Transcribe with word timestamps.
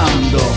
Ahora, 0.00 0.49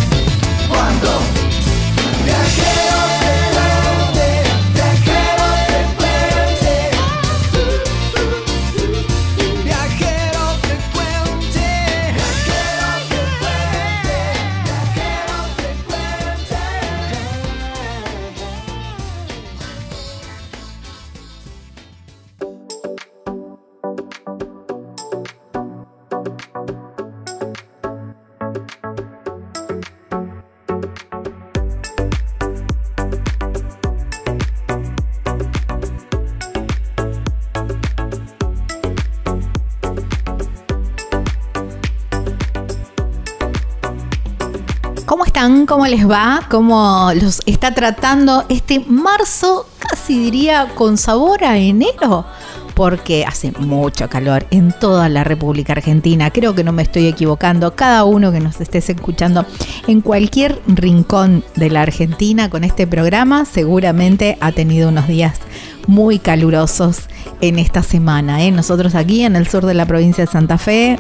¿Cómo 45.84 45.96
les 45.96 46.10
va? 46.10 46.48
¿Cómo 46.50 47.12
los 47.14 47.42
está 47.46 47.74
tratando 47.74 48.46
este 48.48 48.80
marzo, 48.80 49.68
casi 49.80 50.18
diría 50.18 50.70
con 50.76 50.98
sabor 50.98 51.44
a 51.44 51.58
enero? 51.58 52.26
Porque 52.74 53.26
hace 53.26 53.52
mucho 53.60 54.08
calor 54.08 54.48
en 54.50 54.72
toda 54.80 55.10
la 55.10 55.26
República 55.26 55.74
Argentina. 55.74 56.32
Creo 56.32 56.56
que 56.56 56.64
no 56.64 56.72
me 56.72 56.84
estoy 56.84 57.08
equivocando. 57.08 57.76
Cada 57.76 58.06
uno 58.06 58.32
que 58.32 58.40
nos 58.40 58.62
estés 58.62 58.90
escuchando 58.90 59.46
en 59.86 60.00
cualquier 60.00 60.62
rincón 60.68 61.44
de 61.56 61.70
la 61.70 61.82
Argentina 61.82 62.50
con 62.50 62.64
este 62.64 62.88
programa 62.88 63.44
seguramente 63.44 64.38
ha 64.40 64.54
tenido 64.54 64.88
unos 64.88 65.10
días 65.10 65.38
muy 65.86 66.18
calurosos 66.18 67.10
en 67.42 67.60
esta 67.60 67.84
semana. 67.84 68.42
¿eh? 68.42 68.52
Nosotros 68.52 68.96
aquí 68.96 69.24
en 69.24 69.36
el 69.36 69.50
sur 69.50 69.66
de 69.66 69.74
la 69.74 69.86
provincia 69.86 70.24
de 70.24 70.32
Santa 70.32 70.58
Fe 70.58 70.98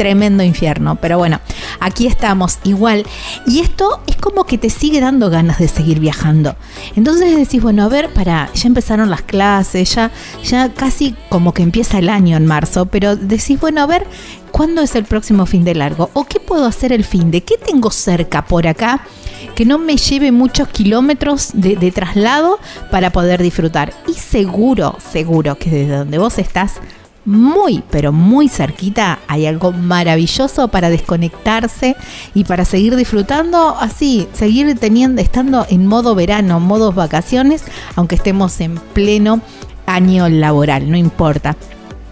tremendo 0.00 0.42
infierno. 0.42 0.96
Pero 0.96 1.18
bueno, 1.18 1.40
aquí 1.78 2.06
estamos 2.06 2.58
igual. 2.64 3.04
Y 3.46 3.60
esto 3.60 4.00
es 4.06 4.16
como 4.16 4.44
que 4.44 4.56
te 4.56 4.70
sigue 4.70 4.98
dando 4.98 5.28
ganas 5.28 5.58
de 5.58 5.68
seguir 5.68 6.00
viajando. 6.00 6.56
Entonces 6.96 7.36
decís, 7.36 7.62
bueno, 7.62 7.82
a 7.82 7.88
ver, 7.88 8.10
para, 8.14 8.50
ya 8.54 8.66
empezaron 8.66 9.10
las 9.10 9.20
clases, 9.20 9.94
ya, 9.94 10.10
ya 10.42 10.72
casi 10.72 11.14
como 11.28 11.52
que 11.52 11.62
empieza 11.62 11.98
el 11.98 12.08
año 12.08 12.38
en 12.38 12.46
marzo, 12.46 12.86
pero 12.86 13.14
decís, 13.14 13.60
bueno, 13.60 13.82
a 13.82 13.86
ver, 13.86 14.06
¿cuándo 14.52 14.80
es 14.80 14.94
el 14.94 15.04
próximo 15.04 15.44
fin 15.44 15.64
de 15.64 15.74
largo? 15.74 16.08
¿O 16.14 16.24
qué 16.24 16.40
puedo 16.40 16.64
hacer 16.64 16.94
el 16.94 17.04
fin 17.04 17.30
de? 17.30 17.42
¿Qué 17.42 17.58
tengo 17.58 17.90
cerca 17.90 18.46
por 18.46 18.66
acá? 18.66 19.02
que 19.54 19.64
no 19.64 19.78
me 19.78 19.96
lleve 19.96 20.32
muchos 20.32 20.68
kilómetros 20.68 21.50
de, 21.54 21.76
de 21.76 21.90
traslado 21.90 22.58
para 22.90 23.10
poder 23.10 23.42
disfrutar. 23.42 23.92
Y 24.06 24.14
seguro, 24.14 24.96
seguro 25.12 25.56
que 25.56 25.70
desde 25.70 25.96
donde 25.96 26.18
vos 26.18 26.38
estás, 26.38 26.74
muy, 27.24 27.82
pero 27.90 28.12
muy 28.12 28.48
cerquita, 28.48 29.18
hay 29.28 29.46
algo 29.46 29.72
maravilloso 29.72 30.68
para 30.68 30.90
desconectarse 30.90 31.96
y 32.34 32.44
para 32.44 32.64
seguir 32.64 32.96
disfrutando 32.96 33.76
así, 33.78 34.28
seguir 34.32 34.78
teniendo, 34.78 35.20
estando 35.20 35.66
en 35.68 35.86
modo 35.86 36.14
verano, 36.14 36.60
modo 36.60 36.92
vacaciones, 36.92 37.64
aunque 37.96 38.14
estemos 38.14 38.60
en 38.60 38.76
pleno 38.76 39.40
año 39.86 40.28
laboral, 40.28 40.90
no 40.90 40.96
importa. 40.96 41.56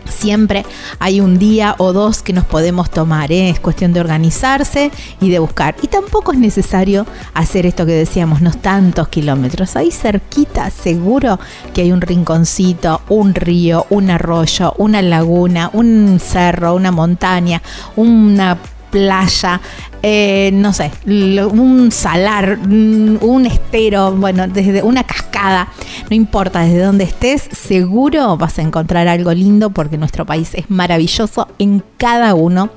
Siempre 0.08 0.64
hay 0.98 1.20
un 1.20 1.38
día 1.38 1.74
o 1.78 1.92
dos 1.92 2.22
que 2.22 2.32
nos 2.32 2.44
podemos 2.44 2.90
tomar, 2.90 3.32
¿eh? 3.32 3.50
es 3.50 3.60
cuestión 3.60 3.92
de 3.92 4.00
organizarse 4.00 4.90
y 5.20 5.30
de 5.30 5.38
buscar. 5.38 5.76
Y 5.82 5.88
tampoco 5.88 6.32
es 6.32 6.38
necesario 6.38 7.06
hacer 7.34 7.66
esto 7.66 7.86
que 7.86 7.92
decíamos, 7.92 8.40
no 8.40 8.52
tantos 8.52 9.08
kilómetros. 9.08 9.76
Ahí 9.76 9.90
cerquita 9.90 10.70
seguro 10.70 11.38
que 11.74 11.82
hay 11.82 11.92
un 11.92 12.00
rinconcito, 12.00 13.00
un 13.08 13.34
río, 13.34 13.86
un 13.90 14.10
arroyo, 14.10 14.74
una 14.78 15.02
laguna, 15.02 15.70
un 15.72 16.18
cerro, 16.20 16.74
una 16.74 16.90
montaña, 16.90 17.62
una 17.96 18.58
playa, 18.90 19.60
eh, 20.02 20.50
no 20.52 20.72
sé, 20.72 20.90
un 21.06 21.90
salar, 21.90 22.58
un 22.66 23.46
estero, 23.46 24.12
bueno, 24.12 24.46
desde 24.46 24.82
una 24.82 25.04
cascada, 25.04 25.68
no 26.08 26.14
importa 26.16 26.60
desde 26.60 26.82
dónde 26.82 27.04
estés, 27.04 27.48
seguro 27.50 28.36
vas 28.36 28.58
a 28.58 28.62
encontrar 28.62 29.08
algo 29.08 29.32
lindo 29.32 29.70
porque 29.70 29.98
nuestro 29.98 30.24
país 30.24 30.50
es 30.54 30.70
maravilloso 30.70 31.48
en 31.58 31.82
cada 31.96 32.34
uno 32.34 32.70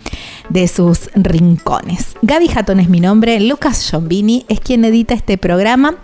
de 0.50 0.68
sus 0.68 1.10
rincones. 1.14 2.16
Gaby 2.22 2.48
Jatón 2.48 2.80
es 2.80 2.90
mi 2.90 3.00
nombre, 3.00 3.40
Lucas 3.40 3.90
Giombini 3.90 4.46
es 4.50 4.60
quien 4.60 4.84
edita 4.84 5.14
este 5.14 5.38
programa 5.38 5.96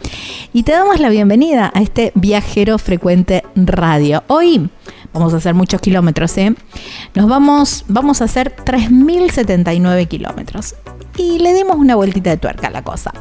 y 0.54 0.63
te 0.63 0.71
damos 0.71 1.00
la 1.00 1.09
bienvenida 1.09 1.71
a 1.74 1.81
este 1.81 2.12
viajero 2.15 2.77
frecuente 2.77 3.44
radio. 3.56 4.24
Hoy 4.27 4.69
vamos 5.13 5.33
a 5.33 5.38
hacer 5.38 5.54
muchos 5.54 5.81
kilómetros, 5.81 6.38
¿eh? 6.38 6.56
Nos 7.15 7.27
vamos, 7.27 7.86
vamos 7.88 8.21
a 8.21 8.25
hacer 8.25 8.56
3.079 8.65 10.07
kilómetros. 10.07 10.75
Y 11.18 11.39
le 11.39 11.54
dimos 11.56 11.77
una 11.77 11.95
vueltita 11.95 12.30
de 12.30 12.38
tuerca 12.38 12.68
a 12.68 12.69
la 12.69 12.83
cosa. 12.83 13.12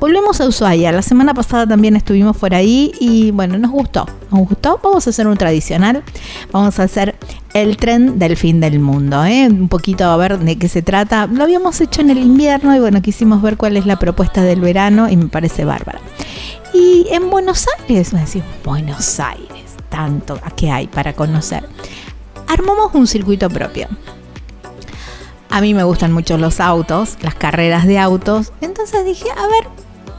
Volvemos 0.00 0.40
a 0.40 0.46
Ushuaia. 0.46 0.90
La 0.90 1.02
semana 1.02 1.34
pasada 1.34 1.66
también 1.66 1.96
estuvimos 1.96 2.36
por 2.36 2.54
ahí 2.54 2.92
y 2.98 3.30
bueno, 3.30 3.58
nos 3.58 3.70
gustó. 3.70 4.06
Nos 4.30 4.48
gustó. 4.48 4.80
Vamos 4.82 5.06
a 5.06 5.10
hacer 5.10 5.26
un 5.26 5.36
tradicional. 5.36 6.02
Vamos 6.50 6.78
a 6.80 6.84
hacer 6.84 7.14
el 7.52 7.76
tren 7.76 8.18
del 8.18 8.38
fin 8.38 8.60
del 8.60 8.80
mundo. 8.80 9.22
¿eh? 9.24 9.48
Un 9.48 9.68
poquito 9.68 10.04
a 10.06 10.16
ver 10.16 10.38
de 10.38 10.56
qué 10.56 10.68
se 10.68 10.80
trata. 10.80 11.26
Lo 11.26 11.44
habíamos 11.44 11.78
hecho 11.82 12.00
en 12.00 12.08
el 12.08 12.18
invierno 12.18 12.74
y 12.74 12.80
bueno, 12.80 13.02
quisimos 13.02 13.42
ver 13.42 13.58
cuál 13.58 13.76
es 13.76 13.84
la 13.84 13.98
propuesta 13.98 14.42
del 14.42 14.62
verano 14.62 15.10
y 15.10 15.18
me 15.18 15.26
parece 15.26 15.66
bárbara. 15.66 16.00
Y 16.72 17.06
en 17.10 17.28
Buenos 17.28 17.66
Aires, 17.80 18.14
me 18.14 18.20
decimos, 18.20 18.48
Buenos 18.64 19.20
Aires, 19.20 19.51
tanto 19.92 20.40
que 20.56 20.70
hay 20.70 20.88
para 20.88 21.12
conocer. 21.12 21.68
Armamos 22.48 22.92
un 22.94 23.06
circuito 23.06 23.48
propio. 23.48 23.86
A 25.50 25.60
mí 25.60 25.74
me 25.74 25.84
gustan 25.84 26.12
mucho 26.12 26.38
los 26.38 26.60
autos, 26.60 27.18
las 27.20 27.34
carreras 27.34 27.86
de 27.86 27.98
autos. 27.98 28.52
Entonces 28.62 29.04
dije, 29.04 29.28
a 29.30 29.46
ver, 29.46 29.68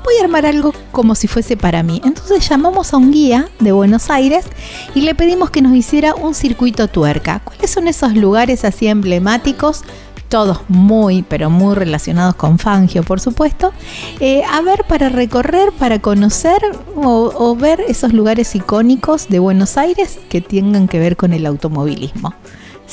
voy 0.03 0.13
a 0.21 0.23
armar 0.23 0.45
algo 0.45 0.73
como 0.91 1.15
si 1.15 1.27
fuese 1.27 1.57
para 1.57 1.81
mí. 1.81 2.01
Entonces 2.05 2.47
llamamos 2.47 2.93
a 2.93 2.97
un 2.97 3.11
guía 3.11 3.49
de 3.59 3.71
Buenos 3.71 4.11
Aires 4.11 4.45
y 4.93 5.01
le 5.01 5.15
pedimos 5.15 5.49
que 5.49 5.63
nos 5.63 5.73
hiciera 5.73 6.13
un 6.13 6.35
circuito 6.35 6.87
tuerca. 6.87 7.41
¿Cuáles 7.43 7.71
son 7.71 7.87
esos 7.87 8.13
lugares 8.13 8.63
así 8.63 8.87
emblemáticos? 8.87 9.81
Todos 10.29 10.61
muy, 10.67 11.21
pero 11.23 11.49
muy 11.49 11.75
relacionados 11.75 12.35
con 12.35 12.57
Fangio, 12.57 13.03
por 13.03 13.19
supuesto. 13.19 13.71
Eh, 14.19 14.43
a 14.51 14.61
ver, 14.61 14.83
para 14.87 15.09
recorrer, 15.09 15.71
para 15.73 15.99
conocer 15.99 16.59
o, 16.95 17.31
o 17.35 17.55
ver 17.55 17.81
esos 17.87 18.13
lugares 18.13 18.55
icónicos 18.55 19.29
de 19.29 19.39
Buenos 19.39 19.77
Aires 19.77 20.19
que 20.29 20.41
tengan 20.41 20.87
que 20.87 20.99
ver 20.99 21.17
con 21.17 21.33
el 21.33 21.45
automovilismo. 21.45 22.33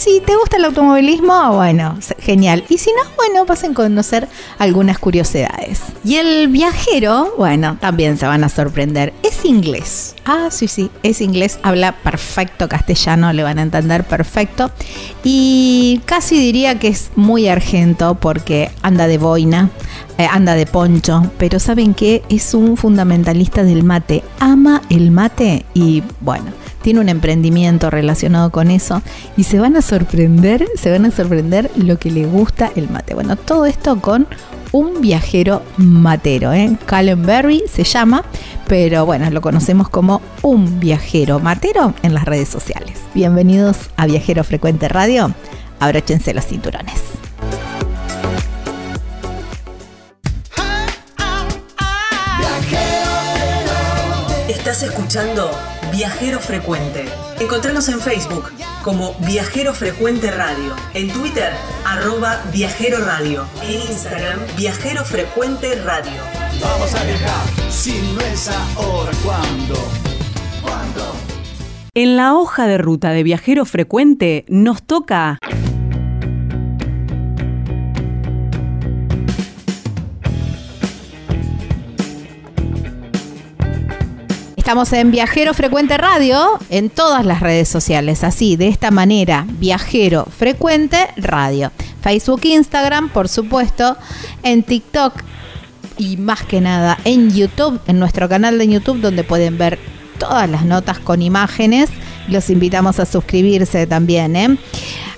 Si 0.01 0.23
te 0.23 0.35
gusta 0.35 0.57
el 0.57 0.65
automovilismo, 0.65 1.57
bueno, 1.57 1.99
genial. 2.21 2.65
Y 2.71 2.79
si 2.79 2.89
no, 2.89 3.03
bueno, 3.17 3.45
pasen 3.45 3.73
a 3.73 3.75
conocer 3.75 4.29
algunas 4.59 4.99
curiosidades. 4.99 5.83
Y 6.03 6.17
el 6.17 6.49
viajero, 6.49 7.35
bueno, 7.37 7.77
también 7.79 8.17
se 8.17 8.25
van 8.25 8.43
a 8.43 8.49
sorprender. 8.49 9.13
Es 9.23 9.45
inglés. 9.45 10.17
Ah, 10.25 10.49
sí, 10.51 10.69
sí, 10.69 10.91
es 11.03 11.21
inglés. 11.21 11.59
Habla 11.63 11.97
perfecto 11.97 12.67
castellano, 12.67 13.31
le 13.35 13.43
van 13.43 13.59
a 13.59 13.63
entender 13.63 14.05
perfecto. 14.05 14.71
Y 15.23 16.01
casi 16.07 16.39
diría 16.39 16.79
que 16.79 16.89
es 16.89 17.11
muy 17.15 17.49
argento 17.49 18.15
porque 18.15 18.71
anda 18.81 19.07
de 19.07 19.19
boina, 19.19 19.69
eh, 20.17 20.27
anda 20.31 20.55
de 20.55 20.65
poncho. 20.65 21.31
Pero 21.37 21.59
¿saben 21.59 21.93
qué? 21.93 22.23
Es 22.31 22.55
un 22.55 22.79
fundamentalista 22.79 23.65
del 23.65 23.85
mate. 23.85 24.25
Ama 24.39 24.81
el 24.89 25.11
mate 25.11 25.67
y 25.75 26.03
bueno 26.21 26.60
tiene 26.83 27.01
un 27.01 27.09
emprendimiento 27.09 27.91
relacionado 27.91 28.51
con 28.51 28.71
eso 28.71 29.03
y 29.37 29.45
se 29.45 29.59
van 29.59 29.77
a 29.77 29.83
sorprender, 29.83 30.67
se 30.77 30.91
van 30.91 31.07
a 31.07 31.11
sorprender 31.11 31.71
lo 31.77 31.99
que 31.99 32.11
le 32.11 32.27
gusta 32.27 32.71
el 32.75 32.89
mate. 32.89 33.15
Bueno, 33.15 33.37
todo 33.37 33.67
esto 33.67 34.01
con 34.01 34.27
un 34.73 35.01
viajero 35.01 35.63
matero, 35.77 36.53
¿eh? 36.53 36.77
Callum 36.87 37.23
Berry 37.25 37.65
se 37.71 37.85
llama, 37.85 38.25
pero 38.69 39.05
bueno, 39.05 39.29
lo 39.31 39.41
conocemos 39.41 39.89
como 39.89 40.23
un 40.43 40.79
viajero 40.81 41.41
matero 41.41 41.95
en 42.03 42.15
las 42.15 42.25
redes 42.25 42.49
sociales. 42.49 42.99
Bienvenidos 43.15 43.77
a 43.97 44.07
Viajero 44.07 44.45
Frecuente 44.45 44.89
Radio, 44.89 45.35
abróchense 45.81 46.33
los 46.35 46.47
cinturones. 46.47 47.03
Estás 54.49 54.83
escuchando 54.83 55.51
Viajero 56.01 56.41
Frecuente. 56.41 57.05
Encontranos 57.41 57.87
en 57.91 58.01
Facebook 58.01 58.45
como 58.83 59.13
Viajero 59.27 59.75
Frecuente 59.75 60.31
Radio, 60.31 60.75
en 60.95 61.13
Twitter 61.13 61.53
arroba 61.85 62.43
Viajero 62.51 63.05
Radio, 63.05 63.45
en 63.63 63.83
Instagram 63.83 64.41
Viajero 64.57 65.05
Frecuente 65.05 65.75
Radio. 65.85 66.23
Vamos 66.59 66.95
a 66.95 67.05
viajar, 67.05 67.71
si 67.71 68.01
no 68.15 68.21
es 68.23 68.49
ahora, 68.49 69.11
¿cuándo? 69.23 69.75
¿Cuándo? 70.63 71.15
En 71.93 72.17
la 72.17 72.33
hoja 72.35 72.67
de 72.67 72.79
ruta 72.79 73.11
de 73.11 73.23
Viajero 73.23 73.67
Frecuente 73.67 74.47
nos 74.49 74.83
toca... 74.83 75.39
Estamos 84.71 84.93
en 84.93 85.11
Viajero 85.11 85.53
Frecuente 85.53 85.99
Radio 85.99 86.47
en 86.71 86.91
todas 86.91 87.27
las 87.27 87.41
redes 87.41 87.69
sociales, 87.69 88.23
así, 88.23 88.55
de 88.55 88.69
esta 88.69 88.93
manera, 88.93 89.45
Viajero 89.59 90.27
Frecuente 90.27 91.09
Radio. 91.17 91.73
Facebook, 92.01 92.43
Instagram, 92.45 93.09
por 93.09 93.29
supuesto, 93.29 93.97
en 94.45 94.63
TikTok 94.63 95.13
y 95.99 96.19
más 96.19 96.45
que 96.45 96.61
nada 96.61 96.99
en 97.05 97.35
YouTube, 97.35 97.81
en 97.89 97.99
nuestro 97.99 98.29
canal 98.29 98.59
de 98.59 98.69
YouTube 98.69 99.01
donde 99.01 99.25
pueden 99.25 99.59
ver 99.59 99.81
todas 100.19 100.49
las 100.49 100.65
notas 100.65 101.01
con 101.01 101.21
imágenes. 101.21 101.91
Los 102.29 102.49
invitamos 102.49 103.01
a 103.01 103.07
suscribirse 103.07 103.89
también, 103.89 104.37
¿eh? 104.37 104.57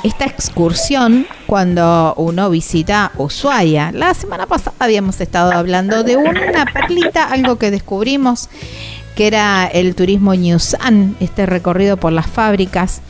esta 0.03 0.25
excursión 0.25 1.27
cuando 1.47 2.15
uno 2.17 2.49
visita 2.49 3.12
Ushuaia. 3.19 3.93
La 3.93 4.15
semana 4.15 4.47
pasada 4.47 4.75
habíamos 4.79 5.21
estado 5.21 5.53
hablando 5.53 6.03
de 6.03 6.17
una 6.17 6.65
perlita, 6.73 7.25
algo 7.25 7.59
que 7.59 7.71
descubrimos 7.71 8.49
que 9.15 9.27
era 9.27 9.67
el 9.67 9.95
turismo 9.95 10.35
Newsan, 10.35 11.15
este 11.21 11.45
recorrido 11.45 11.99
por 11.99 12.12
las 12.12 12.27
fábricas. 12.27 13.03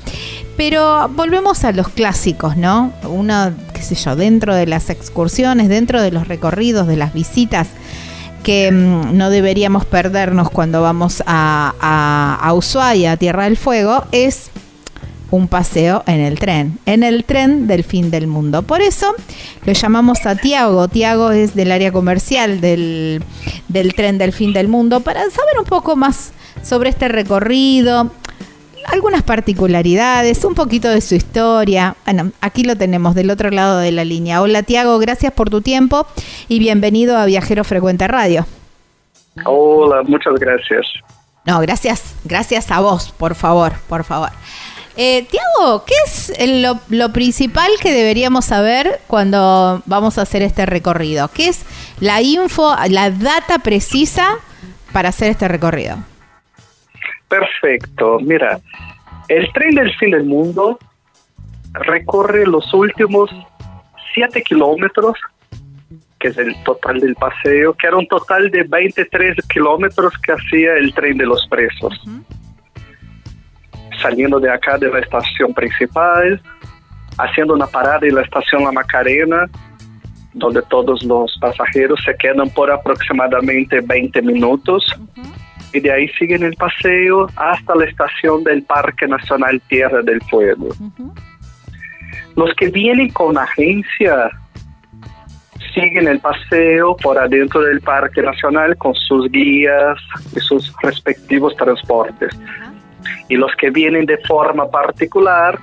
Pero 0.59 1.09
volvemos 1.11 1.63
a 1.63 1.71
los 1.71 1.89
clásicos, 1.89 2.57
¿no? 2.57 2.93
Uno, 3.05 3.53
qué 3.73 3.81
sé 3.81 3.95
yo, 3.95 4.17
dentro 4.17 4.57
de 4.57 4.67
las 4.67 4.91
excursiones, 4.91 5.69
dentro 5.69 6.03
de 6.03 6.11
los 6.11 6.27
recorridos, 6.27 6.89
de 6.89 6.97
las 6.97 7.15
visitas 7.15 7.69
que 8.43 8.73
mm, 8.73 9.17
no 9.17 9.31
deberíamos 9.31 9.85
perdernos 9.85 10.51
cuando 10.51 10.83
vamos 10.83 11.23
a, 11.27 12.41
a, 12.43 12.53
Ushuaia, 12.55 13.13
a 13.13 13.17
Tierra 13.17 13.45
del 13.45 13.57
Fuego, 13.57 14.05
es 14.11 14.51
un 15.31 15.47
paseo 15.47 16.03
en 16.07 16.19
el 16.19 16.41
tren, 16.41 16.81
en 16.87 17.05
el 17.05 17.23
tren 17.23 17.69
del 17.69 17.85
fin 17.85 18.11
del 18.11 18.27
mundo. 18.27 18.63
Por 18.63 18.81
eso 18.81 19.15
lo 19.65 19.73
llamamos 19.73 20.27
a 20.27 20.35
Tiago. 20.35 20.89
Tiago 20.89 21.31
es 21.31 21.55
del 21.55 21.71
área 21.71 21.93
comercial 21.93 22.61
del, 22.61 23.23
del 23.69 23.95
tren 23.95 24.19
del 24.19 24.33
fin 24.33 24.53
del 24.53 24.67
mundo 24.67 25.03
para 25.03 25.21
saber 25.21 25.57
un 25.61 25.67
poco 25.67 25.95
más 25.95 26.33
sobre 26.65 26.91
este 26.91 27.07
recorrido, 27.07 28.11
algunas 28.93 29.23
particularidades, 29.23 30.45
un 30.45 30.55
poquito 30.55 30.89
de 30.89 31.01
su 31.01 31.15
historia. 31.15 31.97
Bueno, 32.05 32.33
aquí 32.41 32.63
lo 32.63 32.77
tenemos 32.77 33.15
del 33.15 33.31
otro 33.31 33.51
lado 33.51 33.79
de 33.79 33.93
la 33.93 34.05
línea. 34.05 34.43
Hola 34.43 34.63
Tiago, 34.63 34.99
gracias 34.99 35.33
por 35.33 35.51
tu 35.51 35.61
tiempo 35.61 36.07
y 36.49 36.59
bienvenido 36.59 37.17
a 37.17 37.27
Viajero 37.27 37.65
Frecuente 37.65 38.09
Radio. 38.09 38.47
Hola, 39.45 40.03
muchas 40.03 40.35
gracias. 40.35 40.87
No, 41.45 41.61
gracias, 41.61 42.15
gracias 42.25 42.71
a 42.71 42.81
vos, 42.81 43.13
por 43.17 43.35
favor, 43.35 43.73
por 43.89 44.05
favor. 44.05 44.31
Eh, 44.97 45.27
Tiago, 45.31 45.85
¿qué 45.85 45.95
es 46.05 46.33
lo, 46.61 46.81
lo, 46.89 47.13
principal 47.13 47.71
que 47.81 47.93
deberíamos 47.93 48.47
saber 48.47 49.01
cuando 49.07 49.81
vamos 49.87 50.19
a 50.19 50.23
hacer 50.23 50.43
este 50.43 50.67
recorrido? 50.67 51.29
¿Qué 51.29 51.49
es 51.49 51.65
la 52.01 52.21
info, 52.21 52.75
la 52.89 53.11
data 53.11 53.61
precisa 53.61 54.39
para 54.93 55.11
hacer 55.11 55.31
este 55.31 55.47
recorrido? 55.47 55.99
Perfecto. 57.29 58.19
Mira, 58.21 58.61
el 59.29 59.53
tren 59.53 59.75
del 59.75 59.95
fin 59.97 60.11
del 60.11 60.25
mundo 60.25 60.79
recorre 61.73 62.47
los 62.47 62.73
últimos 62.73 63.31
7 64.15 64.43
kilómetros, 64.43 65.15
que 66.19 66.29
es 66.29 66.39
el 66.39 66.55
total 66.65 67.01
del 67.01 67.15
paseo, 67.15 67.75
que 67.75 67.87
era 67.87 67.97
un 67.97 68.09
total 68.09 68.51
de 68.51 68.63
23 68.65 69.37
kilómetros 69.49 70.13
que 70.19 70.33
hacía 70.33 70.75
el 70.75 70.93
tren 70.95 71.19
de 71.19 71.27
los 71.27 71.47
presos. 71.49 71.95
Uh 72.07 72.11
-huh 72.11 72.39
saliendo 74.01 74.41
de 74.41 74.51
acá 74.51 74.79
de 74.79 74.91
la 74.91 75.01
estación 75.01 75.53
principal, 75.53 76.41
haciendo 77.19 77.55
una 77.55 77.67
parada 77.67 78.07
en 78.07 78.15
la 78.15 78.23
estación 78.23 78.65
La 78.65 78.73
Macarena, 78.73 79.47
donde 80.35 80.63
todos 80.63 81.03
los 81.05 81.37
pasajeros 81.41 82.01
se 82.05 82.15
quedan 82.17 82.49
por 82.51 82.71
aproximadamente 82.71 83.81
20 83.81 84.23
minutos. 84.23 84.85
Uh 84.99 85.21
-huh. 85.21 85.48
Y 85.73 85.81
de 85.81 85.93
ahí 85.93 86.09
siguen 86.19 86.43
el 86.43 86.55
paseo 86.55 87.29
hasta 87.37 87.75
la 87.75 87.85
estación 87.85 88.45
del 88.45 88.63
Parque 88.63 89.07
Nacional 89.07 89.61
Tierra 89.69 90.03
del 90.03 90.21
Fuego. 90.23 90.69
Uh 90.81 90.91
-huh. 90.97 91.13
Los 92.37 92.55
que 92.55 92.69
vienen 92.69 93.11
con 93.11 93.37
agencia 93.37 94.31
siguen 95.75 96.09
el 96.09 96.21
paseo 96.21 96.97
por 96.97 97.19
adentro 97.19 97.61
del 97.63 97.81
Parque 97.81 98.23
Nacional 98.23 98.77
con 98.77 98.95
sus 98.95 99.31
guías 99.31 99.99
y 100.35 100.41
sus 100.41 100.73
respectivos 100.83 101.55
transportes. 101.57 102.35
Uh 102.35 102.41
-huh 102.41 102.69
y 103.29 103.37
los 103.37 103.55
que 103.57 103.71
vienen 103.71 104.07
de 104.07 104.19
forma 104.19 104.71
particular 104.71 105.59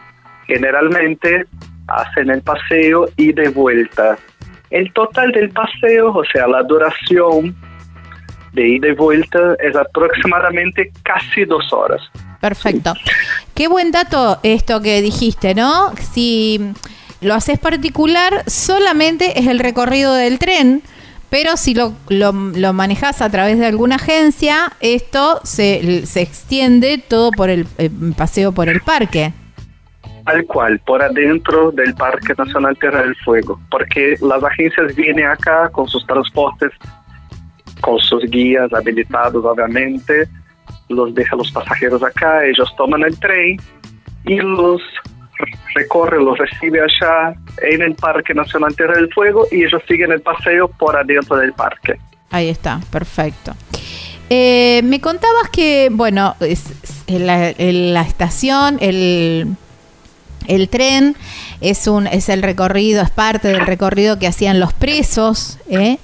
generalmente 0.48 1.46
hacen 1.88 2.30
el 2.30 2.42
paseo 2.42 3.08
y 3.18 3.34
de 3.34 3.50
vuelta. 3.50 4.18
El 4.70 4.92
total 4.94 5.32
del 5.32 5.50
paseo, 5.50 6.14
o 6.14 6.24
sea, 6.26 6.48
la 6.48 6.64
duración, 6.64 7.56
de 8.56 8.68
ida 8.68 8.88
y 8.88 8.94
vuelta 8.94 9.56
es 9.60 9.76
aproximadamente 9.76 10.92
casi 11.04 11.46
dos 11.46 11.72
horas. 11.72 12.02
Perfecto. 12.42 12.94
Qué 13.54 13.68
buen 13.68 13.92
dato 13.92 14.40
esto 14.44 14.82
que 14.82 15.02
dijiste, 15.02 15.54
¿no? 15.54 15.94
Si 15.96 16.60
lo 17.22 17.34
haces 17.34 17.60
particular, 17.60 18.44
solamente 18.48 19.40
es 19.40 19.48
el 19.48 19.60
recorrido 19.60 20.14
del 20.14 20.40
tren, 20.40 20.82
pero 21.30 21.58
si 21.58 21.74
lo, 21.74 21.94
lo, 22.10 22.32
lo 22.32 22.74
manejas 22.74 23.22
a 23.22 23.30
través 23.30 23.58
de 23.60 23.66
alguna 23.66 23.96
agencia, 23.96 24.72
esto 24.80 25.42
se, 25.44 26.06
se 26.06 26.22
extiende 26.22 26.98
todo 26.98 27.32
por 27.32 27.50
el 27.50 27.68
eh, 27.78 27.90
paseo 28.16 28.52
por 28.52 28.70
el 28.70 28.82
parque. 28.82 29.34
Tal 30.26 30.46
cual, 30.46 30.80
por 30.80 31.04
adentro 31.04 31.72
del 31.72 31.94
Parque 31.94 32.34
Nacional 32.36 32.78
Tierra 32.80 33.04
del 33.04 33.16
Fuego, 33.18 33.60
porque 33.70 34.16
las 34.22 34.44
agencias 34.44 34.96
vienen 34.96 35.26
acá 35.26 35.70
con 35.70 35.88
sus 35.88 36.06
transportes, 36.08 36.72
con 37.86 38.00
sus 38.00 38.24
guías 38.32 38.74
habilitados, 38.74 39.46
obviamente, 39.46 40.28
los 40.90 41.14
dejan 41.14 41.38
los 41.38 41.52
pasajeros 41.52 42.02
acá, 42.02 42.44
ellos 42.44 42.74
toman 42.78 43.04
el 43.04 43.16
tren 43.20 43.58
y 44.26 44.38
los 44.38 44.82
recorre, 45.76 46.18
los 46.18 46.36
recibe 46.36 46.80
allá 46.82 47.36
en 47.62 47.84
el 47.84 47.94
Parque 47.94 48.34
Nacional 48.34 48.76
Tierra 48.76 48.96
del 48.96 49.14
Fuego 49.14 49.46
y 49.52 49.66
ellos 49.66 49.84
siguen 49.88 50.12
el 50.12 50.22
paseo 50.22 50.68
por 50.68 50.96
adentro 50.96 51.38
del 51.38 51.54
parque. 51.54 52.00
Ahí 52.32 52.50
está, 52.50 52.80
perfecto. 52.90 53.54
Eh, 54.32 54.82
me 54.84 55.00
contabas 55.00 55.52
que, 55.52 55.90
bueno, 55.92 56.36
es, 56.40 57.06
la, 57.08 57.54
la, 57.56 58.02
estación, 58.02 58.80
el, 58.82 59.56
el 60.48 60.70
tren 60.70 61.16
es 61.62 61.88
un 61.88 62.08
es 62.08 62.30
el 62.30 62.42
recorrido, 62.42 63.02
es 63.02 63.12
parte 63.12 63.50
del 63.50 63.66
recorrido 63.66 64.20
que 64.20 64.28
hacían 64.28 64.60
los 64.60 64.74
presos, 64.74 65.60
¿eh? 65.70 65.98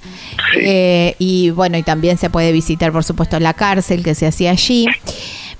Sí. 0.52 0.60
Eh, 0.60 1.16
y 1.18 1.50
bueno, 1.50 1.76
y 1.78 1.82
también 1.82 2.18
se 2.18 2.30
puede 2.30 2.52
visitar, 2.52 2.92
por 2.92 3.04
supuesto, 3.04 3.38
la 3.40 3.54
cárcel 3.54 4.02
que 4.02 4.14
se 4.14 4.26
hacía 4.26 4.50
allí. 4.50 4.86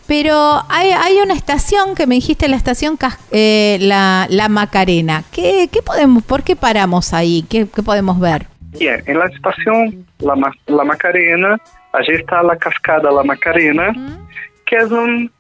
Pero 0.07 0.63
hay, 0.69 0.91
hay 0.91 1.17
una 1.25 1.35
estación 1.35 1.95
que 1.95 2.07
me 2.07 2.17
dijiste, 2.17 2.49
la 2.49 2.57
estación 2.57 2.99
eh, 3.31 3.79
la, 3.81 4.27
la, 4.29 4.49
Macarena. 4.49 5.23
¿Qué, 5.33 5.69
¿Qué, 5.73 5.81
podemos, 5.81 6.23
por 6.25 6.43
qué 6.43 6.57
paramos 6.57 7.15
ahí? 7.15 7.45
¿Qué, 7.49 7.67
qué 7.75 7.83
podemos 7.83 8.19
ver? 8.19 8.47
Bien, 8.79 9.03
en 9.07 9.19
la 9.19 9.27
estación 9.27 10.07
La, 10.19 10.35
la 10.67 10.85
Macarena, 10.85 11.59
allí 11.93 12.13
está 12.13 12.43
la 12.43 12.57
cascada 12.57 13.11
La 13.11 13.23
Macarena, 13.23 13.91
uh 13.91 13.95
-huh. 13.95 14.29
que 14.67 14.77
es 14.77 14.91
un, 14.91 15.31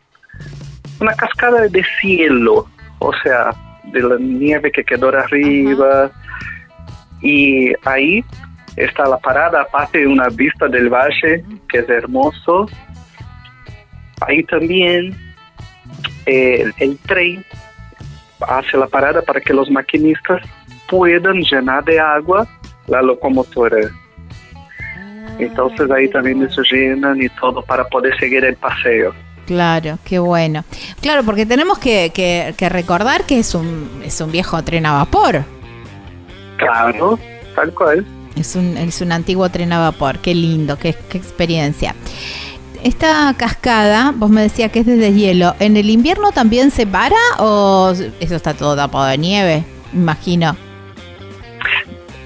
una 1.00 1.14
cascada 1.14 1.66
de 1.68 1.84
cielo, 2.00 2.66
o 2.98 3.12
sea, 3.22 3.50
de 3.84 4.00
la 4.00 4.16
nieve 4.18 4.70
que 4.70 4.84
quedó 4.84 5.08
arriba. 5.08 6.06
Uh 6.06 6.08
-huh. 6.08 6.12
Y 7.22 7.72
ahí 7.84 8.24
está 8.76 9.06
la 9.06 9.18
parada, 9.18 9.62
aparte 9.62 9.98
de 9.98 10.06
una 10.06 10.28
vista 10.28 10.66
del 10.68 10.88
valle, 10.88 11.44
que 11.68 11.78
es 11.78 11.88
hermoso. 11.88 12.66
Ahí 14.20 14.42
también 14.44 15.16
eh, 16.26 16.70
el 16.78 16.98
tren 16.98 17.44
hace 18.40 18.76
la 18.76 18.86
parada 18.86 19.22
para 19.22 19.40
que 19.40 19.52
los 19.52 19.70
maquinistas 19.70 20.42
puedan 20.88 21.42
llenar 21.42 21.84
de 21.84 21.98
agua 21.98 22.46
la 22.86 23.02
locomotora. 23.02 23.90
Entonces 25.38 25.90
ahí 25.90 26.08
también 26.08 26.48
se 26.50 26.62
llenan 26.70 27.20
y 27.22 27.28
todo 27.30 27.62
para 27.62 27.84
poder 27.84 28.16
seguir 28.18 28.44
el 28.44 28.56
paseo. 28.56 29.14
Claro, 29.52 29.98
qué 30.02 30.18
bueno. 30.18 30.64
Claro, 31.02 31.24
porque 31.24 31.44
tenemos 31.44 31.78
que, 31.78 32.10
que, 32.14 32.54
que, 32.56 32.70
recordar 32.70 33.24
que 33.24 33.38
es 33.38 33.54
un, 33.54 34.00
es 34.02 34.18
un 34.22 34.32
viejo 34.32 34.64
tren 34.64 34.86
a 34.86 34.94
vapor. 34.94 35.44
Claro, 36.56 37.18
tal 37.54 37.74
cual. 37.74 38.06
Es 38.34 38.56
un, 38.56 38.78
es 38.78 39.02
un 39.02 39.12
antiguo 39.12 39.50
tren 39.50 39.74
a 39.74 39.78
vapor, 39.78 40.20
qué 40.20 40.34
lindo, 40.34 40.78
qué, 40.78 40.94
qué 41.10 41.18
experiencia. 41.18 41.94
Esta 42.82 43.34
cascada, 43.36 44.14
vos 44.16 44.30
me 44.30 44.40
decías 44.40 44.72
que 44.72 44.78
es 44.78 44.86
desde 44.86 45.12
hielo, 45.12 45.54
¿en 45.60 45.76
el 45.76 45.90
invierno 45.90 46.32
también 46.32 46.70
se 46.70 46.86
para 46.86 47.20
o 47.38 47.92
eso 48.20 48.34
está 48.34 48.54
todo 48.54 48.74
tapado 48.74 49.04
de 49.04 49.18
nieve? 49.18 49.64
Imagino. 49.92 50.56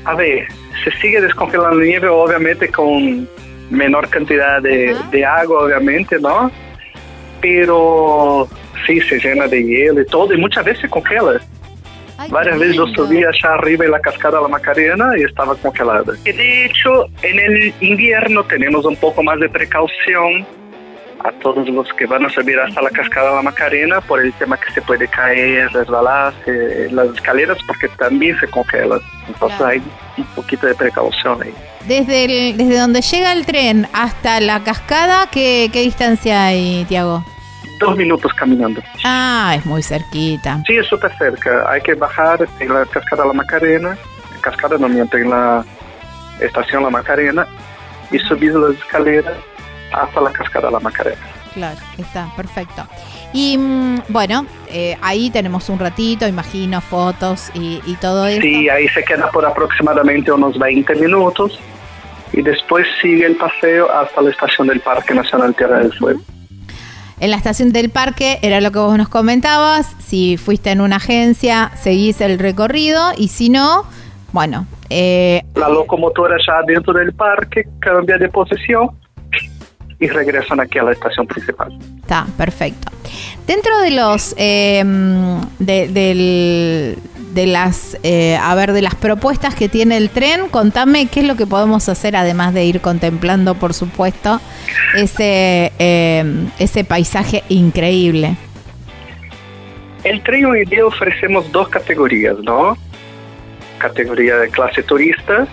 A 0.05 0.15
ver, 0.15 0.47
se 0.85 0.93
sigue 1.01 1.21
descongelando 1.21 1.81
nieve, 1.81 2.07
obviamente 2.07 2.71
con 2.71 3.29
menor 3.69 4.09
cantidad 4.11 4.63
de, 4.63 4.95
uh 4.95 4.97
-huh. 4.97 5.11
de 5.11 5.25
agua, 5.25 5.65
obviamente, 5.65 6.21
¿no? 6.21 6.53
Pero 7.41 8.49
sí, 8.87 9.01
se 9.01 9.19
llena 9.19 9.47
de 9.47 9.63
hielo 9.63 10.01
y 10.01 10.07
todo, 10.07 10.33
y 10.33 10.37
muchas 10.37 10.65
veces 10.65 10.83
se 10.83 10.89
congela. 10.89 11.41
Ay, 12.19 12.31
Varias 12.31 12.59
veces 12.59 12.77
yo 12.77 12.87
subí 12.89 13.19
allá 13.19 13.55
arriba 13.55 13.85
en 13.85 13.91
la 13.91 14.01
cascada 14.01 14.41
La 14.41 14.49
Macarena 14.49 15.11
y 15.19 15.23
estaba 15.23 15.55
congelada. 15.55 16.15
Y 16.25 16.33
de 16.33 16.65
hecho, 16.65 17.07
en 17.23 17.39
el 17.39 17.75
invierno 17.81 18.43
tenemos 18.45 18.87
un 18.87 18.97
poco 18.97 19.23
más 19.23 19.39
de 19.39 19.49
precaución 19.51 20.47
a 21.27 21.33
todos 21.41 21.69
los 21.69 21.93
que 21.95 22.07
van 22.07 22.25
a 22.25 22.31
subir 22.31 22.59
hasta 22.59 22.81
la 22.81 22.91
cascada 22.91 23.35
La 23.35 23.43
Macarena 23.43 24.01
por 24.01 24.21
el 24.21 24.33
tema 24.35 24.57
que 24.57 24.73
se 24.73 24.83
puede 24.83 25.09
caer, 25.09 25.71
resbalarse 25.73 26.89
las 26.91 27.09
escaleras 27.09 27.59
porque 27.67 27.89
también 27.89 28.39
se 28.39 28.47
congelan. 28.49 29.01
Entonces 29.27 29.59
claro. 29.59 29.73
hay 29.73 29.83
un 30.19 30.25
poquito 30.35 30.67
de 30.67 30.75
precaución 30.75 31.43
ahí. 31.43 31.55
Desde, 31.87 32.25
el, 32.25 32.57
desde 32.57 32.79
donde 32.79 33.01
llega 33.01 33.33
el 33.33 33.47
tren 33.47 33.89
hasta 33.93 34.41
la 34.41 34.63
cascada, 34.63 35.29
¿qué, 35.31 35.71
qué 35.73 35.83
distancia 35.83 36.47
hay, 36.47 36.85
Tiago? 36.89 37.25
dos 37.79 37.95
minutos 37.95 38.33
caminando. 38.33 38.81
Ah, 39.05 39.55
es 39.59 39.67
muy 39.67 39.83
cerquita. 39.83 40.63
Sí, 40.67 40.77
es 40.77 40.87
súper 40.87 41.15
cerca. 41.19 41.71
Hay 41.71 41.83
que 41.83 41.95
bajar 41.95 42.47
en 42.59 42.73
la 42.73 42.87
cascada 42.87 43.27
La 43.27 43.35
Macarena, 43.35 43.99
cascada 44.41 44.79
no 44.79 44.89
miento, 44.89 45.19
en 45.19 45.29
la 45.29 45.63
estación 46.41 46.85
La 46.85 46.91
Macarena 46.91 47.47
y 48.11 48.19
subir 48.21 48.55
las 48.55 48.77
escaleras 48.77 49.35
hasta 49.97 50.21
la 50.21 50.31
cascada 50.31 50.71
La 50.71 50.81
Macarena. 50.81 51.21
Claro, 51.55 51.79
está, 51.97 52.29
perfecto. 52.37 52.87
Y 53.33 53.57
mm, 53.57 54.03
bueno, 54.11 54.47
eh, 54.69 54.97
ahí 55.01 55.31
tenemos 55.31 55.69
un 55.71 55.79
ratito, 55.79 56.29
imagino, 56.29 56.81
fotos 56.81 57.51
y, 57.55 57.81
y 57.87 57.95
todo 57.95 58.27
eso. 58.27 58.43
Sí, 58.43 58.69
ahí 58.69 58.87
se 58.89 59.03
queda 59.03 59.31
por 59.31 59.47
aproximadamente 59.47 60.31
unos 60.31 60.59
20 60.59 60.95
minutos 60.97 61.59
y 62.33 62.43
después 62.43 62.87
sigue 63.01 63.25
el 63.25 63.37
paseo 63.37 63.91
hasta 63.91 64.21
la 64.21 64.31
estación 64.31 64.67
del 64.67 64.81
Parque 64.81 65.15
Nacional 65.15 65.55
Tierra 65.55 65.79
del 65.79 65.93
Fuego. 65.95 66.21
En 67.19 67.31
la 67.31 67.37
estación 67.39 67.73
del 67.73 67.89
parque 67.89 68.39
era 68.43 68.61
lo 68.61 68.71
que 68.73 68.79
vos 68.79 68.99
nos 68.99 69.09
comentabas. 69.09 69.97
Si 69.99 70.37
fuiste 70.37 70.71
en 70.71 70.83
una 70.83 70.97
agencia, 70.97 71.71
seguís 71.75 72.21
el 72.21 72.39
recorrido 72.39 73.13
y 73.17 73.29
si 73.29 73.49
no, 73.49 73.85
bueno. 74.33 74.67
Eh, 74.91 75.43
la 75.55 75.69
locomotora 75.71 76.37
ya 76.47 76.61
dentro 76.67 76.93
del 76.93 77.15
parque 77.15 77.65
cambia 77.81 78.19
de 78.19 78.29
posición 78.29 78.91
y 79.99 80.09
regresan 80.09 80.61
aquí 80.61 80.79
a 80.79 80.83
la 80.83 80.93
estación 80.93 81.27
principal. 81.27 81.77
Está, 82.03 82.27
perfecto. 82.37 82.93
Dentro 83.47 83.79
de 83.81 83.91
los 83.91 84.35
eh, 84.37 84.83
de, 85.59 85.89
del, 85.89 86.99
de 87.33 87.47
las 87.47 87.99
eh, 88.03 88.37
a 88.37 88.55
ver 88.55 88.73
de 88.73 88.83
las 88.83 88.95
propuestas 88.95 89.55
que 89.55 89.69
tiene 89.69 89.97
el 89.97 90.11
tren, 90.11 90.49
contame 90.49 91.07
qué 91.07 91.21
es 91.21 91.27
lo 91.27 91.37
que 91.37 91.47
podemos 91.47 91.89
hacer 91.89 92.17
además 92.17 92.53
de 92.53 92.65
ir 92.65 92.81
contemplando, 92.81 93.55
por 93.55 93.73
supuesto, 93.73 94.41
ese 94.97 95.73
eh, 95.79 96.49
ese 96.59 96.85
paisaje 96.85 97.45
increíble. 97.49 98.37
El 100.05 100.23
tren 100.23 100.47
hoy 100.47 100.65
día 100.67 100.87
ofrecemos 100.87 101.51
dos 101.51 101.69
categorías, 101.69 102.39
¿no? 102.39 102.77
Categoría 103.79 104.37
de 104.37 104.49
clase 104.51 104.83
turista 104.83 105.47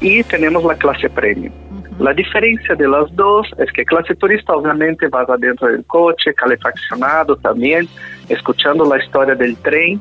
y 0.00 0.22
tenemos 0.24 0.64
la 0.64 0.76
clase 0.76 1.08
premium. 1.10 1.52
La 2.00 2.14
diferencia 2.14 2.74
de 2.74 2.88
las 2.88 3.14
dos 3.14 3.46
es 3.58 3.70
que 3.72 3.84
clase 3.84 4.14
turista 4.14 4.54
obviamente 4.54 5.06
vas 5.08 5.28
adentro 5.28 5.68
del 5.68 5.84
coche, 5.84 6.32
calefaccionado 6.32 7.36
también, 7.36 7.86
escuchando 8.30 8.86
la 8.86 9.04
historia 9.04 9.34
del 9.34 9.54
tren 9.58 10.00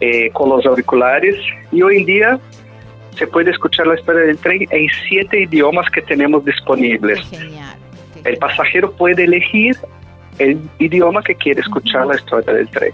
eh, 0.00 0.30
con 0.32 0.48
los 0.48 0.64
auriculares 0.64 1.36
y 1.70 1.82
hoy 1.82 1.98
en 1.98 2.06
día 2.06 2.40
se 3.16 3.26
puede 3.26 3.50
escuchar 3.50 3.86
la 3.86 3.96
historia 3.96 4.22
del 4.22 4.38
tren 4.38 4.66
en 4.70 4.86
siete 5.06 5.42
idiomas 5.42 5.90
que 5.90 6.00
tenemos 6.00 6.42
disponibles. 6.46 7.20
Genial, 7.28 7.76
el 8.24 8.38
pasajero 8.38 8.90
puede 8.92 9.24
elegir 9.24 9.76
el 10.38 10.58
idioma 10.78 11.22
que 11.22 11.34
quiere 11.34 11.60
escuchar 11.60 12.06
uh 12.06 12.08
-huh. 12.08 12.12
la 12.14 12.16
historia 12.18 12.52
del 12.54 12.68
tren. 12.70 12.92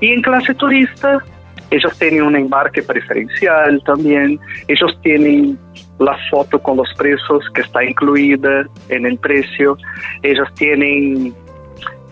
Y 0.00 0.12
en 0.12 0.20
clase 0.20 0.54
turista 0.54 1.24
ellos 1.70 1.98
tienen 1.98 2.24
un 2.24 2.36
embarque 2.36 2.82
preferencial 2.82 3.82
también, 3.84 4.38
ellos 4.68 4.98
tienen 5.02 5.58
la 6.04 6.16
foto 6.30 6.58
con 6.58 6.76
los 6.76 6.92
presos 6.94 7.44
que 7.54 7.62
está 7.62 7.84
incluida 7.84 8.66
en 8.88 9.06
el 9.06 9.18
precio, 9.18 9.76
ellos 10.22 10.48
tienen 10.54 11.34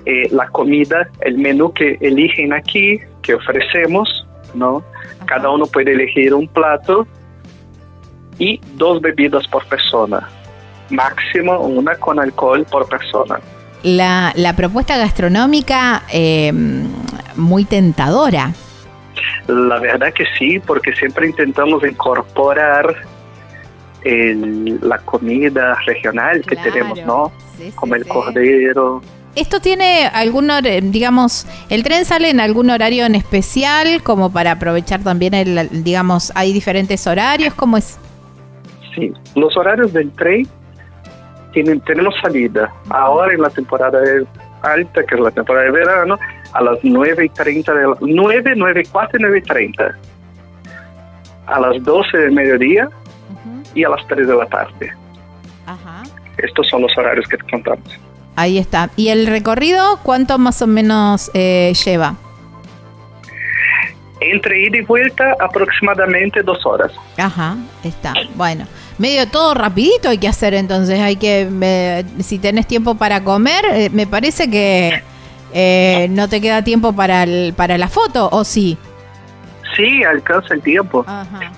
eh, 0.07 0.29
la 0.31 0.49
comida, 0.49 1.09
el 1.21 1.39
menú 1.39 1.73
que 1.73 1.99
eligen 2.01 2.53
aquí, 2.53 2.99
que 3.23 3.35
ofrecemos, 3.35 4.27
¿no? 4.55 4.83
Cada 5.27 5.51
uno 5.51 5.67
puede 5.67 5.93
elegir 5.93 6.35
un 6.35 6.49
plato 6.49 7.07
y 8.39 8.61
dos 8.75 9.01
bebidas 9.01 9.47
por 9.49 9.65
persona, 9.67 10.29
máximo 10.89 11.61
una 11.61 11.95
con 11.97 12.19
alcohol 12.19 12.67
por 12.71 12.89
persona. 12.89 13.39
La, 13.83 14.33
la 14.37 14.55
propuesta 14.57 14.97
gastronómica 14.99 16.03
eh, 16.13 16.53
muy 17.37 17.65
tentadora. 17.65 18.53
La 19.47 19.79
verdad 19.79 20.13
que 20.13 20.25
sí, 20.39 20.59
porque 20.61 20.93
siempre 20.95 21.27
intentamos 21.27 21.83
incorporar 21.85 22.95
el- 24.05 24.79
la 24.83 24.99
comida 24.99 25.75
regional 25.87 26.43
que 26.43 26.57
Claro. 26.57 26.73
tenemos, 26.73 27.05
¿no? 27.05 27.33
Sí, 27.57 27.65
sí, 27.71 27.73
Como 27.77 27.95
el 27.95 28.05
sí. 28.05 28.09
cordero. 28.11 29.03
¿Esto 29.37 29.61
tiene 29.61 30.07
algún, 30.13 30.49
hor- 30.51 30.81
digamos, 30.91 31.47
el 31.69 31.83
tren 31.85 32.05
sale 32.05 32.31
en 32.31 32.41
algún 32.41 32.69
horario 32.71 33.07
en 33.07 33.15
especial 33.15 34.03
como 34.03 34.33
para 34.33 34.53
aprovechar 34.53 35.01
también 35.05 35.35
el, 35.35 35.85
digamos, 35.85 36.33
hay 36.35 36.53
diferentes 36.53 37.07
horarios? 37.07 37.55
¿Cómo 37.55 37.77
es? 37.77 37.97
Sí, 38.95 39.13
los 39.37 39.57
horarios 39.57 39.93
del 39.93 40.11
tren 40.13 40.49
tienen, 41.53 41.81
tenemos 41.83 42.15
salida. 42.21 42.73
Ahora 42.89 43.33
en 43.33 43.41
la 43.43 43.51
temporada 43.51 44.01
alta, 44.63 45.03
que 45.05 45.15
es 45.15 45.21
la 45.21 45.31
temporada 45.31 45.67
de 45.67 45.71
verano, 45.73 46.19
a 46.53 46.63
las 46.63 46.79
9 46.83 47.27
y 47.27 47.29
30 47.29 47.73
de 47.73 47.87
la 47.87 47.97
9, 48.01 48.55
9 48.57 48.83
y 48.85 48.89
4 48.89 49.19
y 49.19 49.23
9 49.23 49.39
y 49.39 49.43
30. 49.43 49.97
A 51.47 51.61
las 51.61 51.83
12 51.85 52.17
del 52.19 52.33
mediodía 52.33 52.87
Ujú. 52.87 53.60
Y 53.75 53.85
a 53.85 53.89
las 53.89 54.07
3 54.07 54.27
de 54.27 54.35
la 54.37 54.47
tarde. 54.47 54.93
Ajá. 55.67 56.03
Estos 56.39 56.69
son 56.69 56.83
los 56.83 56.97
horarios 56.97 57.27
que 57.29 57.37
te 57.37 57.51
contamos. 57.51 57.85
Ahí 58.37 58.59
está. 58.59 58.91
¿Y 58.97 59.09
el 59.09 59.27
recorrido 59.27 59.99
cuánto 60.03 60.39
más 60.39 60.63
o 60.63 60.67
menos 60.67 61.31
eh, 61.35 61.73
lleva? 61.85 62.15
Entre 64.21 64.67
ida 64.67 64.77
y 64.79 64.83
vuelta, 64.83 65.35
aproximadamente 65.41 66.43
dos 66.43 66.65
horas. 66.67 66.93
Ajá, 67.17 67.57
está. 67.85 68.13
Bueno, 68.35 68.67
medio 68.99 69.27
todo 69.29 69.55
rapidito 69.55 70.11
hay 70.11 70.19
que 70.19 70.29
hacer 70.29 70.53
entonces. 70.53 71.01
Hay 71.01 71.17
que, 71.17 71.49
eh, 71.63 72.05
si 72.21 72.39
tenés 72.39 72.67
tiempo 72.67 72.97
para 72.97 73.25
comer, 73.25 73.65
eh, 73.73 73.89
me 73.91 74.07
parece 74.07 74.51
que 74.51 75.03
no 76.11 76.29
te 76.29 76.41
queda 76.41 76.63
tiempo 76.63 76.93
para, 76.93 77.23
el- 77.23 77.55
para 77.55 77.79
la 77.79 77.89
foto, 77.89 78.29
¿o 78.31 78.45
sí? 78.45 78.77
Sí, 79.75 80.05
alcanza 80.05 80.53
el 80.55 80.61
tiempo. 80.63 81.05
Ajá. 81.09 81.53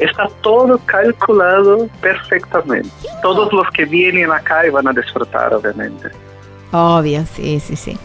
Está 0.00 0.28
todo 0.40 0.78
calculado 0.86 1.86
perfectamente. 2.00 2.90
Todos 3.22 3.52
los 3.52 3.68
que 3.70 3.84
vienen 3.84 4.30
acá 4.32 4.66
y 4.66 4.70
van 4.70 4.88
a 4.88 4.92
disfrutar, 4.92 5.54
obviamente. 5.54 6.08
Obvio, 6.72 7.24
sí, 7.34 7.60
sí, 7.60 7.76
sí. 7.76 7.98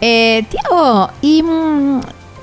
Eh, 0.00 0.44
Tiago, 0.48 1.10
y 1.20 1.42
mm, 1.42 2.00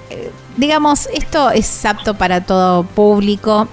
eh, 0.10 0.32
digamos, 0.58 1.08
esto 1.14 1.50
es 1.50 1.86
apto 1.86 2.14
para 2.16 2.44
todo 2.44 2.84
público. 2.84 3.70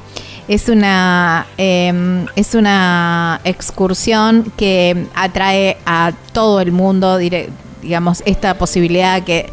Es 0.46 0.68
una, 0.68 1.46
eh, 1.58 2.24
es 2.36 2.54
una 2.54 3.40
excursión 3.42 4.52
que 4.56 5.06
atrae 5.14 5.76
a 5.86 6.12
todo 6.32 6.60
el 6.60 6.70
mundo, 6.70 7.18
digamos, 7.18 8.22
esta 8.26 8.54
posibilidad 8.54 9.24
que, 9.24 9.50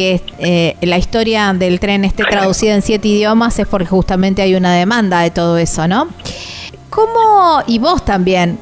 que 0.00 0.22
eh, 0.38 0.76
la 0.80 0.96
historia 0.96 1.52
del 1.52 1.78
tren 1.78 2.06
esté 2.06 2.24
traducida 2.24 2.74
en 2.74 2.80
siete 2.80 3.08
idiomas 3.08 3.58
es 3.58 3.66
porque 3.66 3.86
justamente 3.86 4.40
hay 4.40 4.54
una 4.54 4.74
demanda 4.74 5.20
de 5.20 5.30
todo 5.30 5.58
eso, 5.58 5.86
¿no? 5.86 6.08
¿Cómo, 6.88 7.60
y 7.66 7.78
vos 7.78 8.02
también, 8.02 8.58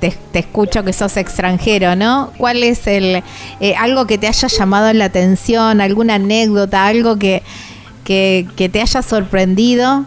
te, 0.00 0.14
te 0.32 0.38
escucho 0.38 0.82
que 0.82 0.94
sos 0.94 1.18
extranjero, 1.18 1.94
¿no? 1.94 2.32
¿Cuál 2.38 2.62
es 2.62 2.86
el, 2.86 3.22
eh, 3.60 3.74
algo 3.78 4.06
que 4.06 4.16
te 4.16 4.28
haya 4.28 4.48
llamado 4.48 4.90
la 4.94 5.04
atención, 5.04 5.82
alguna 5.82 6.14
anécdota, 6.14 6.86
algo 6.86 7.18
que, 7.18 7.42
que, 8.02 8.46
que 8.56 8.70
te 8.70 8.80
haya 8.80 9.02
sorprendido? 9.02 10.06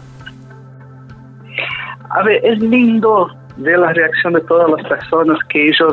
A 2.10 2.22
ver, 2.24 2.44
es 2.44 2.58
lindo 2.58 3.28
ver 3.56 3.78
la 3.78 3.92
reacción 3.92 4.32
de 4.32 4.40
todas 4.40 4.68
las 4.68 4.84
personas 4.88 5.38
que 5.48 5.68
ellos 5.68 5.92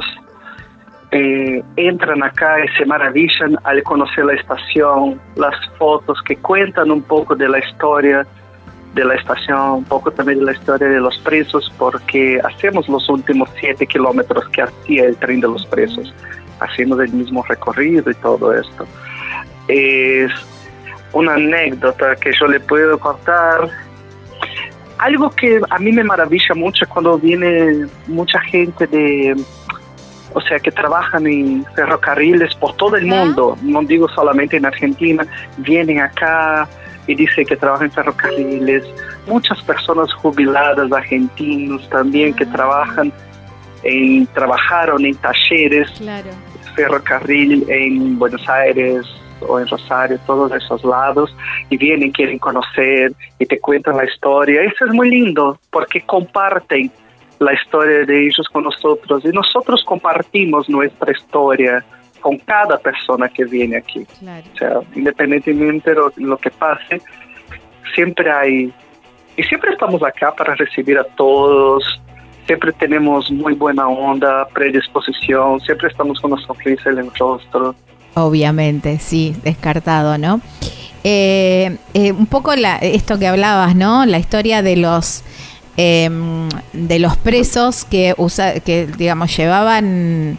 eh, 1.14 1.64
entran 1.76 2.24
acá 2.24 2.66
y 2.66 2.68
se 2.76 2.86
maravillan 2.86 3.56
al 3.66 3.84
conocer 3.84 4.26
la 4.26 4.34
estación, 4.34 5.22
las 5.36 5.54
fotos 5.78 6.20
que 6.24 6.36
cuentan 6.38 6.90
un 6.90 7.04
poco 7.04 7.36
de 7.36 7.48
la 7.48 7.60
historia 7.60 8.26
de 8.96 9.06
la 9.06 9.14
estación, 9.14 9.72
un 9.72 9.84
poco 9.84 10.12
también 10.12 10.40
de 10.40 10.46
la 10.46 10.54
historia 10.54 10.88
de 10.88 11.00
los 11.00 11.16
presos, 11.20 11.72
porque 11.78 12.40
hacemos 12.44 12.90
los 12.90 13.08
últimos 13.10 13.48
siete 13.60 13.86
kilómetros 13.86 14.48
que 14.50 14.64
hacía 14.64 15.06
el 15.06 15.16
tren 15.18 15.40
de 15.40 15.50
los 15.50 15.66
presos, 15.68 16.12
hacemos 16.60 17.00
el 17.00 17.14
mismo 17.14 17.44
recorrido 17.48 18.10
y 18.10 18.16
todo 18.16 18.52
esto. 18.52 18.88
Es 19.68 20.32
una 21.12 21.36
anécdota 21.36 22.16
que 22.16 22.32
yo 22.34 22.48
le 22.48 22.60
puedo 22.60 22.98
contar 22.98 23.70
algo 24.98 25.30
que 25.32 25.60
a 25.70 25.80
mí 25.80 25.92
me 25.92 26.04
maravilla 26.04 26.56
mucho 26.56 26.88
cuando 26.88 27.18
viene 27.18 27.88
mucha 28.08 28.40
gente 28.42 28.88
de, 28.88 29.36
o 30.34 30.42
sea, 30.42 30.60
que 30.60 30.72
trabajan 30.72 31.28
en 31.28 31.66
ferrocarriles 31.76 32.56
por 32.56 32.76
todo 32.76 32.96
el 32.96 33.06
mundo, 33.06 33.58
no 33.62 33.82
digo 33.84 34.08
solamente 34.10 34.58
en 34.58 34.66
Argentina, 34.66 35.26
vienen 35.58 36.00
acá 36.00 36.68
y 37.08 37.16
dicen 37.16 37.46
que 37.46 37.56
trabajan 37.56 37.88
en 37.88 37.92
ferrocarriles, 37.92 38.84
muchas 39.28 39.62
personas 39.64 40.12
jubiladas 40.14 40.92
argentinos 40.92 41.88
también 41.90 42.34
que 42.34 42.46
trabajan 42.46 43.12
en, 43.84 44.26
trabajaron 44.28 45.06
en 45.06 45.16
talleres 45.16 45.90
Claro. 45.98 46.30
ferrocarril 46.76 47.66
en 47.70 48.18
Buenos 48.18 48.48
Aires 48.50 49.06
o 49.42 49.60
en 49.60 49.68
Rosario, 49.68 50.18
todos 50.26 50.52
esos 50.54 50.84
lados, 50.86 51.36
y 51.70 51.78
vienen, 51.78 52.12
quieren 52.12 52.40
conocer 52.40 53.14
y 53.40 53.46
te 53.46 53.60
cuentan 53.60 53.98
la 53.98 54.06
historia. 54.06 54.62
Eso 54.64 54.86
es 54.86 54.94
muy 54.94 55.10
lindo 55.10 55.60
porque 55.70 56.02
comparten 56.02 56.90
la 57.44 57.54
historia 57.54 58.06
de 58.06 58.28
ellos 58.28 58.48
con 58.52 58.64
nosotros 58.64 59.24
y 59.26 59.30
nosotros 59.30 59.84
compartimos 59.86 60.70
nuestra 60.70 61.12
historia 61.12 61.84
con 62.20 62.38
cada 62.40 62.78
persona 62.78 63.28
que 63.30 63.46
viene 63.46 63.78
aquí. 63.78 64.06
Claro. 64.20 64.46
O 64.54 64.58
sea, 64.58 64.80
independientemente 64.96 65.92
de 65.92 66.02
lo, 66.18 66.38
que 66.38 66.50
pase, 66.50 67.02
siempre 67.94 68.32
hay, 68.32 68.74
y 69.36 69.44
siempre 69.44 69.72
estamos 69.74 70.02
acá 70.04 70.34
para 70.34 70.56
recibir 70.56 70.98
a 70.98 71.04
todos, 71.04 72.02
siempre 72.48 72.72
tenemos 72.72 73.30
muy 73.30 73.54
buena 73.54 73.88
onda, 73.88 74.48
predisposición, 74.54 75.60
siempre 75.60 75.90
estamos 75.90 76.20
con 76.22 76.32
una 76.32 76.42
sonrisa 76.42 76.90
en 76.90 77.00
el 77.00 77.14
rostro. 77.14 77.76
Obviamente, 78.16 79.00
sí, 79.00 79.36
descartado, 79.44 80.18
¿no? 80.18 80.40
Eh, 81.04 81.78
eh, 81.94 82.12
un 82.14 82.28
poco 82.28 82.56
la, 82.56 82.78
esto 82.78 83.20
que 83.20 83.28
hablabas, 83.28 83.76
¿no? 83.76 84.06
La 84.06 84.20
historia 84.20 84.62
de 84.62 84.78
los 84.78 85.24
eh, 85.78 86.10
de 86.74 87.00
los 87.00 87.18
presos 87.18 87.86
que 87.86 88.14
usa, 88.18 88.60
que 88.60 88.88
digamos 88.88 89.36
llevaban, 89.36 90.38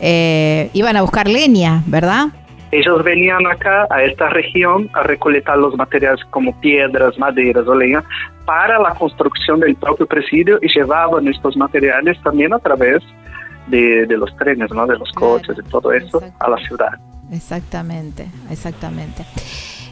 eh, 0.00 0.70
iban 0.72 0.96
a 0.96 1.02
buscar 1.02 1.28
leña, 1.28 1.82
¿verdad? 1.86 2.28
Ellos 2.70 3.04
venían 3.04 3.46
acá 3.46 3.86
a 3.90 4.02
esta 4.02 4.30
región 4.30 4.88
a 4.94 5.02
recolectar 5.02 5.58
los 5.58 5.76
materiales 5.76 6.24
como 6.30 6.58
piedras, 6.60 7.18
maderas 7.18 7.66
o 7.66 7.74
leña 7.74 8.02
para 8.46 8.78
la 8.78 8.94
construcción 8.94 9.60
del 9.60 9.76
propio 9.76 10.06
presidio 10.06 10.58
y 10.62 10.68
llevaban 10.68 11.28
estos 11.28 11.56
materiales 11.56 12.20
también 12.22 12.54
a 12.54 12.58
través 12.58 13.02
de, 13.66 14.06
de 14.06 14.16
los 14.16 14.34
trenes, 14.36 14.70
¿no? 14.72 14.86
de 14.86 14.98
los 14.98 15.12
coches, 15.12 15.56
de 15.56 15.62
todo 15.64 15.92
eso 15.92 16.22
a 16.40 16.48
la 16.48 16.56
ciudad. 16.66 16.98
Exactamente, 17.30 18.26
exactamente. 18.50 19.24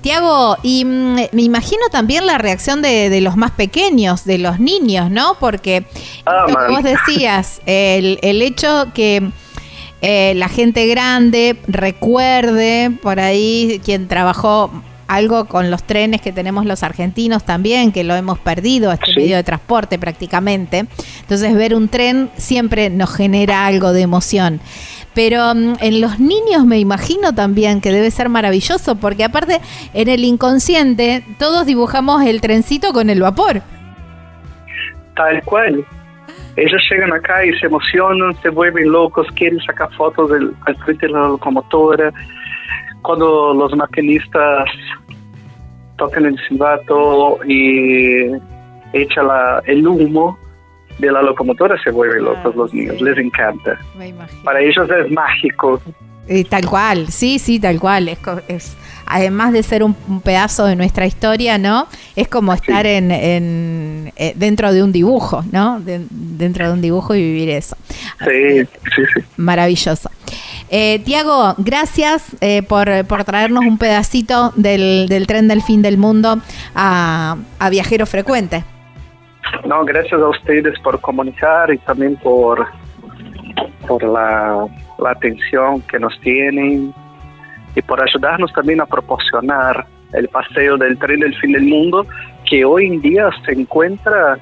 Tiago, 0.01 0.57
y 0.63 0.85
mm, 0.85 1.15
me 1.33 1.43
imagino 1.43 1.83
también 1.91 2.27
la 2.27 2.39
reacción 2.39 2.83
de, 2.83 3.11
de 3.11 3.21
los 3.21 3.37
más 3.37 3.51
pequeños, 3.53 4.25
de 4.25 4.39
los 4.39 4.59
niños, 4.61 5.11
¿no? 5.11 5.35
Porque 5.39 5.85
Ah, 6.27 6.45
que 6.47 6.53
man. 6.53 6.71
vos 6.71 6.83
decías, 6.83 7.61
el, 7.67 8.19
el 8.23 8.41
hecho 8.43 8.89
que 8.95 9.31
eh, 10.03 10.33
la 10.37 10.49
gente 10.49 10.87
grande 10.87 11.57
recuerde 11.69 12.91
por 13.03 13.21
ahí 13.21 13.81
quien 13.85 14.09
trabajó 14.09 14.71
algo 15.07 15.47
con 15.47 15.73
los 15.73 15.83
trenes 15.83 16.21
que 16.21 16.31
tenemos 16.33 16.65
los 16.67 16.85
argentinos 16.85 17.43
también, 17.45 17.91
que 17.91 18.05
lo 18.05 18.15
hemos 18.15 18.39
perdido, 18.39 18.93
este 18.93 19.07
Sí. 19.13 19.17
medio 19.19 19.37
de 19.37 19.43
transporte 19.43 19.99
prácticamente. 19.99 20.87
Entonces 21.23 21.53
ver 21.55 21.75
un 21.75 21.89
tren 21.89 22.31
siempre 22.37 22.91
nos 22.91 23.11
genera 23.13 23.67
algo 23.67 23.93
de 23.93 24.03
emoción. 24.03 24.61
Pero 25.15 25.55
mm, 25.55 25.77
en 25.81 26.01
los 26.01 26.19
niños 26.19 26.65
me 26.67 26.79
imagino 26.79 27.35
también 27.35 27.81
que 27.81 27.91
debe 27.91 28.11
ser 28.11 28.29
maravilloso, 28.29 28.97
porque 28.97 29.25
aparte 29.25 29.61
en 29.95 30.09
el 30.09 30.25
inconsciente 30.25 31.25
todos 31.39 31.67
dibujamos 31.67 32.23
el 32.25 32.41
trencito 32.41 32.93
con 32.93 33.11
el 33.11 33.21
vapor. 33.21 33.63
Tal 35.17 35.43
cual. 35.45 35.85
Ellos 36.57 36.83
llegan 36.91 37.13
acá 37.13 37.45
y 37.45 37.57
se 37.59 37.67
emocionan, 37.67 38.35
se 38.43 38.49
vuelven 38.49 38.91
locos, 38.91 39.27
quieren 39.35 39.61
sacar 39.61 39.91
fotos 39.95 40.31
del, 40.31 40.53
al 40.67 40.77
frente 40.79 41.07
de 41.07 41.13
la 41.13 41.29
locomotora. 41.29 42.13
Cuando 43.03 43.55
los 43.55 43.75
maquinistas 43.77 44.65
tocan 45.97 46.27
el 46.27 46.37
silbato 46.49 47.39
y 47.47 48.27
echa 48.93 49.23
la, 49.23 49.63
el 49.67 49.87
humo 49.87 50.39
de 51.01 51.11
la 51.13 51.23
locomotora, 51.23 51.77
se 51.83 51.91
vuelven 51.91 52.25
locos 52.25 52.41
Claro, 52.43 52.57
los 52.57 52.75
niños, 52.75 52.97
sí. 52.99 53.05
les 53.05 53.19
encanta. 53.19 53.79
Me 53.99 54.09
imagino. 54.09 54.43
Para 54.45 54.61
ellos 54.61 54.89
es 54.91 55.11
mágico. 55.11 55.81
Tal 56.49 56.65
cual, 56.67 57.09
sí, 57.09 57.41
sí, 57.41 57.59
tal 57.59 57.81
cual. 57.81 58.09
Es, 58.09 58.19
co- 58.21 58.41
es- 58.47 58.77
además 59.07 59.53
de 59.53 59.65
ser 59.65 59.83
un, 59.83 59.97
un 60.07 60.21
pedazo 60.21 60.65
de 60.67 60.77
nuestra 60.77 61.05
historia, 61.07 61.59
¿no? 61.59 61.89
Es 62.15 62.29
como 62.29 62.53
estar 62.55 62.87
en, 62.87 63.11
en, 63.11 64.13
eh, 64.15 64.33
dentro 64.37 64.73
de 64.73 64.85
un 64.85 64.93
dibujo, 64.93 65.43
¿no? 65.51 65.81
De- 65.81 66.07
dentro 66.09 66.69
de 66.69 66.73
un 66.73 66.81
dibujo 66.81 67.17
y 67.17 67.21
vivir 67.23 67.49
eso. 67.51 67.77
Sí, 68.25 68.61
sí, 68.95 69.03
sí. 69.13 69.21
Maravilloso. 69.39 70.09
Eh, 70.73 71.01
Tiago, 71.05 71.57
gracias 71.59 72.27
eh, 72.41 72.63
por, 72.63 72.89
por 73.07 73.25
traernos 73.25 73.65
un 73.65 73.77
pedacito 73.77 74.53
del, 74.55 75.07
del 75.09 75.27
tren 75.27 75.49
del 75.49 75.63
fin 75.63 75.83
del 75.83 75.99
mundo 75.99 76.39
a, 76.77 77.37
a 77.59 77.71
Viajero 77.71 78.07
Frecuente. 78.07 78.63
No, 79.67 79.85
gracias 79.85 80.21
a 80.21 80.29
ustedes 80.29 80.79
por 80.81 81.01
comunicar 81.01 81.73
y 81.73 81.79
también 81.79 82.17
por, 82.17 82.67
por 83.87 84.03
la, 84.03 84.67
la 84.99 85.11
atención 85.11 85.81
que 85.83 85.99
nos 85.99 86.19
tienen 86.21 86.95
y 87.75 87.83
por 87.83 88.03
ayudarnos 88.03 88.53
también 88.53 88.81
a 88.81 88.87
proporcionar 88.87 89.87
el 90.13 90.29
paseo 90.29 90.77
del 90.77 90.99
tren 90.99 91.21
del 91.21 91.35
fin 91.37 91.53
del 91.53 91.63
mundo, 91.63 92.07
que 92.49 92.65
hoy 92.65 92.87
en 92.87 93.01
día 93.01 93.31
se 93.45 93.53
encuentra 93.53 94.39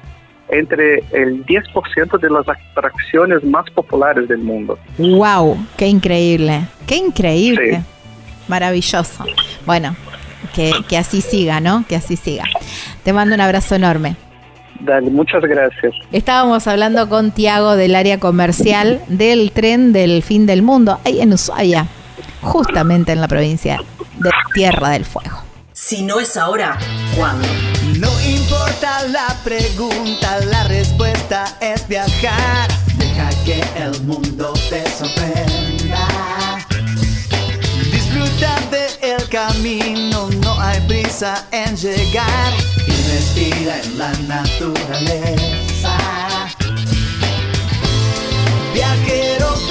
entre 0.49 1.03
el 1.11 1.45
10% 1.45 2.19
de 2.19 2.29
las 2.29 2.47
atracciones 2.49 3.43
más 3.43 3.69
populares 3.69 4.27
del 4.27 4.39
mundo. 4.39 4.79
¡Wow! 4.97 5.57
¡Qué 5.77 5.87
increíble! 5.87 6.61
¡Qué 6.87 6.95
increíble! 6.95 7.77
Sí. 7.77 7.83
Maravilloso. 8.47 9.25
Bueno, 9.67 9.95
que, 10.55 10.71
que 10.87 10.97
así 10.97 11.21
siga, 11.21 11.59
¿no? 11.59 11.85
Que 11.87 11.95
así 11.95 12.15
siga. 12.15 12.45
Te 13.03 13.13
mando 13.13 13.35
un 13.35 13.41
abrazo 13.41 13.75
enorme. 13.75 14.15
Dale, 14.79 15.09
muchas 15.09 15.41
gracias. 15.43 15.93
Estábamos 16.11 16.67
hablando 16.67 17.09
con 17.09 17.31
Tiago 17.31 17.75
del 17.75 17.95
área 17.95 18.19
comercial 18.19 19.01
del 19.07 19.51
tren 19.51 19.91
del 19.91 20.23
fin 20.23 20.45
del 20.45 20.61
mundo, 20.61 20.99
ahí 21.05 21.21
en 21.21 21.33
Ushuaia, 21.33 21.87
justamente 22.41 23.11
en 23.11 23.21
la 23.21 23.27
provincia 23.27 23.81
de 24.19 24.29
Tierra 24.53 24.89
del 24.89 25.05
Fuego. 25.05 25.43
Si 25.73 26.01
no 26.03 26.19
es 26.19 26.37
ahora, 26.37 26.77
¿cuándo? 27.17 27.47
No 27.99 28.09
importa 28.21 29.07
la 29.07 29.35
pregunta, 29.43 30.39
la 30.45 30.65
respuesta 30.65 31.45
es 31.61 31.87
viajar. 31.87 32.69
Deja 32.97 33.29
que 33.45 33.63
el 33.81 34.01
mundo 34.03 34.53
te 34.69 34.87
sorprenda. 34.89 36.07
Disfruta 37.91 38.55
del 38.71 39.27
camino, 39.29 40.29
no 40.29 40.38
hay 40.59 40.79
prisa 40.87 41.45
en 41.51 41.75
llegar. 41.75 42.53
Y 42.87 42.91
respira 42.91 43.81
en 43.81 43.97
la 43.97 44.11
naturaleza. 44.27 45.97
Viajero 48.73 49.68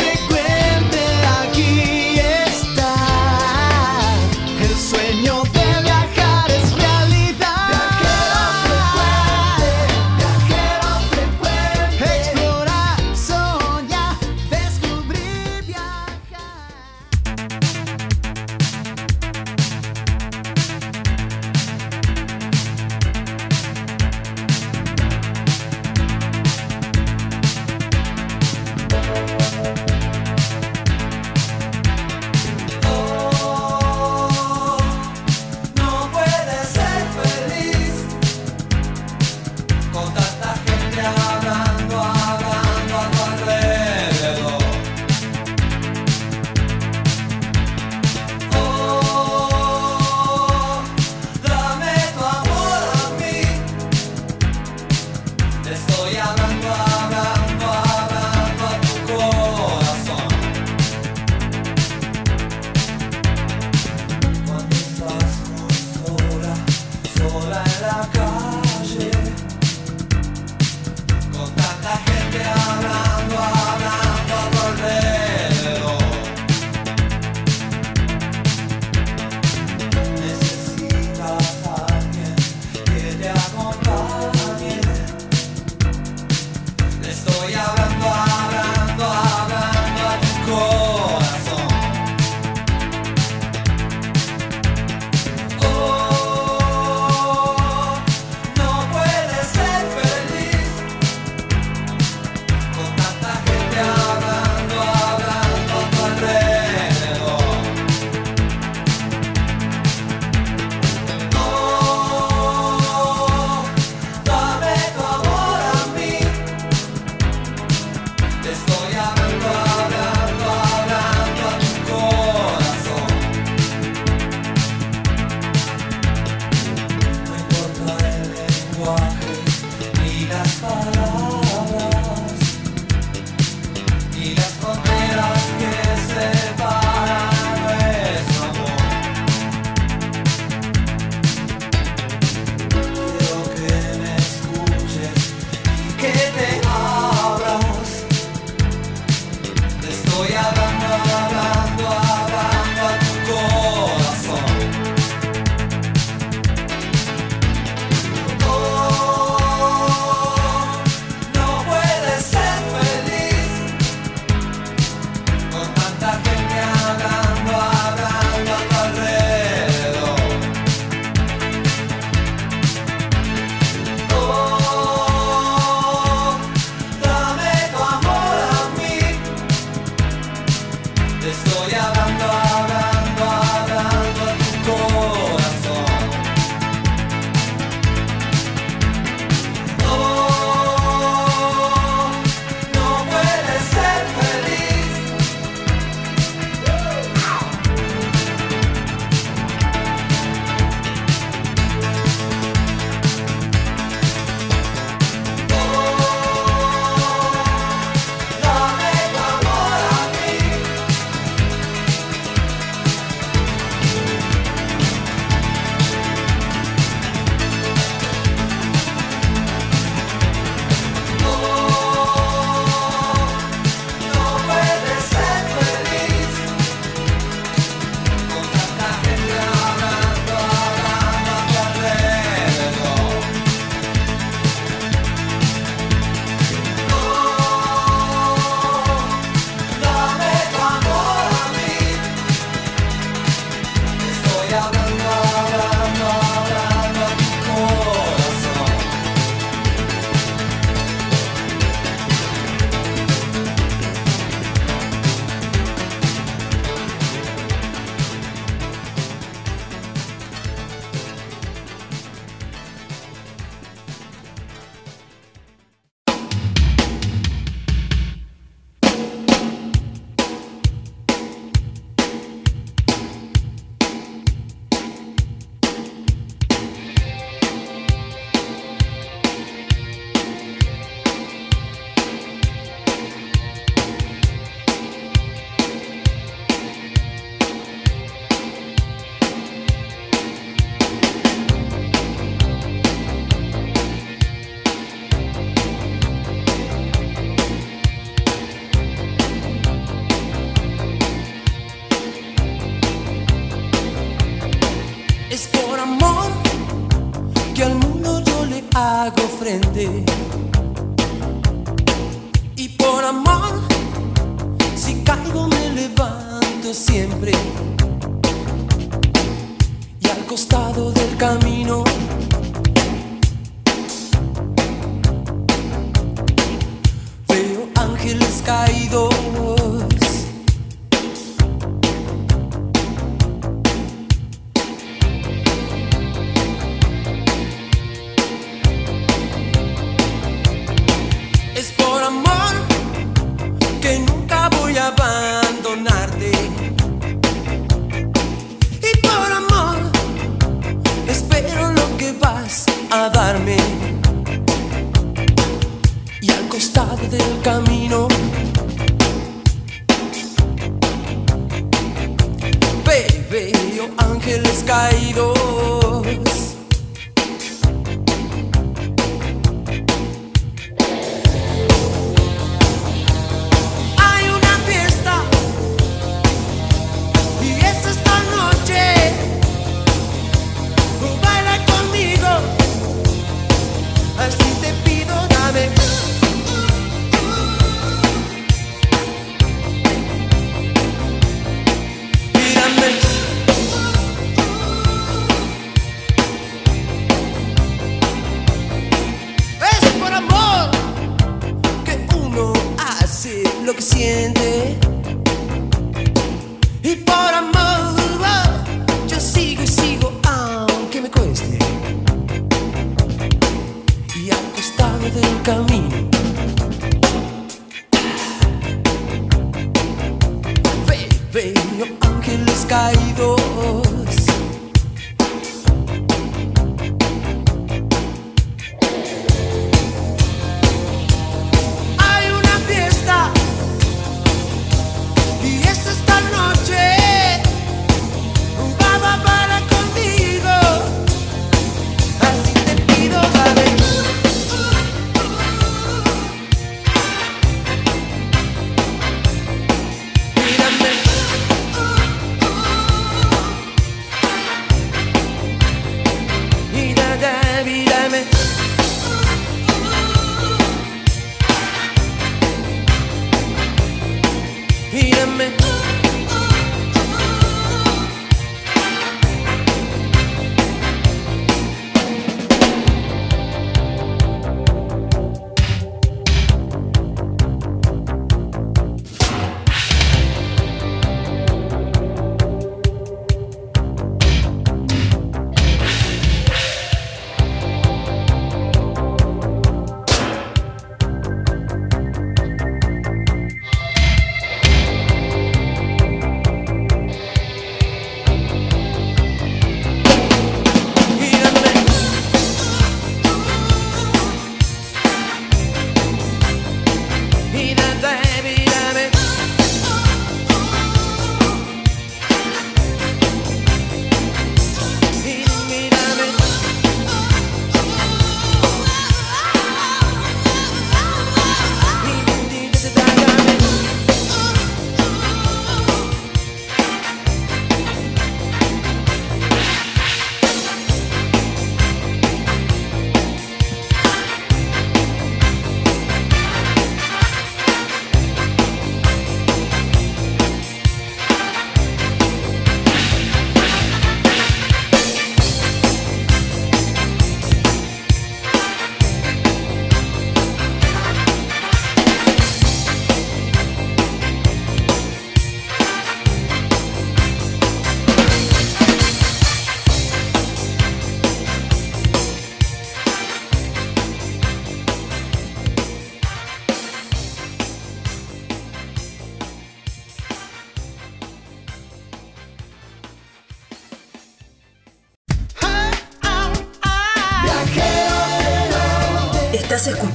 que 403.78 403.82
siente. 403.82 404.87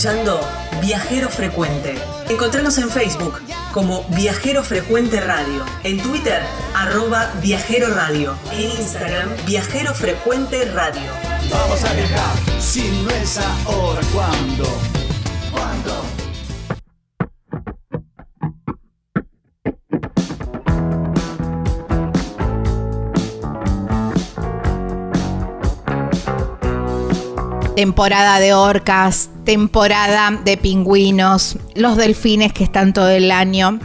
escuchando 0.03 0.41
Viajero 0.81 1.29
Frecuente. 1.29 1.95
Encontrarnos 2.29 2.77
en 2.77 2.89
Facebook 2.89 3.39
como 3.71 4.03
Viajero 4.09 4.61
Frecuente 4.61 5.21
Radio, 5.21 5.63
en 5.85 5.97
Twitter 6.01 6.41
arroba 6.75 7.31
Viajero 7.41 7.87
Radio, 7.87 8.35
en 8.51 8.69
Instagram 8.71 9.29
Viajero 9.45 9.93
Frecuente 9.93 10.65
Radio. 10.65 11.09
Vamos 11.49 11.81
a 11.85 11.93
viajar, 11.93 12.35
si 12.59 12.81
no 13.01 13.09
es 13.11 13.39
ahora, 13.65 14.01
¿Cuándo? 14.13 14.65
Temporada 27.75 28.39
de 28.39 28.53
orcas, 28.53 29.29
temporada 29.45 30.39
de 30.43 30.57
pingüinos, 30.57 31.57
los 31.75 31.97
delfines 31.97 32.53
que 32.53 32.63
están 32.63 32.93
todo 32.93 33.09
el 33.09 33.31
año. 33.31 33.79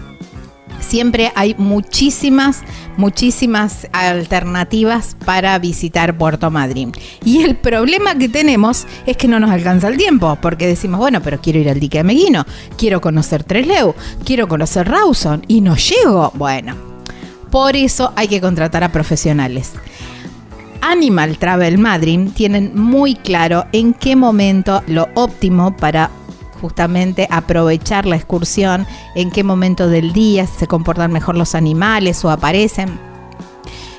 Siempre 0.80 1.32
hay 1.34 1.54
muchísimas, 1.58 2.62
muchísimas 2.96 3.88
alternativas 3.92 5.16
para 5.24 5.58
visitar 5.58 6.16
Puerto 6.16 6.50
Madryn. 6.50 6.92
Y 7.24 7.42
el 7.42 7.56
problema 7.56 8.16
que 8.16 8.28
tenemos 8.28 8.86
es 9.04 9.16
que 9.16 9.26
no 9.26 9.40
nos 9.40 9.50
alcanza 9.50 9.88
el 9.88 9.96
tiempo, 9.96 10.38
porque 10.40 10.66
decimos, 10.66 11.00
bueno, 11.00 11.20
pero 11.20 11.40
quiero 11.40 11.58
ir 11.58 11.68
al 11.68 11.80
dique 11.80 11.98
de 11.98 12.04
Meguino, 12.04 12.46
quiero 12.76 13.00
conocer 13.00 13.42
Tresleu, 13.42 13.94
quiero 14.24 14.46
conocer 14.46 14.88
Rawson, 14.88 15.44
y 15.48 15.60
no 15.60 15.76
llego. 15.76 16.30
Bueno, 16.34 16.76
por 17.50 17.74
eso 17.74 18.12
hay 18.14 18.28
que 18.28 18.40
contratar 18.40 18.84
a 18.84 18.92
profesionales. 18.92 19.72
Animal 20.80 21.38
Travel 21.38 21.78
Madrid 21.78 22.28
tienen 22.34 22.72
muy 22.74 23.14
claro 23.14 23.66
en 23.72 23.94
qué 23.94 24.16
momento 24.16 24.82
lo 24.86 25.08
óptimo 25.14 25.76
para 25.76 26.10
justamente 26.60 27.28
aprovechar 27.30 28.06
la 28.06 28.16
excursión, 28.16 28.86
en 29.14 29.30
qué 29.30 29.44
momento 29.44 29.88
del 29.88 30.12
día 30.12 30.46
se 30.46 30.66
comportan 30.66 31.12
mejor 31.12 31.36
los 31.36 31.54
animales 31.54 32.24
o 32.24 32.30
aparecen. 32.30 32.98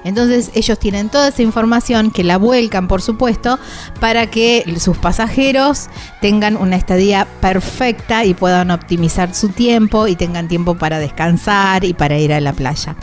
Entonces 0.03 0.51
ellos 0.53 0.79
tienen 0.79 1.09
toda 1.09 1.27
esa 1.27 1.41
información 1.41 2.11
que 2.11 2.23
la 2.23 2.37
vuelcan, 2.37 2.87
por 2.87 3.01
supuesto, 3.01 3.59
para 3.99 4.27
que 4.27 4.63
sus 4.79 4.97
pasajeros 4.97 5.87
tengan 6.21 6.55
una 6.55 6.77
estadía 6.77 7.27
perfecta 7.41 8.23
y 8.23 8.33
puedan 8.33 8.71
optimizar 8.71 9.33
su 9.35 9.49
tiempo 9.49 10.07
y 10.07 10.15
tengan 10.15 10.47
tiempo 10.47 10.75
para 10.75 10.99
descansar 10.99 11.83
y 11.83 11.93
para 11.93 12.17
ir 12.17 12.33
a 12.33 12.39
la 12.39 12.53
playa. 12.53 12.95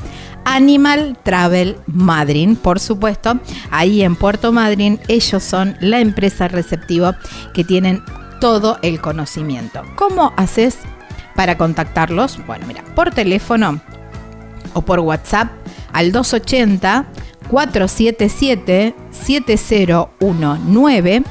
Animal 0.48 1.18
Travel 1.24 1.76
Madrid, 1.88 2.56
por 2.62 2.78
supuesto, 2.78 3.40
ahí 3.72 4.02
en 4.02 4.14
Puerto 4.14 4.52
Madryn, 4.52 5.00
ellos 5.08 5.42
son 5.42 5.76
la 5.80 5.98
empresa 5.98 6.46
receptiva 6.46 7.18
que 7.52 7.64
tienen 7.64 8.00
todo 8.40 8.78
el 8.82 9.00
conocimiento. 9.00 9.82
¿Cómo 9.96 10.32
haces 10.36 10.78
para 11.34 11.58
contactarlos? 11.58 12.38
Bueno, 12.46 12.64
mira, 12.68 12.84
por 12.94 13.10
teléfono 13.10 13.80
o 14.72 14.82
por 14.82 15.00
WhatsApp 15.00 15.50
al 15.92 16.12
280 16.12 17.06
477 17.48 18.94
7019. 19.10 21.24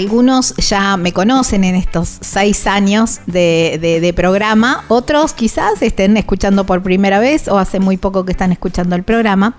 Algunos 0.00 0.54
ya 0.56 0.96
me 0.96 1.12
conocen 1.12 1.62
en 1.62 1.74
estos 1.74 2.16
seis 2.22 2.66
años 2.66 3.20
de, 3.26 4.14
programa, 4.16 4.82
otros 4.88 5.34
quizás 5.34 5.82
estén 5.82 6.16
escuchando 6.16 6.64
por 6.64 6.82
primera 6.82 7.20
vez 7.20 7.48
o 7.48 7.58
hace 7.58 7.80
muy 7.80 7.98
poco 7.98 8.24
que 8.24 8.32
están 8.32 8.50
escuchando 8.50 8.96
el 8.96 9.02
programa. 9.02 9.56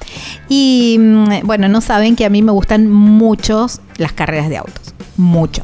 Y 0.49 0.97
mm, 0.99 1.45
bueno, 1.45 1.67
no 1.67 1.79
saben 1.79 2.15
que 2.15 2.25
a 2.25 2.31
mí 2.31 2.41
me 2.41 2.51
gustan 2.51 2.91
mucho 2.91 3.67
las 3.97 4.13
carreras 4.13 4.49
de 4.49 4.57
autos, 4.57 4.95
mucho, 5.15 5.61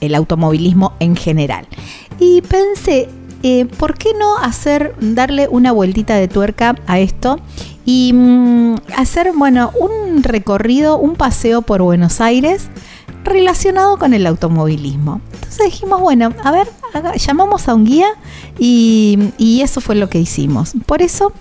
el 0.00 0.14
automovilismo 0.14 0.92
en 1.00 1.16
general. 1.16 1.66
Y 2.20 2.42
pensé, 2.42 3.08
eh, 3.42 3.66
¿por 3.78 3.98
qué 3.98 4.14
no 4.14 4.38
hacer, 4.38 4.94
darle 5.00 5.48
una 5.48 5.72
vueltita 5.72 6.14
de 6.14 6.28
tuerca 6.28 6.76
a 6.86 7.00
esto? 7.00 7.40
Y 7.84 8.12
mm, 8.14 8.76
hacer, 8.96 9.32
bueno, 9.34 9.72
un 9.76 10.22
recorrido, 10.22 10.98
un 10.98 11.16
paseo 11.16 11.62
por 11.62 11.82
Buenos 11.82 12.20
Aires 12.20 12.68
relacionado 13.24 13.96
con 13.98 14.14
el 14.14 14.26
automovilismo. 14.26 15.20
Entonces 15.34 15.66
dijimos, 15.66 16.00
bueno, 16.00 16.32
a 16.42 16.50
ver, 16.50 16.66
llamamos 17.16 17.68
a 17.68 17.74
un 17.74 17.84
guía 17.84 18.06
y, 18.58 19.18
y 19.38 19.60
eso 19.62 19.80
fue 19.80 19.94
lo 19.94 20.08
que 20.08 20.18
hicimos. 20.18 20.72
Por 20.86 21.02
eso, 21.02 21.32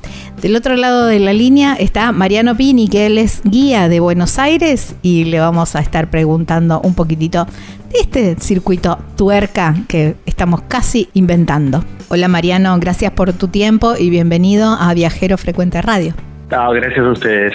del 0.42 0.56
otro 0.56 0.76
lado 0.76 1.06
de 1.06 1.20
la 1.20 1.34
línea 1.34 1.74
está 1.76 2.12
Mariano 2.12 2.56
Pini, 2.56 2.88
que 2.90 3.06
él 3.06 3.18
es 3.18 3.42
guía 3.44 3.88
de 3.90 4.00
Buenos 4.00 4.40
Aires 4.40 4.96
y 5.02 5.26
le 5.26 5.40
vamos 5.40 5.76
a 5.76 5.80
estar 5.80 6.10
preguntando 6.10 6.80
un 6.82 6.94
poquitito 6.96 7.46
de 7.92 8.00
este 8.00 8.36
circuito 8.40 8.98
tuerca 9.16 9.76
que 9.88 10.16
estamos 10.26 10.62
casi 10.68 11.10
inventando. 11.14 11.84
Hola 12.10 12.28
Mariano, 12.28 12.78
gracias 12.80 13.12
por 13.12 13.34
tu 13.34 13.48
tiempo 13.48 13.96
y 13.98 14.10
bienvenido 14.10 14.72
a 14.80 14.94
Viajero 14.94 15.38
Frecuente 15.38 15.82
Radio. 15.82 16.14
Ah, 16.52 16.70
gracias 16.74 17.06
a 17.06 17.12
ustedes. 17.12 17.54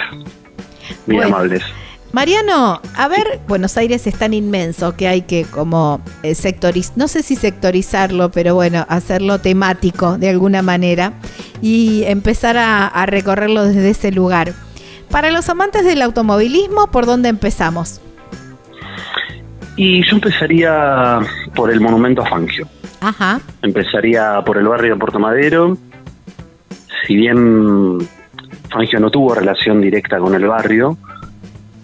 Muy 1.07 1.17
Bueno. 1.17 1.35
amables. 1.35 1.63
Mariano, 2.15 2.79
a 2.95 3.09
ver, 3.09 3.41
Buenos 3.45 3.75
Aires 3.75 4.07
es 4.07 4.17
tan 4.17 4.33
inmenso 4.33 4.95
que 4.95 5.09
hay 5.09 5.23
que 5.23 5.43
como 5.43 5.99
eh, 6.23 6.33
sectorizar, 6.33 6.97
no 6.97 7.09
sé 7.09 7.23
si 7.23 7.35
sectorizarlo, 7.35 8.31
pero 8.31 8.55
bueno, 8.55 8.85
hacerlo 8.87 9.39
temático 9.39 10.17
de 10.17 10.29
alguna 10.29 10.61
manera 10.61 11.11
y 11.61 12.03
empezar 12.05 12.55
a, 12.55 12.87
a 12.87 13.05
recorrerlo 13.05 13.65
desde 13.65 13.89
ese 13.89 14.13
lugar. 14.13 14.53
Para 15.11 15.29
los 15.29 15.49
amantes 15.49 15.83
del 15.83 16.01
automovilismo, 16.01 16.89
¿por 16.89 17.05
dónde 17.05 17.27
empezamos? 17.27 17.99
Y 19.75 20.01
yo 20.09 20.15
empezaría 20.15 21.19
por 21.53 21.69
el 21.69 21.81
monumento 21.81 22.21
a 22.21 22.27
Fangio. 22.27 22.65
Ajá, 23.01 23.41
Empezaría 23.61 24.41
por 24.45 24.57
el 24.57 24.69
barrio 24.69 24.93
de 24.93 24.99
Puerto 25.01 25.19
Madero. 25.19 25.77
Si 27.05 27.13
bien 27.13 27.97
Fangio 28.69 29.01
no 29.01 29.11
tuvo 29.11 29.35
relación 29.35 29.81
directa 29.81 30.17
con 30.17 30.33
el 30.33 30.45
barrio, 30.47 30.97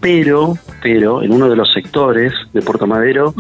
pero, 0.02 0.56
pero 0.82 1.22
en 1.22 1.32
uno 1.32 1.47
de 1.47 1.56
los 1.56 1.72
sectores 1.72 2.34
de 2.54 2.62
Puerto 2.62 2.88
Madero 2.88 3.34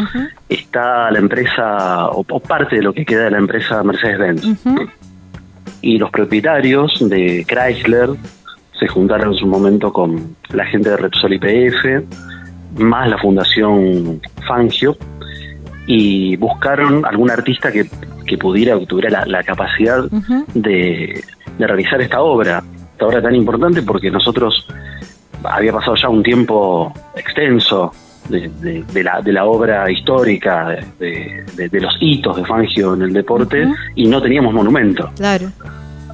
está 0.47 1.09
la 1.11 1.17
empresa, 1.19 2.09
o, 2.09 2.23
o 2.29 2.39
parte 2.39 2.77
de 2.77 2.83
lo 2.83 2.93
que 2.93 3.03
queda 3.03 3.25
de 3.25 3.31
la 3.31 3.39
empresa 3.39 3.83
Mercedes-Benz. 3.83 4.65
Y 5.81 5.97
los 5.97 6.11
propietarios 6.11 6.97
de 7.09 7.43
Chrysler 7.47 8.11
se 8.79 8.87
juntaron 8.87 9.33
en 9.33 9.39
su 9.39 9.47
momento 9.47 9.91
con 9.91 10.35
la 10.53 10.65
gente 10.65 10.91
de 10.91 10.97
Repsol 10.97 11.33
IPF, 11.33 12.79
más 12.79 13.09
la 13.09 13.17
fundación 13.17 14.21
Fangio, 14.47 14.95
y 15.87 16.35
buscaron 16.37 17.03
algún 17.05 17.31
artista 17.31 17.71
que, 17.71 17.89
que 18.27 18.37
pudiera, 18.37 18.77
que 18.77 18.85
tuviera 18.85 19.09
la, 19.09 19.25
la 19.25 19.43
capacidad 19.43 20.03
de, 20.53 21.23
de 21.57 21.67
realizar 21.67 21.99
esta 22.01 22.21
obra, 22.21 22.63
esta 22.91 23.07
obra 23.07 23.21
tan 23.21 23.33
importante 23.33 23.81
porque 23.81 24.11
nosotros 24.11 24.67
había 25.43 25.71
pasado 25.73 25.95
ya 25.95 26.09
un 26.09 26.23
tiempo 26.23 26.93
extenso 27.15 27.91
de, 28.29 28.49
de- 28.49 28.83
de 28.83 29.03
la, 29.03 29.21
de 29.21 29.33
la 29.33 29.45
obra 29.45 29.89
histórica, 29.91 30.67
de, 30.99 31.69
los 31.71 31.95
hitos 31.99 32.37
de 32.37 32.45
Fangio 32.45 32.93
en 32.93 33.01
el 33.03 33.13
deporte 33.13 33.67
y 33.95 34.07
no 34.07 34.21
teníamos 34.21 34.53
monumento. 34.53 35.09
claro. 35.15 35.47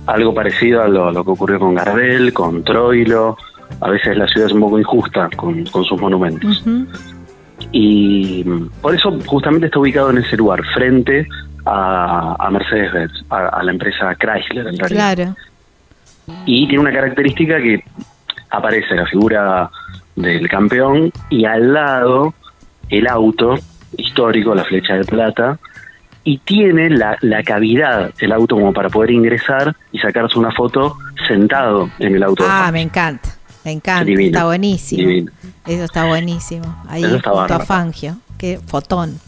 Algo 0.05 0.33
parecido 0.33 0.81
a 0.83 0.87
lo, 0.87 1.11
lo 1.11 1.21
que 1.25 1.31
ocurrió 1.31 1.59
con 1.59 1.75
Gardel, 1.75 2.31
con 2.31 2.63
Troilo. 2.63 3.35
A 3.81 3.89
veces 3.89 4.15
la 4.15 4.25
ciudad 4.25 4.47
es 4.47 4.53
un 4.53 4.61
poco 4.61 4.79
injusta 4.79 5.29
con, 5.35 5.65
con 5.65 5.83
sus 5.83 5.99
monumentos. 5.99 6.63
Y 7.73 8.43
por 8.81 8.95
eso 8.95 9.19
justamente 9.25 9.65
está 9.65 9.79
ubicado 9.79 10.09
en 10.11 10.19
ese 10.19 10.37
lugar, 10.37 10.61
frente 10.73 11.27
a, 11.65 12.37
a 12.39 12.49
Mercedes-Benz, 12.49 13.25
a, 13.29 13.47
a 13.49 13.63
la 13.63 13.71
empresa 13.71 14.15
Chrysler 14.15 14.67
en 14.67 14.77
realidad. 14.77 15.15
Claro. 15.15 15.35
Y 16.45 16.67
tiene 16.67 16.81
una 16.83 16.93
característica 16.93 17.57
que 17.61 17.83
aparece 18.49 18.95
la 18.95 19.05
figura 19.05 19.69
del 20.15 20.47
campeón 20.49 21.11
y 21.29 21.45
al 21.45 21.73
lado 21.73 22.33
el 22.89 23.07
auto 23.07 23.55
histórico, 23.97 24.55
la 24.55 24.63
flecha 24.63 24.95
de 24.95 25.03
plata, 25.03 25.59
y 26.23 26.39
tiene 26.39 26.89
la, 26.89 27.17
la 27.21 27.41
cavidad 27.43 28.11
el 28.19 28.31
auto 28.31 28.55
como 28.55 28.73
para 28.73 28.89
poder 28.89 29.11
ingresar 29.11 29.75
y 29.91 29.99
sacarse 29.99 30.37
una 30.37 30.51
foto 30.51 30.97
sentado 31.27 31.89
en 31.99 32.15
el 32.15 32.23
auto. 32.23 32.45
Ah, 32.47 32.69
me 32.71 32.81
encanta. 32.81 33.29
Me 33.63 33.71
encanta. 33.71 34.05
Divino, 34.05 34.27
está 34.27 34.45
buenísimo. 34.45 35.07
divino. 35.07 35.31
Eso 35.65 35.83
está 35.83 36.05
buenísimo. 36.05 36.83
Ahí 36.89 37.03
Eso 37.03 37.17
está 37.17 37.31
junto 37.31 37.53
a. 37.53 37.59
Fangio. 37.59 38.17
Qué 38.37 38.59
fotón. 38.65 39.19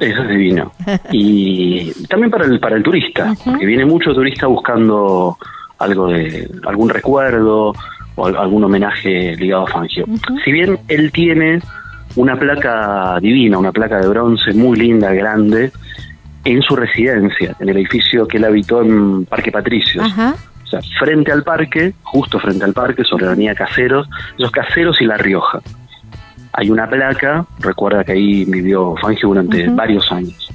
Eso 0.00 0.22
es 0.22 0.28
divino. 0.28 0.72
Y 1.12 1.92
también 2.06 2.30
para 2.30 2.44
el, 2.44 2.60
para 2.60 2.76
el 2.76 2.82
turista, 2.82 3.34
porque 3.44 3.66
viene 3.66 3.84
mucho 3.84 4.12
turista 4.12 4.46
buscando 4.46 5.38
algo 5.78 6.08
de 6.08 6.50
algún 6.64 6.88
recuerdo 6.88 7.72
o 8.16 8.26
al- 8.26 8.36
algún 8.36 8.64
homenaje 8.64 9.36
ligado 9.36 9.64
a 9.64 9.66
Fangio. 9.68 10.04
Si 10.44 10.50
bien 10.52 10.78
él 10.88 11.12
tiene 11.12 11.60
una 12.16 12.36
placa 12.38 13.18
divina, 13.20 13.58
una 13.58 13.72
placa 13.72 14.00
de 14.00 14.08
bronce 14.08 14.52
muy 14.54 14.78
linda, 14.78 15.12
grande, 15.12 15.70
en 16.44 16.62
su 16.62 16.74
residencia, 16.76 17.54
en 17.60 17.68
el 17.68 17.76
edificio 17.76 18.26
que 18.26 18.38
él 18.38 18.44
habitó 18.44 18.80
en 18.82 19.24
Parque 19.26 19.50
Patricios. 19.52 20.04
O 20.64 20.66
sea, 20.68 20.80
frente 20.98 21.30
al 21.30 21.44
parque, 21.44 21.92
justo 22.02 22.40
frente 22.40 22.64
al 22.64 22.72
parque, 22.72 23.04
sobre 23.04 23.24
la 23.26 23.32
avenida 23.32 23.54
Caseros, 23.54 24.08
los 24.38 24.50
Caseros 24.50 25.00
y 25.00 25.04
La 25.04 25.16
Rioja. 25.16 25.60
Hay 26.52 26.70
una 26.70 26.88
placa, 26.88 27.44
recuerda 27.60 28.02
que 28.02 28.12
ahí 28.12 28.44
vivió 28.46 28.94
Fangio 29.00 29.28
durante 29.28 29.68
varios 29.68 30.10
años. 30.10 30.50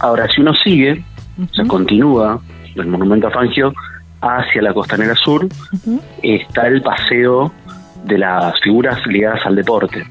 Ahora, 0.00 0.26
si 0.28 0.40
uno 0.40 0.54
sigue, 0.54 1.04
o 1.50 1.54
sea, 1.54 1.64
continúa 1.66 2.40
del 2.74 2.86
monumento 2.86 3.28
a 3.28 3.30
Fangio 3.30 3.72
hacia 4.22 4.62
la 4.62 4.72
costanera 4.72 5.14
sur, 5.16 5.46
está 6.22 6.66
el 6.68 6.80
paseo 6.80 7.52
de 8.04 8.18
las 8.18 8.58
figuras 8.60 8.98
ligadas 9.06 9.44
al 9.44 9.56
deporte. 9.56 10.04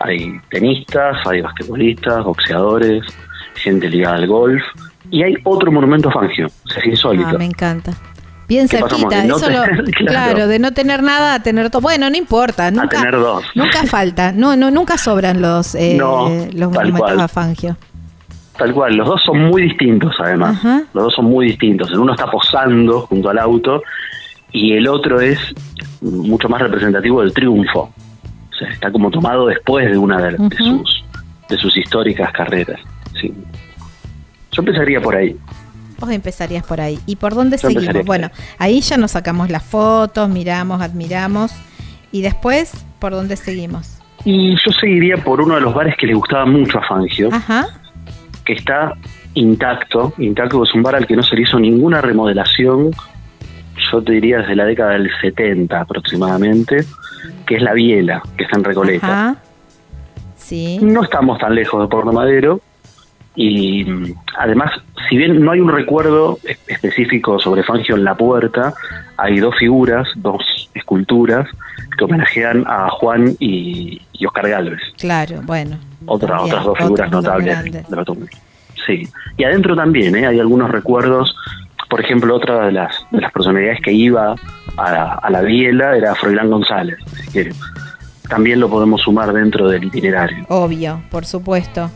Hay 0.00 0.38
tenistas, 0.50 1.16
hay 1.26 1.40
basquetbolistas, 1.40 2.22
boxeadores, 2.24 3.02
gente 3.54 3.88
ligada 3.88 4.16
al 4.16 4.26
golf, 4.26 4.62
y 5.10 5.22
hay 5.22 5.34
otro 5.44 5.72
monumento 5.72 6.08
a 6.10 6.12
Fangio, 6.12 6.46
o 6.46 6.68
sea, 6.68 6.82
es 6.82 6.86
insólito. 6.86 7.28
Ah, 7.30 7.38
me 7.38 7.46
encanta. 7.46 7.92
Bien 8.48 8.68
cerquita, 8.68 9.24
no 9.24 9.36
eso 9.38 9.50
lo- 9.50 9.62
claro. 9.96 10.06
claro. 10.06 10.46
de 10.46 10.58
no 10.60 10.72
tener 10.72 11.02
nada 11.02 11.34
a 11.34 11.42
tener 11.42 11.68
todo. 11.70 11.82
Bueno, 11.82 12.08
no 12.10 12.16
importa, 12.16 12.70
nunca, 12.70 12.98
tener 12.98 13.14
dos. 13.16 13.42
nunca 13.56 13.82
falta, 13.84 14.30
no, 14.32 14.54
no, 14.54 14.70
nunca 14.70 14.96
sobran 14.98 15.40
los, 15.42 15.74
eh, 15.74 15.96
No, 15.98 16.28
los 16.28 16.50
tal 16.52 16.92
monumentos 16.92 17.00
cual. 17.00 17.20
a 17.20 17.28
Fangio. 17.28 17.76
Tal 18.56 18.72
cual, 18.72 18.96
los 18.96 19.06
dos 19.06 19.22
son 19.24 19.38
muy 19.38 19.62
distintos 19.62 20.14
además. 20.18 20.62
Los 20.94 21.04
dos 21.04 21.14
son 21.14 21.26
muy 21.26 21.46
distintos. 21.46 21.90
El 21.90 21.98
uno 21.98 22.12
está 22.12 22.30
posando 22.30 23.02
junto 23.02 23.28
al 23.28 23.38
auto 23.38 23.82
y 24.52 24.72
el 24.72 24.88
otro 24.88 25.20
es 25.20 25.38
mucho 26.00 26.48
más 26.48 26.62
representativo 26.62 27.20
del 27.20 27.32
triunfo. 27.32 27.92
O 28.50 28.58
sea, 28.58 28.68
está 28.70 28.90
como 28.90 29.10
tomado 29.10 29.46
después 29.46 29.90
de 29.90 29.98
una 29.98 30.20
de, 30.22 30.36
sus 30.56 31.04
de 31.48 31.56
sus 31.58 31.76
históricas 31.76 32.32
carreras. 32.32 32.80
Sí. 33.20 33.32
Yo 34.52 34.62
empezaría 34.62 35.00
por 35.00 35.14
ahí. 35.14 35.36
Vos 35.98 36.10
empezarías 36.10 36.64
por 36.64 36.80
ahí. 36.80 36.98
¿Y 37.06 37.16
por 37.16 37.34
dónde 37.34 37.58
Yo 37.58 37.68
seguimos? 37.68 38.04
Bueno, 38.04 38.30
ahí 38.58 38.80
ya 38.80 38.96
nos 38.96 39.12
sacamos 39.12 39.50
las 39.50 39.62
fotos, 39.62 40.28
miramos, 40.28 40.80
admiramos. 40.80 41.52
Y 42.12 42.22
después, 42.22 42.84
¿por 42.98 43.12
dónde 43.12 43.36
seguimos? 43.36 43.98
Y 44.24 44.54
yo 44.54 44.72
seguiría 44.80 45.16
por 45.18 45.40
uno 45.40 45.54
de 45.54 45.60
los 45.60 45.74
bares 45.74 45.94
que 45.98 46.06
le 46.06 46.14
gustaba 46.14 46.46
mucho 46.46 46.78
a 46.78 46.82
Fangio, 46.86 47.28
Ajá. 47.32 47.66
Que 48.46 48.54
está 48.54 48.94
intacto. 49.34 50.14
Intacto 50.18 50.62
es 50.62 50.72
un 50.74 50.82
bar 50.82 50.94
al 50.94 51.06
que 51.06 51.16
no 51.16 51.22
se 51.22 51.36
le 51.36 51.42
hizo 51.42 51.58
ninguna 51.58 52.00
remodelación, 52.00 52.90
yo 53.92 54.02
te 54.02 54.12
diría 54.12 54.38
desde 54.38 54.56
la 54.56 54.64
década 54.64 54.92
del 54.92 55.10
70 55.20 55.80
aproximadamente, 55.80 56.84
que 57.44 57.56
es 57.56 57.62
La 57.62 57.74
Biela, 57.74 58.22
que 58.38 58.44
está 58.44 58.56
en 58.56 58.64
Recoleta. 58.64 59.06
Ajá. 59.06 59.36
Sí. 60.36 60.78
No 60.80 61.02
estamos 61.02 61.38
tan 61.38 61.54
lejos 61.54 61.82
de 61.82 61.88
Puerto 61.88 62.12
Madero 62.12 62.60
y 63.34 63.84
además, 64.38 64.70
si 65.08 65.16
bien 65.18 65.44
no 65.44 65.50
hay 65.52 65.60
un 65.60 65.70
recuerdo 65.70 66.38
es- 66.44 66.58
específico 66.68 67.38
sobre 67.38 67.62
Fangio 67.64 67.96
en 67.96 68.04
la 68.04 68.14
puerta, 68.14 68.72
hay 69.16 69.38
dos 69.40 69.54
figuras, 69.58 70.06
dos 70.16 70.70
esculturas 70.74 71.46
que 71.96 72.04
homenajean 72.04 72.64
a 72.66 72.88
Juan 72.90 73.34
y, 73.38 74.00
y 74.12 74.26
Oscar 74.26 74.48
Galvez, 74.48 74.80
Claro, 74.98 75.40
bueno. 75.44 75.78
otra, 76.06 76.28
También, 76.36 76.46
otras 76.54 76.64
dos 76.64 76.78
figuras 76.78 77.10
notables 77.10 77.64
de 77.72 77.96
la 77.96 78.04
tumba. 78.04 78.26
Sí, 78.86 79.08
y 79.36 79.44
adentro 79.44 79.74
también 79.74 80.14
¿eh? 80.16 80.26
hay 80.26 80.38
algunos 80.38 80.70
recuerdos, 80.70 81.34
por 81.90 82.00
ejemplo, 82.00 82.34
otra 82.36 82.66
de 82.66 82.72
las, 82.72 82.94
de 83.10 83.20
las 83.20 83.32
personalidades 83.32 83.80
que 83.82 83.92
iba 83.92 84.34
a 84.76 84.92
la, 84.92 85.12
a 85.14 85.30
la 85.30 85.40
biela 85.42 85.96
era 85.96 86.14
Froilán 86.14 86.50
González, 86.50 86.98
así 87.12 87.30
que 87.32 87.52
también 88.28 88.60
lo 88.60 88.68
podemos 88.68 89.00
sumar 89.02 89.32
dentro 89.32 89.68
del 89.68 89.84
itinerario. 89.84 90.44
Obvio, 90.48 91.02
por 91.10 91.24
supuesto. 91.24 91.90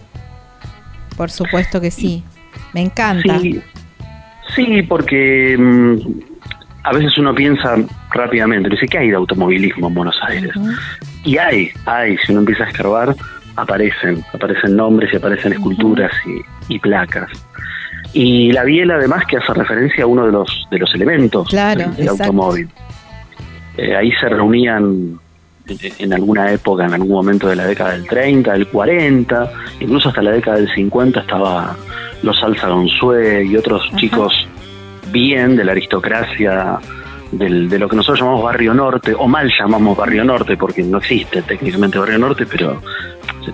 Por 1.17 1.31
supuesto 1.31 1.81
que 1.81 1.91
sí. 1.91 2.23
Me 2.73 2.81
encanta. 2.81 3.39
Sí, 3.41 3.61
sí 4.55 4.83
porque 4.83 5.57
mm, 5.59 5.99
a 6.83 6.93
veces 6.93 7.17
uno 7.19 7.35
piensa 7.35 7.77
rápidamente, 8.13 8.69
dice, 8.71 8.87
¿qué 8.87 8.99
hay 8.99 9.11
de 9.11 9.17
automovilismo 9.17 9.89
en 9.89 9.95
Buenos 9.95 10.19
Aires? 10.29 10.53
Y 11.25 11.37
hay, 11.39 11.71
hay, 11.87 12.17
si 12.19 12.33
uno 12.33 12.41
empieza 12.41 12.65
a 12.65 12.69
escarbar, 12.69 13.15
aparecen, 13.57 14.25
aparecen 14.33 14.77
nombres 14.77 15.13
y 15.13 15.17
aparecen 15.17 15.53
esculturas 15.53 16.13
y, 16.27 16.75
y 16.75 16.79
placas. 16.79 17.31
Y 18.13 18.51
la 18.53 18.65
biela 18.65 18.95
además 18.95 19.25
que 19.27 19.37
hace 19.37 19.53
referencia 19.55 20.05
a 20.05 20.07
uno 20.07 20.27
de 20.27 20.33
los, 20.33 20.67
de 20.71 20.79
los 20.79 20.93
elementos 20.95 21.49
Claro, 21.49 21.91
del, 21.93 22.09
automóvil. 22.09 22.69
Eh, 23.77 23.95
ahí 23.95 24.11
se 24.21 24.29
reunían 24.29 25.19
en- 25.69 25.79
en 25.99 26.13
alguna 26.13 26.51
época, 26.53 26.87
en 26.87 26.95
algún 26.95 27.11
momento 27.13 27.47
de 27.49 27.55
la 27.57 27.67
década 27.67 27.93
del 27.93 28.07
30, 28.07 28.53
del 28.55 28.67
40, 28.67 29.53
incluso 29.81 30.09
hasta 30.09 30.23
la 30.23 30.33
década 30.33 30.57
del 30.57 30.69
50 30.75 31.21
estaba 31.21 31.77
los 32.23 32.39
Salsa 32.41 32.69
Gonzue 32.69 33.45
y 33.45 33.57
otros 33.57 33.89
chicos 33.97 34.49
bien 35.11 35.57
de 35.57 35.65
la 35.65 35.73
aristocracia 35.73 36.79
del- 37.33 37.69
de 37.69 37.79
lo 37.79 37.89
que 37.89 37.97
nosotros 37.97 38.21
llamamos 38.21 38.43
Barrio 38.43 38.75
Norte, 38.75 39.15
o 39.17 39.29
mal 39.29 39.51
llamamos 39.59 39.97
Barrio 39.97 40.25
Norte, 40.25 40.57
porque 40.57 40.83
no 40.83 40.99
existe 40.99 41.43
técnicamente 41.43 41.99
Barrio 41.99 42.19
Norte, 42.19 42.47
pero 42.47 42.81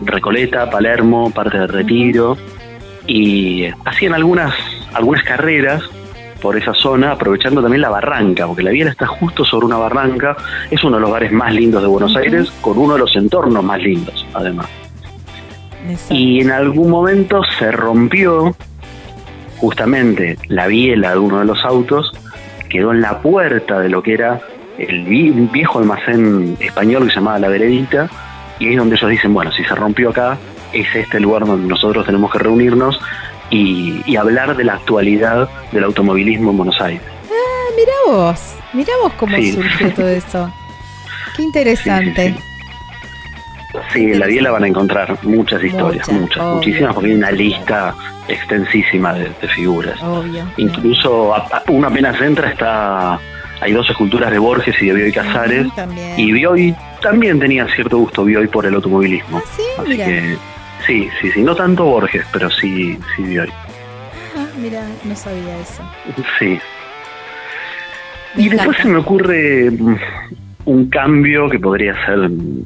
Recoleta, 0.05 0.69
Palermo, 0.71 1.31
parte 1.31 1.59
de 1.59 1.67
Retiro, 1.67 2.37
y 3.07 3.67
hacían 3.85 4.15
algunas, 4.15 4.55
algunas 4.95 5.23
carreras 5.23 5.83
por 6.41 6.57
esa 6.57 6.75
zona, 6.75 7.13
aprovechando 7.13 7.61
también 7.63 7.83
la 7.83 7.89
barranca, 7.89 8.47
porque 8.47 8.63
la 8.63 8.71
Biela 8.71 8.91
está 8.91 9.07
justo 9.07 9.45
sobre 9.45 9.67
una 9.67 9.77
barranca, 9.77 10.37
es 10.71 10.83
uno 10.85 10.97
de 10.97 11.03
los 11.03 11.11
bares 11.11 11.33
más 11.33 11.53
lindos 11.55 11.83
de 11.83 11.89
Buenos 11.89 12.15
Aires, 12.17 12.51
con 12.61 12.79
uno 12.79 12.95
de 12.95 13.01
los 13.01 13.15
entornos 13.17 13.65
más 13.65 13.81
lindos, 13.81 14.27
además. 14.35 14.67
Exacto. 15.89 16.15
Y 16.15 16.41
en 16.41 16.51
algún 16.51 16.91
momento 16.91 17.43
se 17.59 17.71
rompió 17.73 18.55
justamente 19.59 20.39
la 20.49 20.67
biela 20.67 21.13
de 21.13 21.19
uno 21.19 21.39
de 21.41 21.45
los 21.45 21.65
autos, 21.65 22.13
quedó 22.69 22.93
en 22.93 23.01
la 23.01 23.21
puerta 23.21 23.79
de 23.81 23.89
lo 23.89 24.03
que 24.03 24.15
era 24.15 24.41
el 24.79 25.05
viejo 25.53 25.79
almacén 25.79 26.57
español 26.61 27.05
que 27.05 27.11
se 27.11 27.15
llamaba 27.17 27.39
La 27.39 27.49
Veredita, 27.49 28.09
y 28.59 28.67
ahí 28.67 28.73
es 28.73 28.79
donde 28.79 28.97
ellos 28.97 29.11
dicen, 29.11 29.33
bueno, 29.35 29.51
si 29.53 29.65
se 29.65 29.75
rompió 29.75 30.11
acá, 30.11 30.37
es 30.73 30.87
este 30.95 31.17
el 31.19 31.23
lugar 31.23 31.47
donde 31.47 31.67
nosotros 31.69 32.05
tenemos 32.05 32.31
que 32.33 32.39
reunirnos 32.39 33.01
y, 33.51 34.03
y 34.05 34.17
hablar 34.17 34.57
de 34.57 34.65
la 34.65 34.75
actualidad 34.75 35.49
del 35.73 35.85
automovilismo 35.85 36.51
en 36.51 36.57
Buenos 36.57 36.81
Aires. 36.81 37.01
Ah, 37.25 37.73
mirá 37.77 37.93
vos. 38.07 38.55
Mirá 38.73 38.93
vos 39.03 39.13
cómo 39.15 39.37
Sí. 39.37 39.53
surgió 39.53 39.93
todo 39.95 40.09
eso. 40.09 40.53
Qué 41.37 41.43
interesante. 41.43 42.31
Sí, 42.31 42.35
sí, 42.35 42.56
Sí, 43.97 44.13
en 44.13 44.21
la 44.21 44.27
biela 44.27 44.51
van 44.51 44.65
a 44.65 44.69
encontrar 44.69 45.17
muchas 45.23 45.63
historias, 45.65 46.09
Muchas, 46.11 46.45
muchísimas, 46.45 46.95
porque 46.95 47.11
hay 47.11 47.17
una 47.17 47.31
lista 47.31 47.95
extensísima 48.29 49.13
de, 49.15 49.31
de 49.41 49.49
figuras. 49.49 50.01
Obvio. 50.03 50.45
Incluso 50.57 51.35
a- 51.35 51.39
a- 51.51 51.63
uno 51.69 51.89
apenas 51.89 52.21
entra 52.21 52.51
está 52.51 53.19
hay 53.61 53.73
dos 53.73 53.89
esculturas 53.89 54.31
de 54.31 54.39
Borges 54.39 54.75
y 54.83 54.87
de 54.87 54.93
Bioy 54.93 55.13
Casares 55.13 55.67
también. 55.75 56.13
y 56.19 56.31
Bioy 56.31 56.75
también 57.01 57.39
tenía 57.41 57.67
cierto 57.75 57.97
gusto 57.99 58.25
Bioy 58.25 58.49
por 58.49 58.67
el 58.67 58.75
automovilismo. 58.75 59.39
Ah, 59.39 59.51
sí, 59.57 59.63
Así 59.79 59.97
que 59.97 60.37
sí, 60.87 61.09
sí, 61.21 61.31
sí, 61.33 61.43
no 61.43 61.55
tanto 61.57 61.85
Borges, 61.87 62.25
pero 62.33 62.51
sí, 62.51 62.99
sí 63.17 63.23
Bioy. 63.23 63.49
Ah, 64.37 64.47
mira, 64.61 64.83
no 65.05 65.17
sabía 65.17 65.59
eso. 65.59 65.83
Sí. 66.39 66.59
Me 68.35 68.43
y 68.43 68.49
después 68.51 68.77
se 68.77 68.89
me 68.89 68.99
ocurre 68.99 69.71
mm, 69.71 69.97
un 70.67 70.91
cambio 70.91 71.49
que 71.49 71.59
podría 71.59 71.95
ser 72.05 72.19
mm, 72.29 72.63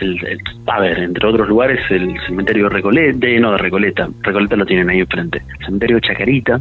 el, 0.00 0.26
el- 0.26 0.40
a 0.66 0.80
ver, 0.80 0.98
entre 0.98 1.26
otros 1.28 1.48
lugares, 1.48 1.80
el 1.90 2.14
cementerio 2.26 2.64
de 2.64 2.70
Recoleta, 2.70 3.26
no 3.40 3.52
de 3.52 3.58
Recoleta, 3.58 4.08
Recoleta 4.22 4.56
lo 4.56 4.66
tienen 4.66 4.88
ahí 4.90 5.00
enfrente, 5.00 5.42
el 5.58 5.64
cementerio 5.66 5.96
de 5.96 6.02
Chacarita, 6.02 6.60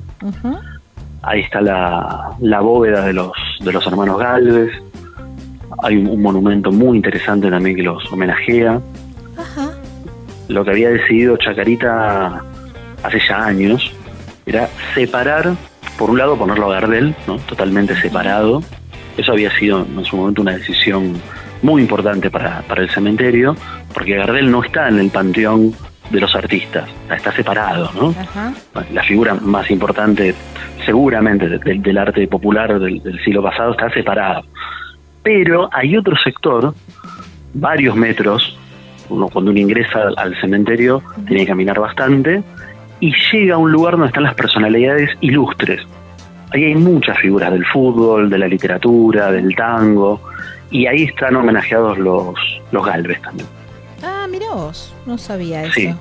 ahí 1.24 1.42
está 1.42 1.62
la, 1.62 2.30
la 2.40 2.60
bóveda 2.62 3.06
de 3.06 3.14
los, 3.14 3.32
de 3.60 3.72
los 3.72 3.86
hermanos 3.88 4.20
Galvez, 4.20 4.72
hay 5.84 5.98
un, 5.98 6.08
un 6.08 6.22
monumento 6.22 6.72
muy 6.72 6.98
interesante 6.98 7.50
también 7.50 7.76
que 7.76 7.84
los 7.84 8.12
homenajea, 8.12 8.80
Ajá. 9.38 9.72
lo 10.50 10.64
que 10.64 10.72
había 10.72 10.90
decidido 10.90 11.38
Chacarita 11.38 12.42
hace 13.04 13.20
ya 13.28 13.46
años 13.46 13.92
era 14.46 14.68
separar, 14.94 15.54
por 15.98 16.10
un 16.10 16.18
lado 16.18 16.38
ponerlo 16.38 16.72
a 16.72 16.80
Gardel, 16.82 17.16
¿no? 17.28 17.38
totalmente 17.38 17.96
separado, 18.02 18.62
eso 19.18 19.32
había 19.34 19.52
sido 19.58 19.86
en 19.86 20.04
su 20.06 20.16
momento 20.18 20.42
una 20.42 20.54
decisión 20.54 21.14
muy 21.62 21.82
importante 21.82 22.30
para, 22.30 22.62
para 22.62 22.82
el 22.82 22.90
cementerio, 22.90 23.56
porque 23.94 24.16
Gardel 24.16 24.50
no 24.52 24.64
está 24.64 24.88
en 24.90 25.00
el 25.00 25.10
panteón 25.10 25.74
de 26.10 26.20
los 26.20 26.36
artistas, 26.36 26.90
está 27.10 27.32
separado, 27.32 27.90
¿no? 27.96 28.10
Ajá. 28.20 28.54
La 28.92 29.04
figura 29.04 29.34
más 29.36 29.70
importante, 29.72 30.36
seguramente, 30.86 31.48
de- 31.48 31.76
del 31.80 31.98
arte 31.98 32.28
popular 32.28 32.80
del, 32.80 33.02
del 33.02 33.24
siglo 33.24 33.42
pasado 33.42 33.72
está 33.72 33.90
separado. 33.92 34.44
Pero 35.24 35.70
hay 35.72 35.96
otro 35.96 36.16
sector, 36.18 36.74
varios 37.54 37.96
metros, 37.96 38.58
uno 39.10 39.28
cuando 39.30 39.52
uno 39.52 39.60
ingresa 39.60 40.02
al, 40.02 40.14
al 40.18 40.42
cementerio 40.42 41.02
tiene 41.28 41.44
que 41.44 41.48
caminar 41.48 41.80
bastante, 41.80 42.44
y 43.00 43.14
llega 43.32 43.56
a 43.56 43.58
un 43.58 43.72
lugar 43.72 43.94
donde 43.94 44.08
están 44.08 44.24
las 44.24 44.36
personalidades 44.36 45.10
ilustres. 45.22 45.82
Ahí 46.54 46.66
hay 46.66 46.76
muchas 46.76 47.18
figuras 47.20 47.52
del 47.52 47.66
fútbol, 47.66 48.30
de 48.30 48.38
la 48.38 48.48
literatura, 48.48 49.32
del 49.32 49.56
tango, 49.56 50.22
y 50.72 50.88
ahí 50.88 51.04
están 51.04 51.36
homenajeados 51.36 51.98
los, 51.98 52.34
los 52.72 52.86
Galvez 52.86 53.22
también. 53.22 53.48
Ah, 54.04 54.26
mira 54.30 54.50
vos, 54.50 54.94
no 55.06 55.18
sabía 55.18 55.64
eso. 55.64 55.74
Sí. 55.74 55.94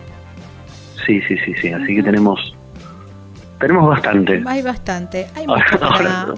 Sí, 1.06 1.20
sí, 1.28 1.36
sí, 1.44 1.54
sí. 1.60 1.72
Así 1.72 1.96
que 1.96 2.02
tenemos 2.02 2.54
tenemos 3.58 3.88
bastante. 3.88 4.42
Hay 4.46 4.62
bastante, 4.62 5.26
hay 5.34 5.46
mucho 5.46 5.78
para, 5.78 6.28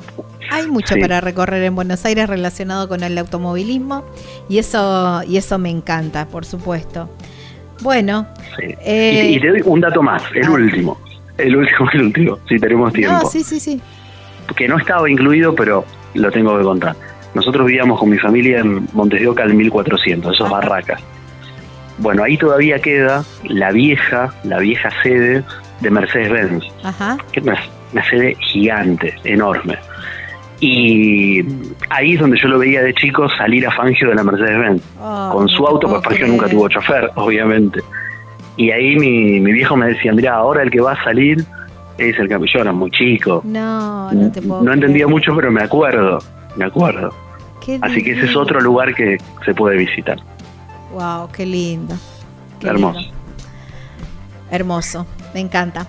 hay 0.51 0.67
mucho 0.67 0.95
Sí. 0.95 1.01
para 1.01 1.21
recorrer 1.21 1.63
en 1.63 1.75
Buenos 1.77 2.05
Aires 2.05 2.29
relacionado 2.29 2.89
con 2.89 3.05
el 3.05 3.17
automovilismo 3.17 4.05
y 4.49 4.59
eso 4.59 5.23
y 5.27 5.37
eso 5.37 5.59
me 5.59 5.71
encanta, 5.71 6.27
por 6.27 6.45
supuesto. 6.45 7.09
Bueno, 7.81 8.27
sí. 8.57 8.75
eh, 8.81 9.29
y, 9.31 9.37
y 9.37 9.41
te 9.41 9.49
doy 9.51 9.63
un 9.65 9.81
dato 9.81 10.03
más, 10.03 10.23
el 10.35 10.47
ah. 10.47 10.51
último. 10.51 10.99
El 11.39 11.57
último, 11.57 11.89
el 11.93 12.03
último, 12.03 12.39
si 12.49 12.59
tenemos 12.59 12.93
tiempo. 12.93 13.21
no, 13.23 13.29
sí, 13.29 13.45
sí, 13.45 13.61
sí. 13.61 13.81
Que 14.57 14.67
no 14.67 14.77
estaba 14.79 15.09
incluido, 15.09 15.55
pero 15.55 15.85
lo 16.15 16.31
tengo 16.31 16.59
que 16.59 16.65
contar. 16.65 16.97
Nosotros 17.35 17.67
vivíamos 17.67 17.99
con 17.99 18.11
mi 18.11 18.19
familia 18.19 18.61
en 18.61 18.87
Montes 18.93 19.21
de 19.21 19.29
Oca 19.29 19.43
al 19.43 19.55
1400, 19.55 20.35
esos 20.35 20.51
barracas. 20.51 21.01
Bueno, 21.99 22.25
ahí 22.25 22.37
todavía 22.37 22.79
queda 22.79 23.25
la 23.45 23.71
vieja, 23.71 24.33
la 24.45 24.59
vieja 24.59 24.91
sede 25.03 25.45
de 25.81 25.91
Mercedes-Benz. 25.91 26.65
Que 27.33 27.41
es 27.41 27.47
una, 27.47 27.59
una 27.93 28.05
sede 28.09 28.37
gigante, 28.41 29.15
enorme. 29.25 29.77
Y 30.61 31.45
ahí 31.91 32.15
es 32.15 32.21
donde 32.21 32.39
yo 32.39 32.49
lo 32.49 32.59
veía 32.59 32.83
de 32.83 32.95
chico 32.95 33.29
salir 33.31 33.67
a 33.67 33.71
Fangio 33.73 34.09
de 34.09 34.15
la 34.15 34.23
Mercedes-Benz, 34.23 34.83
Oh, 35.01 35.31
con 35.33 35.49
su 35.49 35.67
auto, 35.67 35.89
porque 35.89 36.09
Fangio 36.09 36.27
nunca 36.29 36.49
tuvo 36.49 36.69
chofer, 36.69 37.11
obviamente. 37.17 37.81
Y 38.57 38.71
ahí 38.71 38.97
mi, 38.97 39.41
mi 39.41 39.53
viejo 39.53 39.77
me 39.77 39.87
decía, 39.89 40.13
mira, 40.13 40.35
ahora 40.35 40.63
el 40.63 40.71
que 40.71 40.81
va 40.81 40.93
a 40.93 41.05
salir 41.05 41.45
es 41.99 42.19
el 42.19 42.29
yo 42.29 42.61
era 42.61 42.73
muy 42.73 42.91
chico. 42.91 43.43
No, 43.45 44.13
no 44.13 44.33
te 44.33 44.41
puedo. 44.43 44.63
No 44.63 44.73
entendía 44.73 45.05
creer. 45.05 45.09
mucho, 45.09 45.35
pero 45.35 45.51
me 45.51 45.63
acuerdo, 45.63 46.19
me 46.57 46.65
acuerdo. 46.65 47.11
Qué 47.65 47.79
Así 47.81 48.03
que 48.03 48.13
ese 48.13 48.27
es 48.27 48.37
otro 48.37 48.61
lugar 48.61 48.95
que 48.95 49.19
se 49.45 49.55
puede 49.55 49.77
visitar. 49.77 50.19
Wow, 50.93 51.31
qué 51.33 51.47
lindo. 51.47 51.95
Qué 52.61 52.69
Hermoso. 52.69 52.99
lindo. 52.99 53.17
Hermoso, 54.51 55.07
me 55.33 55.41
encanta. 55.41 55.87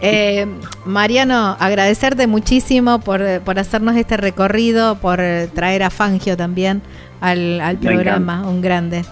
Eh, 0.00 0.46
Mariano, 0.84 1.56
agradecerte 1.58 2.26
muchísimo 2.26 3.00
por, 3.00 3.40
por 3.42 3.58
hacernos 3.58 3.96
este 3.96 4.16
recorrido, 4.16 4.94
por 4.96 5.20
traer 5.54 5.82
a 5.82 5.90
Fangio 5.90 6.36
también 6.36 6.80
al, 7.20 7.60
al 7.60 7.76
programa, 7.76 8.46
un 8.48 8.62
grande. 8.62 9.04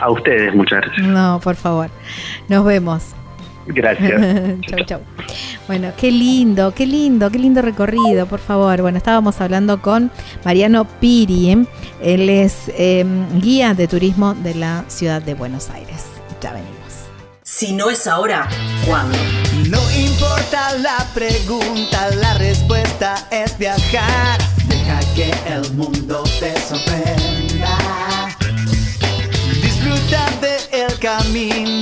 A 0.00 0.10
ustedes, 0.10 0.54
muchas 0.54 0.80
gracias. 0.80 1.06
No, 1.06 1.40
por 1.42 1.56
favor. 1.56 1.90
Nos 2.48 2.64
vemos. 2.64 3.14
Gracias. 3.66 4.20
chau, 4.68 4.84
chau. 4.86 5.00
Bueno, 5.66 5.92
qué 5.96 6.10
lindo, 6.10 6.72
qué 6.74 6.86
lindo, 6.86 7.30
qué 7.30 7.38
lindo 7.38 7.62
recorrido, 7.62 8.26
por 8.26 8.40
favor. 8.40 8.82
Bueno, 8.82 8.98
estábamos 8.98 9.40
hablando 9.40 9.80
con 9.80 10.10
Mariano 10.44 10.84
Piri. 10.84 11.66
Él 12.02 12.28
es 12.28 12.70
eh, 12.76 13.04
guía 13.40 13.74
de 13.74 13.88
turismo 13.88 14.34
de 14.34 14.54
la 14.54 14.84
ciudad 14.88 15.22
de 15.22 15.34
Buenos 15.34 15.70
Aires. 15.70 16.04
Ya 16.40 16.52
venimos. 16.52 16.72
Si 17.42 17.72
no 17.72 17.90
es 17.90 18.06
ahora, 18.06 18.48
¿cuándo? 18.86 19.16
No 19.68 19.78
importa 19.92 20.76
la 20.78 21.06
pregunta, 21.14 22.10
la 22.16 22.34
respuesta 22.38 23.28
es 23.30 23.56
viajar. 23.58 24.40
Deja 24.68 25.00
que 25.14 25.30
el 25.46 25.72
mundo 25.74 26.24
te 26.40 26.58
sorprenda. 26.60 27.78
Disfruta 29.62 30.26
del 30.40 30.98
camino, 30.98 31.81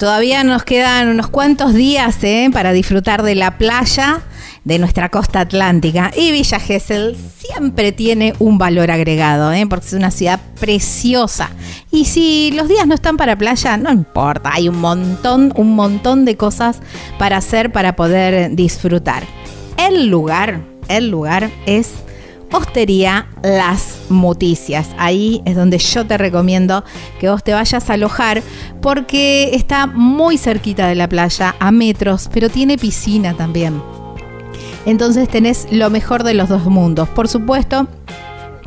Todavía 0.00 0.44
nos 0.44 0.64
quedan 0.64 1.08
unos 1.08 1.28
cuantos 1.28 1.74
días 1.74 2.24
¿eh? 2.24 2.48
para 2.50 2.72
disfrutar 2.72 3.22
de 3.22 3.34
la 3.34 3.58
playa 3.58 4.22
de 4.64 4.78
nuestra 4.78 5.10
costa 5.10 5.40
atlántica. 5.40 6.10
Y 6.16 6.32
Villa 6.32 6.58
Gesell 6.58 7.18
siempre 7.36 7.92
tiene 7.92 8.32
un 8.38 8.56
valor 8.56 8.90
agregado, 8.90 9.52
¿eh? 9.52 9.66
porque 9.68 9.88
es 9.88 9.92
una 9.92 10.10
ciudad 10.10 10.40
preciosa. 10.58 11.50
Y 11.90 12.06
si 12.06 12.50
los 12.52 12.66
días 12.66 12.86
no 12.86 12.94
están 12.94 13.18
para 13.18 13.36
playa, 13.36 13.76
no 13.76 13.92
importa, 13.92 14.52
hay 14.54 14.70
un 14.70 14.80
montón, 14.80 15.52
un 15.54 15.74
montón 15.74 16.24
de 16.24 16.34
cosas 16.38 16.80
para 17.18 17.36
hacer 17.36 17.70
para 17.70 17.94
poder 17.94 18.56
disfrutar. 18.56 19.24
El 19.76 20.06
lugar, 20.06 20.62
el 20.88 21.10
lugar 21.10 21.50
es 21.66 21.92
Hostería 22.52 23.28
Las 23.42 24.00
Muticias. 24.08 24.88
Ahí 24.98 25.40
es 25.44 25.54
donde 25.56 25.78
yo 25.78 26.06
te 26.06 26.18
recomiendo 26.18 26.84
que 27.20 27.30
vos 27.30 27.44
te 27.44 27.54
vayas 27.54 27.88
a 27.88 27.94
alojar 27.94 28.42
porque 28.80 29.50
está 29.54 29.86
muy 29.86 30.36
cerquita 30.36 30.88
de 30.88 30.94
la 30.94 31.08
playa, 31.08 31.54
a 31.58 31.70
metros, 31.70 32.28
pero 32.32 32.48
tiene 32.48 32.76
piscina 32.76 33.34
también. 33.34 33.80
Entonces 34.86 35.28
tenés 35.28 35.68
lo 35.70 35.90
mejor 35.90 36.24
de 36.24 36.34
los 36.34 36.48
dos 36.48 36.64
mundos. 36.64 37.08
Por 37.10 37.28
supuesto, 37.28 37.86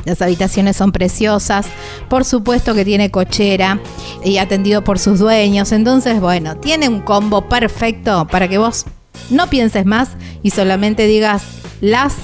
las 0.04 0.20
habitaciones 0.22 0.76
son 0.76 0.92
preciosas, 0.92 1.66
por 2.08 2.24
supuesto 2.24 2.74
que 2.74 2.84
tiene 2.84 3.10
cochera 3.10 3.80
y 4.22 4.38
atendido 4.38 4.84
por 4.84 4.98
sus 4.98 5.18
dueños. 5.18 5.72
Entonces, 5.72 6.20
bueno, 6.20 6.56
tiene 6.56 6.88
un 6.88 7.00
combo 7.00 7.48
perfecto 7.48 8.26
para 8.26 8.48
que 8.48 8.58
vos 8.58 8.84
no 9.30 9.48
pienses 9.48 9.86
más 9.86 10.10
y 10.42 10.50
solamente 10.50 11.06
digas 11.06 11.42
las 11.80 12.14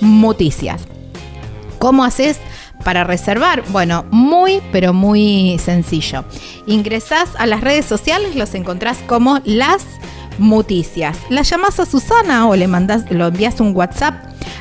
muticias. 0.00 0.91
¿Cómo 1.82 2.04
haces 2.04 2.38
para 2.84 3.02
reservar? 3.02 3.64
Bueno, 3.70 4.04
muy, 4.12 4.62
pero 4.70 4.92
muy 4.92 5.58
sencillo. 5.58 6.24
Ingresás 6.66 7.30
a 7.38 7.46
las 7.46 7.60
redes 7.60 7.86
sociales, 7.86 8.36
los 8.36 8.54
encontrás 8.54 8.98
como 9.08 9.40
las 9.44 9.84
muticias. 10.38 11.18
La 11.28 11.42
llamás 11.42 11.80
a 11.80 11.86
Susana 11.86 12.48
o 12.48 12.54
le 12.54 12.68
mandás, 12.68 13.10
lo 13.10 13.26
envías 13.26 13.58
un 13.58 13.74
WhatsApp 13.74 14.14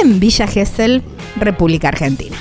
en 0.02 0.20
Villa 0.20 0.46
Gesell, 0.46 1.02
República 1.36 1.88
Argentina. 1.88 2.36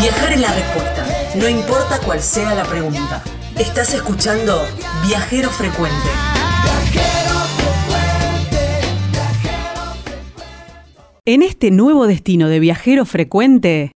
Viajar 0.00 0.32
es 0.32 0.40
la 0.40 0.54
respuesta, 0.54 1.06
no 1.36 1.48
importa 1.48 1.98
cuál 2.04 2.20
sea 2.20 2.54
la 2.54 2.64
pregunta. 2.64 3.22
Estás 3.58 3.94
escuchando 3.94 4.66
Viajero 5.06 5.50
Frecuente. 5.50 6.39
En 11.32 11.42
este 11.42 11.70
nuevo 11.70 12.08
destino 12.08 12.48
de 12.48 12.58
viajero 12.58 13.04
frecuente, 13.04 13.92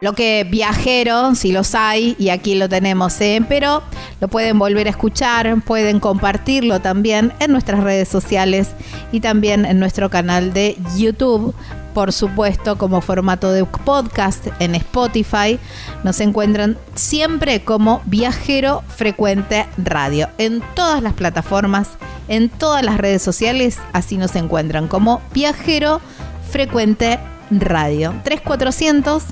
Lo 0.00 0.14
que 0.14 0.44
viajero, 0.50 1.36
si 1.36 1.52
los 1.52 1.76
hay, 1.76 2.16
y 2.18 2.30
aquí 2.30 2.56
lo 2.56 2.68
tenemos, 2.68 3.20
¿eh? 3.20 3.40
pero 3.48 3.84
lo 4.20 4.28
pueden 4.28 4.58
volver 4.58 4.86
a 4.86 4.90
escuchar, 4.90 5.60
pueden 5.62 5.98
compartirlo 5.98 6.80
también 6.80 7.32
en 7.40 7.52
nuestras 7.52 7.82
redes 7.82 8.08
sociales 8.08 8.70
y 9.12 9.20
también 9.20 9.64
en 9.64 9.78
nuestro 9.78 10.10
canal 10.10 10.52
de 10.52 10.76
YouTube. 10.96 11.54
Por 11.94 12.12
supuesto, 12.12 12.78
como 12.78 13.00
formato 13.00 13.50
de 13.50 13.64
podcast 13.64 14.46
en 14.60 14.76
Spotify, 14.76 15.58
nos 16.04 16.20
encuentran 16.20 16.78
siempre 16.94 17.64
como 17.64 18.00
Viajero 18.04 18.84
Frecuente 18.94 19.66
Radio. 19.76 20.28
En 20.38 20.62
todas 20.76 21.02
las 21.02 21.14
plataformas, 21.14 21.88
en 22.28 22.48
todas 22.48 22.84
las 22.84 22.98
redes 22.98 23.22
sociales, 23.22 23.78
así 23.92 24.18
nos 24.18 24.36
encuentran 24.36 24.86
como 24.86 25.20
Viajero 25.34 26.00
Frecuente 26.48 27.18
Radio. 27.50 28.14
3400 28.22 29.24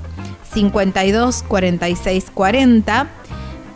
52 0.51 1.43
46 1.43 2.25
40 2.33 3.07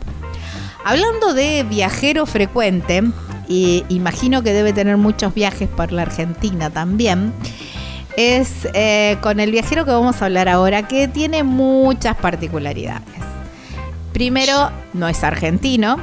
Hablando 0.84 1.34
de 1.34 1.64
viajero 1.64 2.26
frecuente, 2.26 3.02
y 3.48 3.86
imagino 3.88 4.44
que 4.44 4.52
debe 4.52 4.74
tener 4.74 4.98
muchos 4.98 5.34
viajes 5.34 5.70
por 5.70 5.94
la 5.94 6.02
Argentina 6.02 6.70
también 6.70 7.32
es 8.20 8.68
eh, 8.74 9.18
con 9.22 9.40
el 9.40 9.50
viajero 9.52 9.86
que 9.86 9.92
vamos 9.92 10.22
a 10.22 10.26
hablar 10.26 10.50
ahora, 10.50 10.84
que 10.88 11.08
tiene 11.08 11.44
muchas 11.44 12.18
particularidades. 12.18 13.02
Primero, 14.12 14.72
no 14.94 15.08
es 15.08 15.24
argentino, 15.24 15.98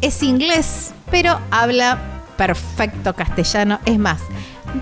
es 0.00 0.22
inglés, 0.24 0.92
pero 1.12 1.38
habla 1.52 1.98
perfecto 2.36 3.14
castellano. 3.14 3.78
Es 3.84 3.98
más, 3.98 4.20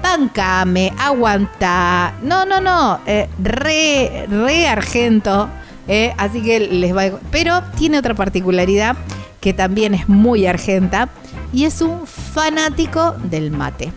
bancame, 0.02 0.92
aguanta. 0.98 2.14
No, 2.22 2.46
no, 2.46 2.60
no, 2.62 3.00
eh, 3.06 3.28
re, 3.42 4.26
re 4.30 4.66
argento. 4.68 5.48
eh, 5.88 6.14
así 6.18 6.40
que 6.42 6.58
les 6.60 6.96
va. 6.96 7.02
a- 7.04 7.20
Pero 7.30 7.62
tiene 7.76 7.98
otra 7.98 8.14
particularidad 8.14 8.96
que 9.40 9.52
también 9.52 9.94
es 9.94 10.08
muy 10.08 10.46
argenta 10.46 11.08
y 11.52 11.64
es 11.64 11.80
un 11.82 12.06
fanático 12.06 13.12
del 13.24 13.50
mate. 13.52 13.92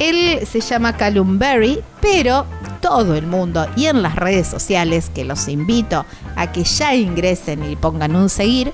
Él 0.00 0.40
se 0.46 0.60
llama 0.60 0.96
Callum 0.96 1.38
Berry, 1.38 1.78
pero 2.00 2.46
todo 2.80 3.14
el 3.14 3.26
mundo 3.26 3.66
y 3.76 3.86
en 3.86 4.02
las 4.02 4.16
redes 4.16 4.48
sociales, 4.48 5.10
que 5.14 5.26
los 5.26 5.46
invito 5.46 6.06
a 6.36 6.50
que 6.50 6.64
ya 6.64 6.94
ingresen 6.94 7.70
y 7.70 7.76
pongan 7.76 8.16
un 8.16 8.30
seguir, 8.30 8.72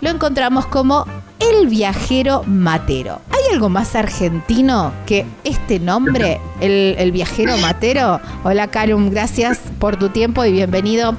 lo 0.00 0.08
encontramos 0.08 0.64
como 0.66 1.06
el 1.38 1.68
viajero 1.68 2.42
matero. 2.46 3.20
¿Hay 3.30 3.52
algo 3.52 3.68
más 3.68 3.94
argentino 3.94 4.94
que 5.04 5.26
este 5.44 5.78
nombre, 5.78 6.40
el, 6.60 6.94
el 6.98 7.12
viajero 7.12 7.58
matero? 7.58 8.18
Hola 8.44 8.68
Callum, 8.68 9.10
gracias 9.10 9.60
por 9.78 9.96
tu 9.98 10.08
tiempo 10.08 10.42
y 10.46 10.52
bienvenido 10.52 11.16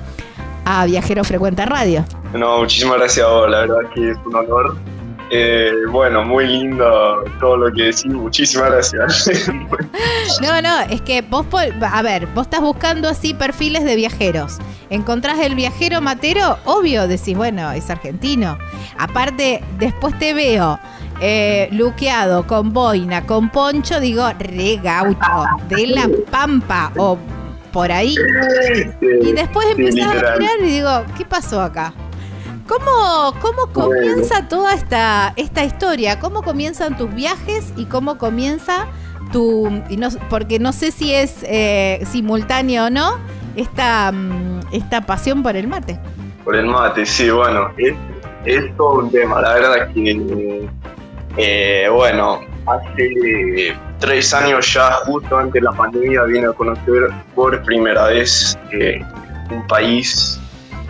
a 0.65 0.83
Viajero 0.85 1.23
Frecuente 1.23 1.63
Radio. 1.63 2.03
No, 2.33 2.57
muchísimas 2.57 2.97
gracias 2.97 3.23
a 3.23 3.29
vos, 3.29 3.49
la 3.51 3.59
verdad 3.59 3.89
que 3.93 4.09
es 4.09 4.17
un 4.25 4.35
honor. 4.35 4.94
Eh, 5.38 5.71
bueno, 5.91 6.23
muy 6.23 6.47
lindo 6.47 7.25
todo 7.41 7.57
lo 7.57 7.73
que 7.73 7.83
decís, 7.83 8.05
muchísimas 8.05 8.71
gracias. 8.71 9.31
No, 10.41 10.61
no, 10.61 10.81
es 10.89 11.01
que 11.01 11.21
vos, 11.21 11.45
a 11.81 12.01
ver, 12.01 12.27
vos 12.27 12.45
estás 12.45 12.61
buscando 12.61 13.07
así 13.07 13.33
perfiles 13.33 13.83
de 13.83 13.95
viajeros. 13.95 14.57
Encontrás 14.89 15.39
el 15.39 15.55
viajero 15.55 16.01
matero, 16.01 16.57
obvio, 16.65 17.07
decís, 17.07 17.36
bueno, 17.38 17.71
es 17.71 17.89
argentino. 17.89 18.57
Aparte, 18.97 19.63
después 19.77 20.17
te 20.19 20.33
veo 20.33 20.79
eh, 21.21 21.69
luqueado, 21.71 22.45
con 22.45 22.73
boina, 22.73 23.25
con 23.25 23.49
poncho, 23.49 23.99
digo, 23.99 24.27
re 24.38 24.79
gaucho, 24.81 25.45
de 25.69 25.88
la 25.88 26.09
pampa 26.29 26.91
o 26.97 27.17
por 27.71 27.91
ahí. 27.91 28.15
Y 29.01 29.33
después 29.33 29.67
Sí, 29.67 29.81
empezás 29.81 30.23
a 30.23 30.38
mirar 30.38 30.59
y 30.61 30.65
digo, 30.65 31.03
¿qué 31.17 31.25
pasó 31.25 31.61
acá? 31.61 31.93
¿Cómo, 32.68 33.34
cómo 33.41 33.68
comienza 33.72 34.47
toda 34.47 34.74
esta, 34.74 35.34
esta 35.36 35.63
historia? 35.63 36.20
¿Cómo 36.20 36.41
comienzan 36.41 36.97
tus 36.97 37.13
viajes 37.13 37.72
y 37.78 37.86
cómo 37.86 38.18
comienza 38.18 38.88
tu... 39.32 39.68
y 39.89 39.97
no- 39.97 40.09
porque 40.30 40.57
no 40.59 40.74
sé 40.74 40.91
si 40.91 41.13
es 41.13 41.38
eh, 41.43 42.01
simultáneo 42.09 42.86
o 42.86 42.89
no, 42.89 43.18
esta, 43.55 44.11
mm, 44.11 44.61
esta 44.72 45.01
pasión 45.01 45.43
por 45.43 45.55
el 45.55 45.68
mate. 45.68 45.99
Por 46.43 46.55
el 46.55 46.66
mate, 46.66 47.05
sí, 47.05 47.30
bueno, 47.30 47.70
es, 47.78 47.93
es 48.45 48.76
todo 48.78 48.99
un 48.99 49.11
tema. 49.11 49.41
La 49.41 49.53
verdad 49.53 49.93
que, 49.93 50.68
eh, 51.38 51.88
bueno, 51.91 52.39
hace 52.66 53.76
tres 53.99 54.34
años 54.34 54.74
ya, 54.74 54.91
justo 55.05 55.38
antes 55.38 55.53
de 55.53 55.61
la 55.61 55.72
pandemia, 55.72 56.24
vine 56.24 56.47
a 56.47 56.53
conocer 56.53 57.09
por 57.36 57.61
primera 57.63 58.07
vez 58.07 58.57
eh, 58.72 59.01
un 59.51 59.66
país 59.68 60.39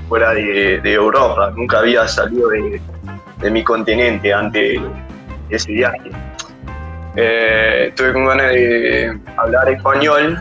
fuera 0.07 0.33
de, 0.33 0.79
de 0.81 0.93
Europa. 0.93 1.51
Nunca 1.55 1.79
había 1.79 2.07
salido 2.07 2.49
de, 2.49 2.81
de 3.39 3.51
mi 3.51 3.63
continente 3.63 4.33
antes 4.33 4.81
de 5.49 5.55
ese 5.55 5.71
viaje. 5.71 6.11
Eh, 7.15 7.93
tuve 7.95 8.13
con 8.13 8.25
ganas 8.25 8.51
de 8.51 9.17
hablar 9.37 9.69
español, 9.69 10.39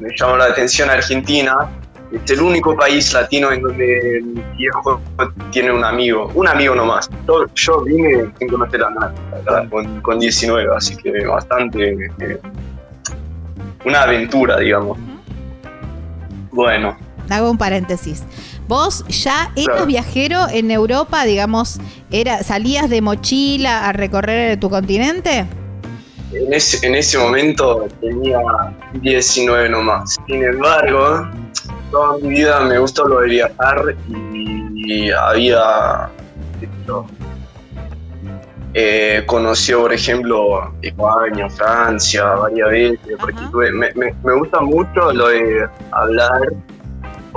me 0.00 0.08
llamó 0.16 0.36
la 0.38 0.46
atención 0.46 0.88
Argentina, 0.88 1.68
es 2.10 2.30
el 2.30 2.40
único 2.40 2.74
país 2.74 3.12
latino 3.12 3.52
en 3.52 3.60
donde 3.60 4.22
mi 4.24 4.42
viejo 4.56 4.98
tiene 5.50 5.70
un 5.72 5.84
amigo, 5.84 6.30
un 6.34 6.48
amigo 6.48 6.74
nomás. 6.74 7.10
Yo, 7.26 7.44
yo 7.54 7.82
vine 7.82 8.32
sin 8.38 8.48
conocer 8.48 8.82
a 8.82 8.90
nadie, 8.90 9.68
con, 9.68 10.00
con 10.00 10.18
19, 10.18 10.68
así 10.74 10.96
que 10.96 11.26
bastante. 11.26 12.10
eh, 12.20 12.40
una 13.84 14.02
aventura, 14.02 14.58
digamos. 14.58 14.98
Bueno, 16.50 16.96
Hago 17.30 17.50
un 17.50 17.58
paréntesis. 17.58 18.24
Vos 18.68 19.04
ya 19.08 19.50
eras 19.56 19.66
Claro. 19.66 19.86
viajero 19.86 20.46
en 20.50 20.70
Europa, 20.70 21.24
digamos, 21.24 21.78
era, 22.10 22.42
salías 22.42 22.88
de 22.90 23.00
mochila 23.02 23.88
a 23.88 23.92
recorrer 23.92 24.58
tu 24.60 24.68
continente. 24.70 25.46
en 26.32 26.52
ese, 26.52 26.86
en 26.86 26.94
ese 26.94 27.16
momento 27.18 27.86
tenía 28.02 28.38
19 29.00 29.68
nomás. 29.70 30.16
Sin 30.26 30.44
embargo, 30.44 31.26
toda 31.90 32.18
mi 32.18 32.28
vida 32.28 32.60
me 32.60 32.78
gustó 32.78 33.08
lo 33.08 33.20
de 33.20 33.28
viajar 33.28 33.96
y, 34.86 35.10
había 35.10 36.10
eh, 38.74 39.22
conocido, 39.26 39.80
por 39.82 39.92
ejemplo, 39.92 40.72
España, 40.82 41.48
Francia, 41.50 42.24
varias 42.24 42.70
veces, 42.70 43.16
porque 43.18 43.40
tuve- 43.50 43.72
me, 43.72 43.90
me- 43.94 44.14
me 44.22 44.34
gusta 44.34 44.60
mucho 44.60 45.12
lo 45.12 45.28
de 45.28 45.66
hablar 45.92 46.30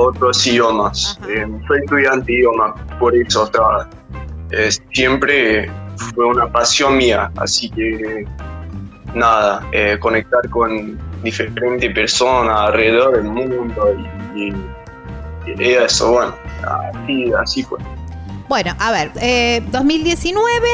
otros 0.07 0.45
idiomas. 0.47 1.19
Eh, 1.29 1.45
soy 1.67 1.79
estudiante 1.79 2.31
de 2.31 2.39
idiomas, 2.39 2.73
por 2.99 3.15
eso, 3.15 3.45
sea, 3.47 3.87
eh, 4.51 4.69
siempre 4.93 5.69
fue 6.13 6.25
una 6.25 6.51
pasión 6.51 6.97
mía, 6.97 7.31
así 7.37 7.69
que 7.69 8.25
nada, 9.13 9.65
eh, 9.71 9.97
conectar 9.99 10.47
con 10.49 10.97
diferentes 11.23 11.93
personas 11.93 12.59
alrededor 12.67 13.15
del 13.15 13.23
mundo 13.25 13.93
y, 14.35 14.39
y- 14.47 14.65
y 15.47 15.63
eso, 15.73 16.11
bueno, 16.11 16.35
así, 16.93 17.31
así 17.41 17.63
fue. 17.63 17.79
Bueno, 18.47 18.75
a 18.79 18.91
ver, 18.91 19.11
eh, 19.21 19.63
2019 19.71 20.67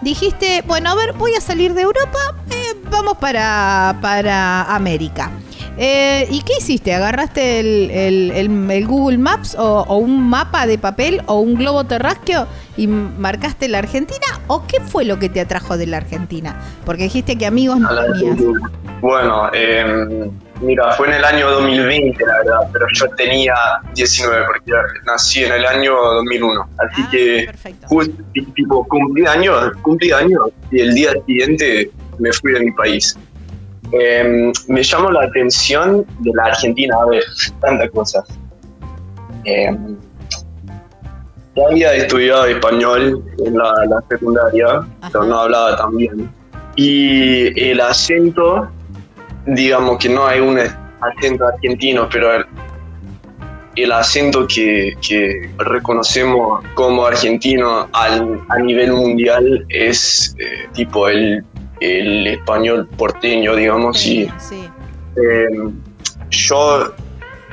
dijiste, 0.00 0.62
bueno, 0.66 0.90
a 0.90 0.94
ver, 0.94 1.12
voy 1.14 1.34
a 1.34 1.40
salir 1.40 1.74
de 1.74 1.82
Europa, 1.82 2.18
eh, 2.50 2.74
vamos 2.90 3.16
para, 3.18 3.96
para 4.00 4.62
América. 4.74 5.30
Eh, 5.78 6.26
¿Y 6.30 6.40
qué 6.42 6.54
hiciste? 6.58 6.94
¿Agarraste 6.94 7.60
el, 7.60 7.90
el- 7.90 8.30
el- 8.32 8.70
el 8.70 8.86
Google 8.86 9.18
Maps 9.18 9.54
o, 9.58 9.84
o 9.86 9.96
un 9.98 10.28
mapa 10.28 10.66
de 10.66 10.78
papel 10.78 11.20
o 11.26 11.40
un 11.40 11.54
globo 11.54 11.84
terráqueo 11.84 12.46
y 12.76 12.86
marcaste 12.86 13.68
la 13.68 13.78
Argentina? 13.78 14.26
¿O 14.46 14.66
qué 14.66 14.80
fue 14.80 15.04
lo 15.04 15.18
que 15.18 15.28
te 15.28 15.40
atrajo 15.40 15.76
de 15.76 15.86
la 15.86 15.98
Argentina? 15.98 16.60
Porque 16.84 17.04
dijiste 17.04 17.36
que 17.36 17.46
amigos 17.46 17.78
no 17.78 17.88
tenías. 17.88 18.38
Bueno, 19.02 19.50
eh, 19.52 20.30
mira, 20.62 20.92
fue 20.92 21.08
en 21.08 21.14
el 21.14 21.24
año 21.24 21.50
2020, 21.50 22.24
la 22.24 22.38
verdad, 22.38 22.70
pero 22.72 22.86
yo 22.94 23.06
tenía 23.10 23.54
19 23.94 24.46
porque 24.46 24.72
nací 25.04 25.44
en 25.44 25.52
el 25.52 25.66
año 25.66 25.92
2001. 25.94 26.62
Así 26.78 27.02
Ah, 27.04 27.08
que 27.10 27.42
perfecto. 27.46 27.86
justo, 27.88 28.14
tipo, 28.54 28.88
cumplí 28.88 29.26
años, 29.26 29.72
cumplí 29.82 30.10
años 30.12 30.40
y 30.70 30.80
el 30.80 30.94
día 30.94 31.10
siguiente 31.26 31.90
me 32.18 32.32
fui 32.32 32.52
de 32.52 32.60
mi 32.60 32.72
país. 32.72 33.14
Eh, 33.92 34.52
me 34.68 34.82
llamó 34.82 35.10
la 35.10 35.24
atención 35.24 36.04
de 36.20 36.32
la 36.34 36.44
Argentina, 36.44 36.96
a 37.00 37.06
ver, 37.06 37.22
tantas 37.60 37.90
cosas. 37.90 38.24
Eh, 39.44 39.76
ya 41.54 41.66
había 41.70 41.94
estudiado 41.94 42.44
español 42.46 43.24
en 43.44 43.56
la, 43.56 43.72
la 43.88 44.02
secundaria, 44.10 44.80
pero 45.10 45.24
no 45.24 45.38
hablaba 45.40 45.76
tan 45.76 45.96
bien. 45.96 46.30
Y 46.76 47.58
el 47.70 47.80
acento, 47.80 48.68
digamos 49.46 49.98
que 49.98 50.10
no 50.10 50.26
hay 50.26 50.40
un 50.40 50.58
acento 51.00 51.46
argentino, 51.46 52.08
pero 52.12 52.34
el, 52.34 52.44
el 53.76 53.92
acento 53.92 54.46
que, 54.46 54.94
que 55.06 55.50
reconocemos 55.58 56.62
como 56.74 57.06
argentino 57.06 57.88
al, 57.92 58.40
a 58.48 58.58
nivel 58.58 58.92
mundial 58.92 59.64
es 59.70 60.36
eh, 60.38 60.68
tipo 60.74 61.08
el, 61.08 61.42
el 61.80 62.26
español 62.26 62.88
porteño, 62.96 63.54
digamos, 63.54 64.04
y 64.06 64.30
Sí. 64.38 64.68
eh, 65.16 65.46
yo 66.30 66.92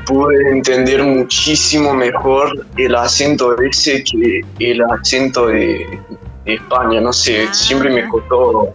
pude 0.05 0.49
entender 0.51 1.01
muchísimo 1.03 1.93
mejor 1.93 2.65
el 2.77 2.95
acento 2.95 3.55
ese 3.61 4.03
que 4.03 4.41
el 4.59 4.81
acento 4.83 5.47
de, 5.47 5.99
de 6.45 6.53
España, 6.55 6.99
no 7.01 7.13
sé, 7.13 7.45
Ah. 7.49 7.53
siempre 7.53 7.89
me 7.89 8.07
costó 8.09 8.73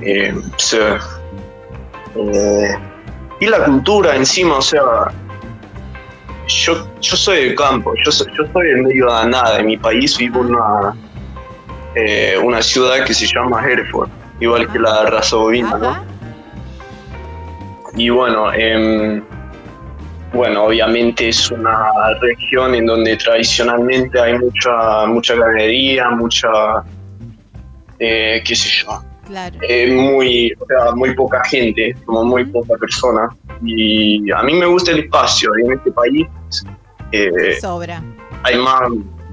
eh, 0.00 0.34
ser, 0.58 0.98
eh, 2.16 2.74
y 3.40 3.46
la 3.46 3.64
cultura 3.64 4.14
encima, 4.14 4.58
o 4.58 4.62
sea, 4.62 4.82
yo, 6.46 6.86
yo 7.00 7.16
soy 7.16 7.46
del 7.46 7.54
campo, 7.56 7.92
yo 8.04 8.12
soy, 8.12 8.26
yo 8.36 8.44
soy 8.52 8.68
en 8.70 8.84
medio 8.84 9.12
de 9.12 9.26
nada, 9.30 9.58
en 9.58 9.66
mi 9.66 9.76
país 9.76 10.16
vivo 10.18 10.40
en 10.40 10.54
una, 10.54 10.94
eh, 11.94 12.36
una 12.42 12.62
ciudad 12.62 13.04
que 13.04 13.14
se 13.14 13.26
llama 13.26 13.64
Hereford, 13.66 14.10
igual 14.40 14.70
que 14.70 14.78
la 14.78 15.06
raza 15.06 15.36
bovina, 15.36 15.76
¿no? 15.78 16.04
Y 17.96 18.10
bueno, 18.10 18.52
em, 18.52 19.22
bueno, 20.32 20.64
obviamente 20.64 21.28
es 21.30 21.50
una 21.50 21.88
región 22.20 22.74
en 22.74 22.86
donde 22.86 23.16
tradicionalmente 23.16 24.20
hay 24.20 24.38
mucha, 24.38 25.06
mucha 25.06 25.34
ganadería, 25.34 26.10
mucha, 26.10 26.48
eh, 27.98 28.42
qué 28.44 28.54
sé 28.54 28.68
yo, 28.84 29.02
Claro. 29.26 29.56
eh, 29.62 29.90
muy, 29.92 30.52
o 30.60 30.66
sea, 30.66 30.94
muy 30.94 31.14
poca 31.14 31.42
gente, 31.44 31.96
como 32.04 32.24
muy 32.24 32.44
poca 32.44 32.74
persona. 32.78 33.28
Y 33.64 34.30
a 34.30 34.42
mí 34.42 34.52
me 34.54 34.66
gusta 34.66 34.90
el 34.92 35.00
espacio, 35.00 35.50
y 35.58 35.66
en 35.66 35.72
este 35.72 35.90
país 35.92 36.26
eh, 37.12 37.58
Sobra. 37.60 38.02
hay 38.42 38.58
más, 38.58 38.82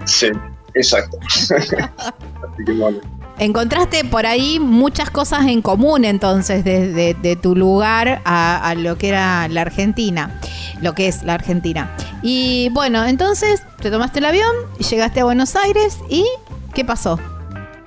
sí, 0.05 0.29
exacto. 0.73 1.17
Así 1.27 2.65
que 2.65 2.71
bueno. 2.73 2.99
Encontraste 3.39 4.05
por 4.05 4.25
ahí 4.25 4.59
muchas 4.59 5.09
cosas 5.09 5.45
en 5.47 5.61
común 5.61 6.05
entonces 6.05 6.63
desde 6.63 7.13
de, 7.13 7.35
tu 7.35 7.55
lugar 7.55 8.21
a, 8.25 8.73
lo 8.77 8.97
que 8.97 9.09
era 9.09 9.47
la 9.47 9.61
Argentina, 9.61 10.39
lo 10.81 10.93
que 10.93 11.07
es 11.07 11.23
la 11.23 11.35
Argentina. 11.35 11.95
Y 12.21 12.69
bueno, 12.71 13.05
entonces 13.05 13.63
te 13.81 13.91
tomaste 13.91 14.19
el 14.19 14.25
avión 14.25 14.55
y 14.79 14.83
llegaste 14.83 15.21
a 15.21 15.23
Buenos 15.25 15.55
Aires 15.55 15.99
y 16.09 16.25
¿qué 16.73 16.85
pasó? 16.85 17.19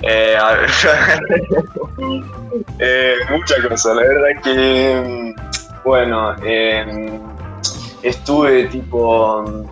Eh, 0.02 0.36
a 0.38 0.52
ver, 0.52 0.70
eh, 2.78 3.14
muchas 3.30 3.66
cosas, 3.66 3.96
la 3.96 4.02
verdad 4.02 4.42
que, 4.44 5.34
bueno, 5.84 6.36
eh, 6.44 7.18
estuve 8.02 8.64
tipo, 8.66 9.64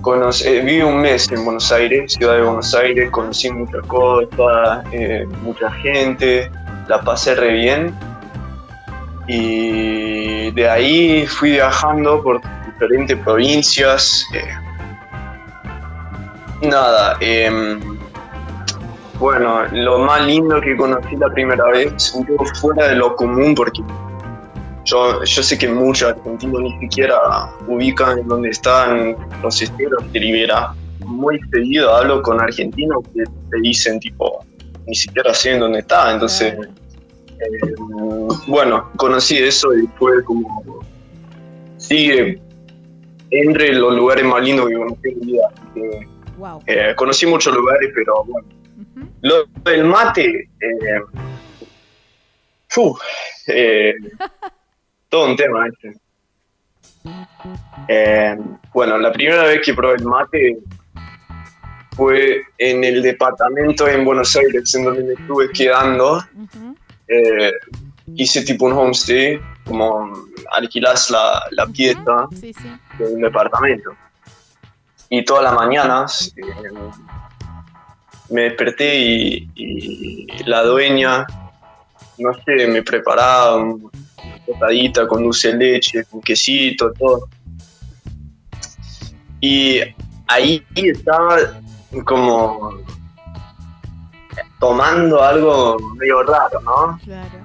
conocí, 0.00 0.48
eh, 0.48 0.60
viví 0.60 0.82
un 0.82 1.00
mes 1.00 1.30
en 1.30 1.44
Buenos 1.44 1.70
Aires, 1.72 2.12
ciudad 2.12 2.36
de 2.36 2.42
Buenos 2.42 2.74
Aires, 2.74 3.10
conocí 3.10 3.50
muchas 3.50 3.84
cosas, 3.86 4.84
eh, 4.92 5.26
mucha 5.42 5.70
gente, 5.72 6.50
la 6.88 7.00
pasé 7.00 7.34
re 7.34 7.52
bien 7.52 7.94
y 9.26 10.50
de 10.52 10.68
ahí 10.68 11.26
fui 11.26 11.52
viajando 11.52 12.22
por 12.22 12.40
diferentes 12.66 13.16
provincias. 13.18 14.24
eh, 14.34 14.54
nada, 16.62 17.16
em, 17.20 17.80
bueno, 19.18 19.64
lo 19.72 19.98
más 19.98 20.26
lindo 20.26 20.60
que 20.60 20.76
conocí 20.76 21.16
la 21.16 21.28
primera 21.28 21.64
vez, 21.66 22.12
un 22.14 22.26
poco 22.26 22.44
fuera 22.46 22.88
de 22.88 22.96
lo 22.96 23.14
común, 23.16 23.54
porque 23.54 23.82
yo, 24.84 25.22
yo 25.24 25.42
sé 25.42 25.58
que 25.58 25.68
muchos 25.68 26.10
argentinos 26.10 26.62
ni 26.62 26.78
siquiera 26.80 27.50
ubican 27.66 28.18
en 28.18 28.28
dónde 28.28 28.50
están 28.50 29.16
los 29.42 29.60
esteros 29.60 30.12
de 30.12 30.20
Rivera. 30.20 30.74
Muy 31.00 31.40
seguido 31.52 31.94
hablo 31.94 32.22
con 32.22 32.40
argentinos 32.40 33.02
que 33.14 33.24
te 33.24 33.60
dicen, 33.62 34.00
tipo, 34.00 34.44
ni 34.86 34.94
siquiera 34.94 35.34
sé 35.34 35.52
en 35.52 35.60
dónde 35.60 35.80
está. 35.80 36.12
Entonces, 36.12 36.54
eh, 36.54 37.74
bueno, 38.46 38.90
conocí 38.96 39.38
eso 39.38 39.74
y 39.74 39.86
fue 39.98 40.22
como. 40.24 40.80
Sigue 41.78 42.38
entre 43.30 43.72
los 43.72 43.94
lugares 43.94 44.24
más 44.24 44.42
lindos 44.42 44.68
que 44.68 44.74
conocí 44.74 45.08
en 45.08 45.20
mi 45.20 45.26
vida. 45.26 45.48
Wow. 46.36 46.62
eh, 46.66 46.94
conocí 46.96 47.26
muchos 47.26 47.54
lugares, 47.54 47.90
pero 47.94 48.24
bueno. 48.24 48.46
Lo 49.22 49.44
del 49.64 49.84
mate. 49.84 50.48
Eh, 50.60 51.00
todo 55.10 55.26
un 55.26 55.36
tema 55.36 55.66
este. 55.68 55.94
Eh, 57.88 58.38
bueno, 58.72 58.96
la 58.98 59.12
primera 59.12 59.44
vez 59.44 59.60
que 59.64 59.74
probé 59.74 59.96
el 59.96 60.04
mate 60.04 60.58
fue 61.96 62.42
en 62.56 62.84
el 62.84 63.02
departamento 63.02 63.86
en 63.88 64.04
Buenos 64.04 64.34
Aires, 64.36 64.74
en 64.74 64.84
donde 64.84 65.02
me 65.04 65.12
estuve 65.14 65.50
quedando. 65.50 66.24
Eh, 67.08 67.52
hice 68.14 68.42
tipo 68.44 68.66
un 68.66 68.72
homestay, 68.72 69.40
como 69.64 70.12
alquilas 70.52 71.10
la, 71.10 71.42
la 71.50 71.66
pieza 71.66 72.28
Sí, 72.32 72.52
sí. 72.54 72.70
de 72.98 73.04
un 73.14 73.20
departamento. 73.20 73.90
Y 75.08 75.24
todas 75.24 75.42
las 75.44 75.54
mañanas 75.54 76.32
eh, 76.36 76.42
me 78.30 78.42
desperté 78.42 78.96
y, 78.96 79.50
y 79.56 80.44
la 80.44 80.62
dueña, 80.62 81.26
no 82.18 82.32
sé, 82.44 82.68
me 82.68 82.82
preparaba 82.84 83.56
una 83.56 83.90
tostadita 84.50 85.06
con 85.06 85.22
dulce 85.24 85.48
de 85.48 85.56
leche, 85.72 86.04
con 86.10 86.20
quesito, 86.20 86.92
todo. 86.98 87.28
Y 89.40 89.80
ahí 90.28 90.62
estaba 90.74 91.36
como 92.04 92.72
tomando 94.58 95.22
algo 95.22 95.76
medio 95.96 96.22
raro, 96.22 96.60
¿no? 96.60 96.98
Claro. 97.04 97.38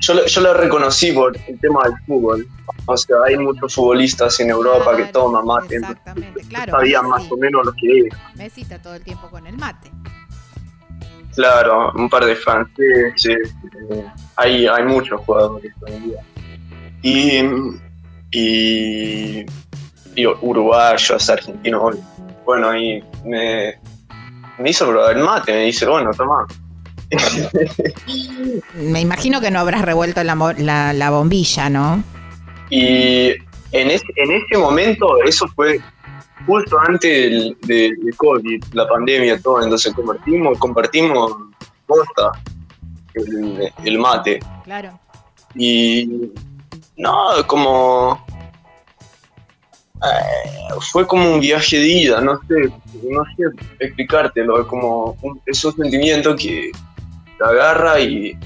Yo, 0.00 0.14
lo- 0.14 0.26
yo 0.26 0.40
lo 0.40 0.54
reconocí 0.54 1.12
por 1.12 1.36
el 1.36 1.60
tema 1.60 1.82
del 1.84 1.92
fútbol. 2.06 2.46
O 2.86 2.96
sea, 2.96 3.16
hay 3.26 3.36
muchos 3.36 3.74
futbolistas 3.74 4.38
en 4.40 4.50
Europa 4.50 4.96
que 4.96 5.04
toman 5.06 5.44
mate. 5.44 5.76
Exactamente, 5.76 6.40
claro. 6.48 6.72
sabía 6.72 7.02
Messi. 7.02 7.10
más 7.10 7.32
o 7.32 7.36
menos 7.36 7.66
lo 7.66 7.72
que 7.72 7.98
era. 8.06 8.18
Messi 8.36 8.62
está 8.62 8.80
todo 8.80 8.94
el 8.94 9.02
tiempo 9.02 9.28
con 9.30 9.46
el 9.46 9.56
mate. 9.58 9.90
Claro, 11.40 11.90
un 11.94 12.08
par 12.10 12.24
de 12.26 12.36
franceses. 12.36 13.54
eh, 13.90 14.04
hay, 14.36 14.66
hay 14.66 14.84
muchos 14.84 15.20
jugadores 15.22 15.72
hoy 15.80 15.92
en 15.94 16.04
día. 16.04 16.20
Y, 17.02 17.40
y, 18.38 19.46
y 20.16 20.26
uruguayos, 20.26 21.30
argentinos. 21.30 21.96
Bueno, 22.44 22.76
y 22.76 23.02
me, 23.24 23.74
me 24.58 24.68
hizo 24.70 24.86
probar 24.86 25.16
el 25.16 25.24
mate. 25.24 25.52
Me 25.52 25.62
dice, 25.64 25.86
bueno, 25.86 26.10
toma. 26.14 26.46
Me 28.74 29.00
imagino 29.00 29.40
que 29.40 29.50
no 29.50 29.60
habrás 29.60 29.82
revuelto 29.82 30.22
la, 30.22 30.34
mo- 30.34 30.52
la, 30.52 30.92
la 30.92 31.10
bombilla, 31.10 31.68
¿no? 31.70 32.02
Y 32.68 33.30
en, 33.72 33.90
es- 33.90 34.02
en 34.16 34.30
ese 34.32 34.58
momento, 34.58 35.22
eso 35.24 35.48
fue 35.56 35.80
justo 36.46 36.78
antes 36.80 37.10
del, 37.10 37.56
de, 37.62 37.94
de 38.02 38.12
COVID, 38.16 38.64
la 38.72 38.88
pandemia, 38.88 39.40
todo. 39.40 39.62
Entonces 39.62 39.92
compartimos, 39.94 40.58
compartimos 40.58 41.36
el, 43.14 43.72
el 43.84 43.98
mate. 43.98 44.40
Claro. 44.64 44.98
Y 45.54 46.30
no, 46.96 47.46
como. 47.46 48.24
eh, 50.02 50.74
fue 50.92 51.06
como 51.06 51.34
un 51.34 51.40
viaje 51.40 51.78
de 51.78 51.86
ida, 51.88 52.20
no 52.20 52.40
sé, 52.48 52.72
no 53.02 53.22
sé 53.36 53.44
explicártelo, 53.80 54.60
es 54.60 54.66
como 54.66 55.16
un, 55.22 55.40
esos 55.46 55.74
sentimientos 55.74 56.40
que 56.40 56.70
te 57.38 57.44
agarra 57.44 58.00
y. 58.00 58.38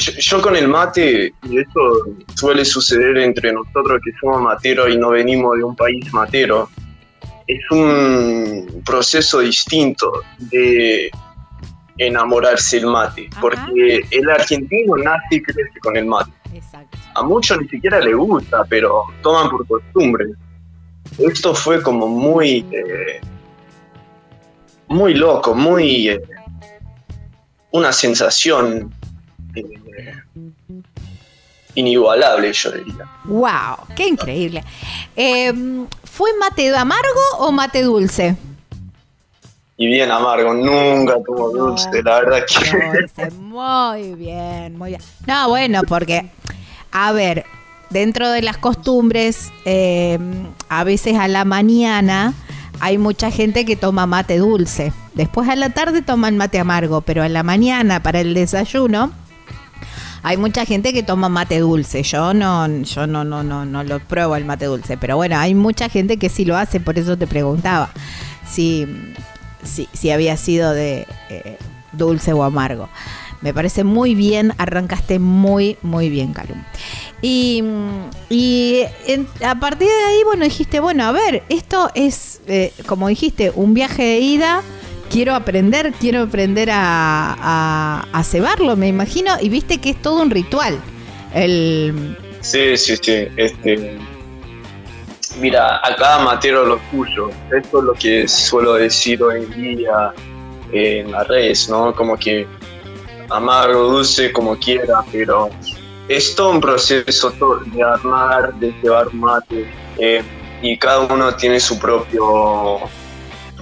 Yo, 0.00 0.12
yo 0.18 0.42
con 0.42 0.56
el 0.56 0.66
mate, 0.66 1.34
y 1.42 1.58
esto 1.58 1.80
suele 2.34 2.64
suceder 2.64 3.18
entre 3.18 3.52
nosotros 3.52 4.00
que 4.02 4.12
somos 4.20 4.40
materos 4.40 4.88
y 4.90 4.96
no 4.96 5.10
venimos 5.10 5.56
de 5.58 5.64
un 5.64 5.76
país 5.76 6.12
matero, 6.12 6.70
es 7.46 7.70
un 7.70 8.82
proceso 8.84 9.40
distinto 9.40 10.22
de 10.38 11.10
enamorarse 11.98 12.78
el 12.78 12.86
mate, 12.86 13.28
porque 13.40 14.00
el 14.10 14.30
argentino 14.30 14.96
nace 14.96 15.36
y 15.36 15.42
crece 15.42 15.78
con 15.80 15.96
el 15.96 16.06
mate. 16.06 16.30
Exacto. 16.54 16.96
A 17.14 17.22
muchos 17.22 17.60
ni 17.60 17.68
siquiera 17.68 18.00
le 18.00 18.14
gusta, 18.14 18.64
pero 18.64 19.04
toman 19.22 19.50
por 19.50 19.66
costumbre. 19.66 20.26
Esto 21.18 21.54
fue 21.54 21.82
como 21.82 22.08
muy, 22.08 22.64
eh, 22.72 23.20
muy 24.88 25.14
loco, 25.14 25.54
muy 25.54 26.08
eh, 26.08 26.22
una 27.72 27.92
sensación 27.92 28.94
inigualable, 31.74 32.52
yo 32.52 32.70
diría. 32.72 33.08
¡Wow! 33.24 33.86
¡Qué 33.94 34.08
increíble! 34.08 34.64
Eh, 35.16 35.52
¿Fue 36.04 36.30
mate 36.38 36.74
amargo 36.74 37.20
o 37.38 37.52
mate 37.52 37.82
dulce? 37.82 38.36
Y 39.76 39.86
bien 39.86 40.10
amargo, 40.10 40.52
nunca 40.52 41.14
tuvo 41.24 41.50
dulce, 41.50 42.02
la 42.02 42.20
verdad 42.20 42.44
que... 42.46 42.98
Dulce, 43.00 43.30
muy 43.38 44.14
bien, 44.14 44.76
muy 44.76 44.90
bien. 44.90 45.00
No, 45.26 45.48
bueno, 45.48 45.80
porque, 45.88 46.26
a 46.92 47.12
ver, 47.12 47.46
dentro 47.88 48.30
de 48.30 48.42
las 48.42 48.58
costumbres, 48.58 49.50
eh, 49.64 50.18
a 50.68 50.84
veces 50.84 51.16
a 51.16 51.28
la 51.28 51.46
mañana 51.46 52.34
hay 52.80 52.98
mucha 52.98 53.30
gente 53.30 53.64
que 53.64 53.76
toma 53.76 54.04
mate 54.06 54.36
dulce. 54.36 54.92
Después 55.14 55.48
a 55.48 55.56
la 55.56 55.70
tarde 55.70 56.02
toman 56.02 56.36
mate 56.36 56.58
amargo, 56.58 57.00
pero 57.00 57.22
a 57.22 57.28
la 57.30 57.42
mañana 57.42 58.02
para 58.02 58.20
el 58.20 58.34
desayuno 58.34 59.12
hay 60.22 60.36
mucha 60.36 60.64
gente 60.64 60.92
que 60.92 61.02
toma 61.02 61.28
mate 61.28 61.58
dulce. 61.60 62.02
Yo 62.02 62.34
no, 62.34 62.66
yo 62.82 63.06
no, 63.06 63.24
no, 63.24 63.42
no, 63.42 63.64
no 63.64 63.84
lo 63.84 64.00
pruebo 64.00 64.36
el 64.36 64.44
mate 64.44 64.66
dulce, 64.66 64.96
pero 64.96 65.16
bueno, 65.16 65.38
hay 65.38 65.54
mucha 65.54 65.88
gente 65.88 66.16
que 66.18 66.28
sí 66.28 66.44
lo 66.44 66.56
hace, 66.56 66.80
por 66.80 66.98
eso 66.98 67.16
te 67.16 67.26
preguntaba 67.26 67.90
si, 68.48 68.86
si, 69.62 69.88
si 69.92 70.10
había 70.10 70.36
sido 70.36 70.72
de 70.72 71.06
eh, 71.28 71.56
dulce 71.92 72.32
o 72.32 72.42
amargo. 72.42 72.88
Me 73.42 73.54
parece 73.54 73.84
muy 73.84 74.14
bien, 74.14 74.52
arrancaste 74.58 75.18
muy, 75.18 75.78
muy 75.80 76.10
bien, 76.10 76.34
Calum. 76.34 76.62
Y, 77.22 77.64
y 78.28 78.82
en- 79.06 79.26
a 79.46 79.54
partir 79.58 79.88
de 79.88 80.04
ahí, 80.08 80.18
bueno, 80.26 80.44
dijiste, 80.44 80.78
bueno, 80.80 81.04
a 81.04 81.12
ver, 81.12 81.42
esto 81.48 81.90
es, 81.94 82.42
eh, 82.46 82.72
como 82.86 83.08
dijiste, 83.08 83.50
un 83.54 83.72
viaje 83.72 84.02
de 84.02 84.18
ida. 84.20 84.62
Quiero 85.10 85.34
aprender, 85.34 85.92
quiero 85.98 86.22
aprender 86.22 86.68
a, 86.72 88.22
cebarlo, 88.24 88.76
me 88.76 88.88
imagino. 88.88 89.32
Y 89.40 89.48
viste 89.48 89.78
que 89.78 89.90
es 89.90 90.00
todo 90.00 90.22
un 90.22 90.30
ritual. 90.30 90.80
Sí, 92.40 92.76
sí, 92.76 92.96
sí. 92.96 93.28
Este, 93.36 93.98
mira, 95.40 95.80
a 95.84 95.96
cada 95.96 96.20
matero 96.20 96.64
lo 96.64 96.80
suyo. 96.90 97.30
Esto 97.52 97.78
es 97.78 97.84
lo 97.84 97.92
que 97.94 98.28
suelo 98.28 98.74
decir 98.74 99.22
hoy 99.22 99.44
en 99.44 99.50
día 99.50 100.12
en 100.72 101.10
las 101.10 101.26
redes, 101.26 101.68
¿no? 101.68 101.94
Como 101.94 102.16
que 102.16 102.46
amargo, 103.30 103.84
dulce, 103.84 104.32
como 104.32 104.56
quiera, 104.58 105.00
pero 105.10 105.50
es 106.08 106.34
todo 106.34 106.50
un 106.50 106.60
proceso 106.60 107.30
todo, 107.32 107.60
de 107.60 107.82
armar, 107.82 108.54
de 108.54 108.72
llevar 108.82 109.12
mate, 109.14 109.70
eh, 109.98 110.22
y 110.62 110.76
cada 110.76 111.00
uno 111.00 111.34
tiene 111.34 111.60
su 111.60 111.78
propio, 111.78 112.80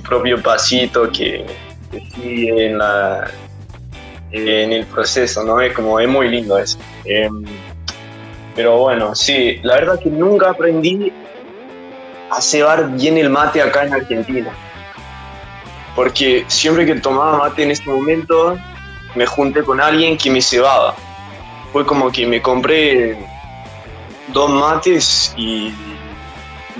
propio 0.08 0.42
pasito 0.42 1.10
que, 1.10 1.44
sí, 2.14 2.48
en, 2.48 2.78
la, 2.78 3.30
en 4.32 4.72
el 4.72 4.86
proceso, 4.86 5.44
¿no? 5.44 5.60
Es 5.60 5.72
como, 5.72 6.00
es 6.00 6.08
muy 6.08 6.28
lindo 6.28 6.58
eso. 6.58 6.78
Em, 7.04 7.44
pero 8.54 8.78
bueno, 8.78 9.14
sí, 9.14 9.60
la 9.62 9.74
verdad 9.74 10.00
que 10.00 10.10
nunca 10.10 10.50
aprendí 10.50 11.12
a 12.30 12.40
cebar 12.40 12.90
bien 12.96 13.16
el 13.18 13.30
mate 13.30 13.62
acá 13.62 13.84
en 13.84 13.94
Argentina. 13.94 14.50
Porque 15.94 16.44
siempre 16.48 16.86
que 16.86 16.94
tomaba 16.96 17.38
mate 17.38 17.62
en 17.62 17.70
este 17.70 17.88
momento, 17.90 18.56
me 19.14 19.26
junté 19.26 19.62
con 19.62 19.80
alguien 19.80 20.16
que 20.16 20.30
me 20.30 20.40
cebaba. 20.40 20.94
Fue 21.72 21.84
como 21.84 22.10
que 22.10 22.26
me 22.26 22.40
compré 22.40 23.18
dos 24.28 24.50
mates 24.50 25.34
y 25.36 25.72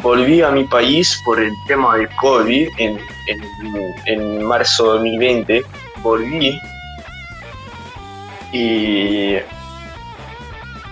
volví 0.03 0.43
a 0.43 0.51
mi 0.51 0.65
país 0.65 1.21
por 1.25 1.41
el 1.41 1.53
tema 1.67 1.97
del 1.97 2.09
COVID 2.17 2.69
en, 2.79 2.99
en, 3.29 3.95
en 4.07 4.45
marzo 4.45 4.85
de 4.85 4.91
2020. 4.99 5.65
Volví 6.03 6.61
y 8.53 9.37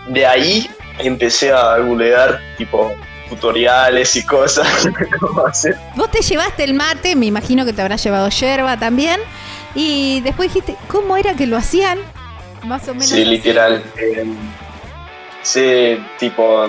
de 0.08 0.26
ahí 0.26 0.68
empecé 0.98 1.52
a 1.52 1.78
googlear 1.78 2.40
tipo 2.58 2.92
tutoriales 3.28 4.14
y 4.16 4.24
cosas 4.24 4.88
cómo 5.20 5.46
hacer. 5.46 5.76
Vos 5.96 6.10
te 6.10 6.22
llevaste 6.22 6.64
el 6.64 6.74
mate, 6.74 7.16
me 7.16 7.26
imagino 7.26 7.64
que 7.64 7.72
te 7.72 7.82
habrás 7.82 8.02
llevado 8.02 8.28
yerba 8.28 8.76
también. 8.78 9.20
Y 9.74 10.20
después 10.20 10.52
dijiste, 10.52 10.76
¿cómo 10.88 11.16
era 11.16 11.34
que 11.34 11.46
lo 11.46 11.56
hacían? 11.56 11.98
Más 12.64 12.88
o 12.88 12.94
menos. 12.94 13.08
Sí, 13.08 13.24
literal. 13.24 13.82
eh, 14.00 14.24
sí, 15.42 15.98
tipo, 16.18 16.66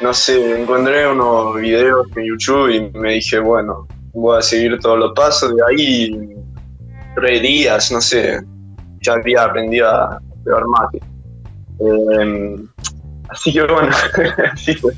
no 0.00 0.12
sé, 0.14 0.60
encontré 0.60 1.06
unos 1.06 1.56
videos 1.56 2.06
en 2.16 2.24
YouTube 2.24 2.70
y 2.70 2.98
me 2.98 3.12
dije, 3.14 3.38
bueno, 3.38 3.86
voy 4.12 4.38
a 4.38 4.42
seguir 4.42 4.78
todos 4.80 4.98
los 4.98 5.12
pasos. 5.14 5.54
De 5.54 5.62
ahí, 5.68 6.36
tres 7.14 7.42
días, 7.42 7.90
no 7.92 8.00
sé, 8.00 8.40
ya 9.00 9.14
había 9.14 9.44
aprendido 9.44 9.88
a 9.88 10.20
pegar 10.44 10.64
mate. 10.66 11.00
Eh, 11.80 12.56
así 13.28 13.52
que 13.52 13.62
bueno, 13.62 13.90
así 14.52 14.74
fue. 14.74 14.92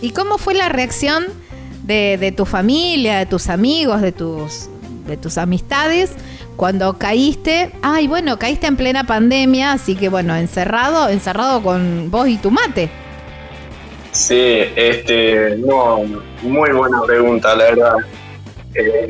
¿Y 0.00 0.12
cómo 0.12 0.38
fue 0.38 0.54
la 0.54 0.68
reacción 0.68 1.24
de, 1.84 2.16
de 2.18 2.32
tu 2.32 2.46
familia, 2.46 3.18
de 3.18 3.26
tus 3.26 3.48
amigos, 3.48 4.00
de 4.00 4.12
tus, 4.12 4.68
de 5.06 5.16
tus 5.16 5.38
amistades 5.38 6.14
cuando 6.56 6.98
caíste? 6.98 7.72
Ay, 7.82 8.06
bueno, 8.06 8.38
caíste 8.38 8.66
en 8.66 8.76
plena 8.76 9.04
pandemia, 9.04 9.72
así 9.72 9.96
que 9.96 10.08
bueno, 10.08 10.36
encerrado, 10.36 11.08
encerrado 11.08 11.62
con 11.62 12.10
vos 12.10 12.28
y 12.28 12.36
tu 12.36 12.50
mate. 12.50 12.90
Sí, 14.12 14.64
este, 14.74 15.56
no, 15.56 16.02
muy 16.42 16.70
buena 16.72 17.00
pregunta, 17.02 17.54
la 17.54 17.64
verdad. 17.64 17.94
Eh, 18.74 19.08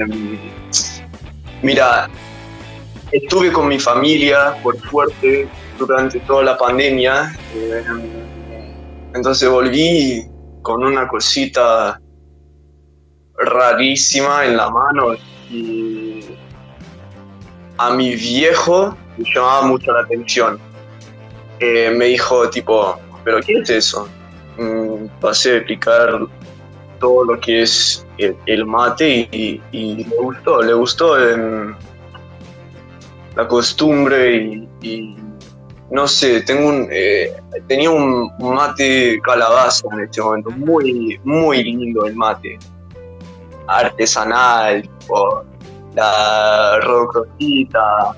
mira, 1.62 2.08
estuve 3.12 3.52
con 3.52 3.68
mi 3.68 3.78
familia, 3.78 4.56
por 4.62 4.78
suerte, 4.88 5.48
durante 5.78 6.20
toda 6.20 6.42
la 6.42 6.56
pandemia. 6.56 7.32
eh, 7.54 7.84
entonces 9.14 9.48
volví 9.48 10.24
con 10.62 10.84
una 10.84 11.08
cosita 11.08 12.00
rarísima 13.38 14.44
en 14.44 14.56
la 14.56 14.70
mano 14.70 15.14
y 15.50 16.24
a 17.78 17.90
mi 17.90 18.14
viejo 18.14 18.96
le 19.16 19.24
llamaba 19.34 19.62
mucho 19.62 19.92
la 19.92 20.00
atención. 20.00 20.58
Eh, 21.58 21.90
me 21.90 22.06
dijo 22.06 22.48
tipo, 22.50 22.98
¿pero 23.24 23.40
qué 23.40 23.54
es 23.54 23.70
eso? 23.70 24.08
Mm, 24.58 25.06
pasé 25.20 25.52
a 25.52 25.56
explicar 25.56 26.20
todo 27.00 27.24
lo 27.24 27.40
que 27.40 27.62
es 27.62 28.06
el, 28.18 28.66
mate 28.66 29.28
y, 29.32 29.60
le 29.72 30.16
gustó, 30.20 30.62
le 30.62 30.72
gustó 30.74 31.16
la 33.36 33.48
costumbre 33.48 34.68
y, 34.82 35.16
no 35.90 36.06
sé, 36.06 36.42
tengo 36.42 36.68
un, 36.68 36.88
eh, 36.92 37.32
tenía 37.66 37.90
un 37.90 38.30
mate 38.38 39.20
calabaza 39.22 39.88
en 39.92 40.00
este 40.00 40.22
momento, 40.22 40.50
muy, 40.50 41.20
muy 41.24 41.64
lindo 41.64 42.06
el 42.06 42.14
mate, 42.14 42.58
artesanal, 43.66 44.82
tipo, 44.82 45.44
la 45.94 46.78
rodocrosita 46.80 48.14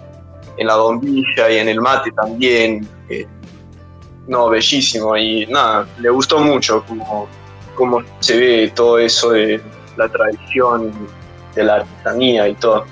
en 0.56 0.66
la 0.66 0.76
bombilla 0.76 1.50
y 1.50 1.58
en 1.58 1.68
el 1.68 1.80
mate 1.80 2.10
también. 2.12 2.86
eh, 3.08 3.26
no, 4.26 4.48
bellísimo. 4.48 5.16
Y 5.16 5.46
nada, 5.46 5.86
le 5.98 6.10
gustó 6.10 6.38
mucho 6.38 6.84
cómo, 6.86 7.28
cómo 7.74 8.02
se 8.20 8.36
ve 8.38 8.72
todo 8.74 8.98
eso 8.98 9.30
de 9.30 9.60
la 9.96 10.08
tradición, 10.08 10.92
de 11.54 11.64
la 11.64 11.76
artesanía 11.76 12.48
y 12.48 12.54
todo. 12.54 12.84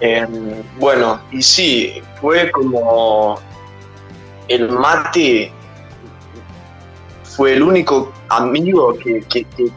Em, 0.00 0.62
bueno, 0.78 1.20
y 1.30 1.42
sí, 1.42 2.02
fue 2.20 2.50
como 2.50 3.38
el 4.48 4.70
mate 4.70 5.52
fue 7.22 7.54
el 7.54 7.62
único 7.62 8.12
amigo 8.28 8.94
que, 8.98 9.24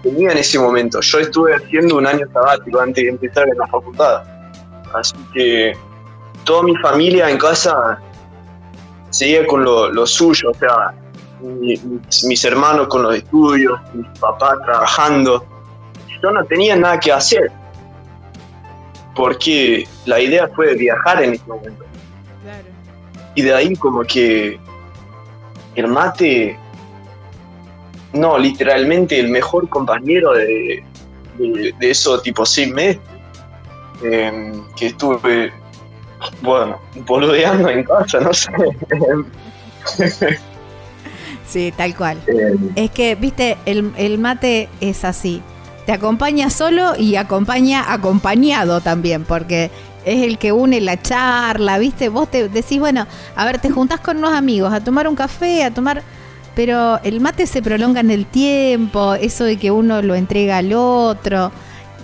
tenía 0.01 0.31
en 0.31 0.37
ese 0.37 0.59
momento. 0.59 0.99
Yo 1.01 1.19
estuve 1.19 1.55
haciendo 1.55 1.97
un 1.97 2.07
año 2.07 2.25
sabático 2.33 2.79
antes 2.79 3.03
de 3.03 3.09
empezar 3.11 3.47
en 3.47 3.57
la 3.57 3.67
facultad. 3.67 4.23
Así 4.93 5.15
que 5.33 5.73
toda 6.43 6.63
mi 6.63 6.75
familia 6.77 7.29
en 7.29 7.37
casa 7.37 7.99
seguía 9.11 9.45
con 9.45 9.63
lo 9.63 10.05
suyo, 10.05 10.49
o 10.51 10.53
sea, 10.55 10.93
mi- 11.43 11.77
mis, 11.77 12.23
mis 12.25 12.45
hermanos 12.45 12.87
con 12.87 13.03
los 13.03 13.15
estudios, 13.15 13.79
mis 13.93 14.07
papás 14.19 14.55
trabajando. 14.65 15.45
Yo 16.21 16.31
no 16.31 16.43
tenía 16.45 16.75
nada 16.75 16.99
que 16.99 17.11
hacer, 17.11 17.51
porque 19.15 19.87
la 20.05 20.19
idea 20.19 20.49
fue 20.55 20.73
viajar 20.75 21.23
en 21.23 21.33
ese 21.33 21.45
momento. 21.45 21.83
Y 23.35 23.41
de 23.41 23.53
ahí 23.53 23.75
como 23.75 24.03
que 24.03 24.59
el 25.75 25.87
mate, 25.87 26.57
no, 28.13 28.37
literalmente 28.37 29.19
el 29.19 29.29
mejor 29.29 29.67
compañero 29.69 30.33
de, 30.33 30.83
de, 31.37 31.73
de 31.79 31.89
esos 31.91 32.21
tipo 32.23 32.45
seis 32.45 32.71
meses, 32.71 32.99
em, 34.03 34.63
que 34.75 34.87
estuve, 34.87 35.51
bueno, 36.41 36.79
boludeando 37.05 37.69
en 37.69 37.83
casa, 37.83 38.19
no 38.19 38.33
sé. 38.33 38.51
Sí, 41.53 41.71
tal 41.77 41.95
cual. 41.95 42.17
Em, 42.25 42.71
Es 42.75 42.89
que, 42.89 43.13
viste, 43.13 43.57
el, 43.67 43.91
el 43.95 44.17
mate 44.17 44.69
es 44.81 45.05
así. 45.05 45.39
Te 45.85 45.91
acompaña 45.91 46.49
solo 46.49 46.93
y 46.97 47.15
acompaña 47.15 47.93
acompañado 47.93 48.81
también, 48.81 49.23
porque 49.23 49.69
es 50.03 50.23
el 50.23 50.39
que 50.39 50.51
une 50.51 50.81
la 50.81 50.99
charla, 50.99 51.77
viste. 51.77 52.09
Vos 52.09 52.31
te 52.31 52.49
decís, 52.49 52.79
bueno, 52.79 53.05
a 53.35 53.45
ver, 53.45 53.59
te 53.59 53.69
juntás 53.69 53.99
con 53.99 54.17
unos 54.17 54.33
amigos 54.33 54.73
a 54.73 54.83
tomar 54.83 55.07
un 55.07 55.15
café, 55.15 55.63
a 55.63 55.71
tomar. 55.71 56.01
Pero 56.55 56.99
el 57.03 57.19
mate 57.19 57.45
se 57.45 57.61
prolonga 57.61 57.99
en 57.99 58.09
el 58.09 58.25
tiempo, 58.25 59.13
eso 59.13 59.43
de 59.43 59.57
que 59.57 59.69
uno 59.69 60.01
lo 60.01 60.15
entrega 60.15 60.57
al 60.57 60.73
otro. 60.73 61.51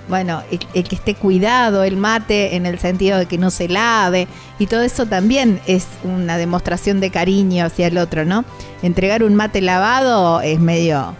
Bueno, 0.09 0.41
el, 0.51 0.59
el 0.73 0.83
que 0.83 0.95
esté 0.95 1.15
cuidado, 1.15 1.83
el 1.83 1.95
mate 1.95 2.55
en 2.55 2.65
el 2.65 2.79
sentido 2.79 3.19
de 3.19 3.27
que 3.27 3.37
no 3.37 3.51
se 3.51 3.69
lave, 3.69 4.27
y 4.57 4.67
todo 4.67 4.81
eso 4.81 5.05
también 5.05 5.61
es 5.67 5.87
una 6.03 6.37
demostración 6.37 6.99
de 6.99 7.11
cariño 7.11 7.65
hacia 7.65 7.87
el 7.87 7.97
otro, 7.97 8.25
¿no? 8.25 8.43
Entregar 8.81 9.23
un 9.23 9.35
mate 9.35 9.61
lavado 9.61 10.41
es 10.41 10.59
medio 10.59 11.15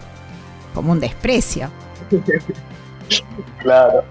como 0.74 0.92
un 0.92 1.00
desprecio. 1.00 1.70
claro, 3.58 4.04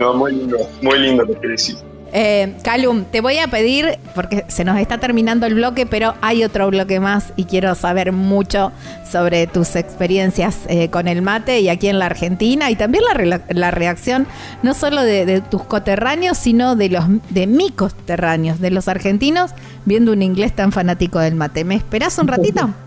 no, 0.00 0.14
muy 0.14 0.32
lindo, 0.32 0.58
muy 0.82 0.98
lindo 0.98 1.24
lo 1.24 1.40
que 1.40 1.48
decís. 1.48 1.84
Eh, 2.16 2.54
Calum, 2.62 3.06
te 3.10 3.20
voy 3.20 3.38
a 3.38 3.48
pedir, 3.48 3.98
porque 4.14 4.44
se 4.46 4.64
nos 4.64 4.78
está 4.78 4.98
terminando 4.98 5.46
el 5.46 5.54
bloque, 5.54 5.84
pero 5.84 6.14
hay 6.20 6.44
otro 6.44 6.70
bloque 6.70 7.00
más 7.00 7.32
y 7.34 7.44
quiero 7.44 7.74
saber 7.74 8.12
mucho 8.12 8.70
sobre 9.10 9.48
tus 9.48 9.74
experiencias 9.74 10.60
eh, 10.68 10.90
con 10.90 11.08
el 11.08 11.22
mate 11.22 11.58
y 11.58 11.68
aquí 11.68 11.88
en 11.88 11.98
la 11.98 12.06
Argentina 12.06 12.70
y 12.70 12.76
también 12.76 13.02
la, 13.26 13.40
la 13.48 13.70
reacción 13.72 14.28
no 14.62 14.74
solo 14.74 15.02
de, 15.02 15.26
de 15.26 15.40
tus 15.40 15.64
coterráneos, 15.64 16.38
sino 16.38 16.76
de 16.76 16.88
los 16.88 17.04
de 17.30 17.48
mis 17.48 17.72
coterráneos, 17.72 18.60
de 18.60 18.70
los 18.70 18.86
argentinos, 18.86 19.50
viendo 19.84 20.12
un 20.12 20.22
inglés 20.22 20.54
tan 20.54 20.70
fanático 20.70 21.18
del 21.18 21.34
mate. 21.34 21.64
¿Me 21.64 21.74
esperás 21.74 22.16
un 22.18 22.28
ratito? 22.28 22.70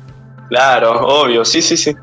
Claro, 0.49 1.05
obvio, 1.05 1.43
sí, 1.43 1.61
sí, 1.61 1.75
sí. 1.75 1.93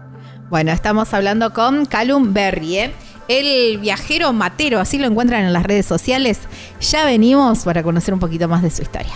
Bueno, 0.51 0.70
estamos 0.70 1.14
hablando 1.14 1.55
con 1.55 1.86
Calum 1.86 2.34
Berry, 2.34 2.76
¿eh? 2.76 2.92
El 3.28 3.78
viajero 3.78 4.32
matero, 4.32 4.80
así 4.80 4.98
lo 4.98 5.06
encuentran 5.06 5.44
en 5.44 5.52
las 5.52 5.64
redes 5.64 5.86
sociales. 5.86 6.40
Ya 6.80 7.05
venimos 7.05 7.60
para 7.64 7.82
conocer 7.82 8.14
un 8.14 8.20
poquito 8.20 8.48
más 8.48 8.62
de 8.62 8.70
su 8.70 8.82
historia. 8.82 9.12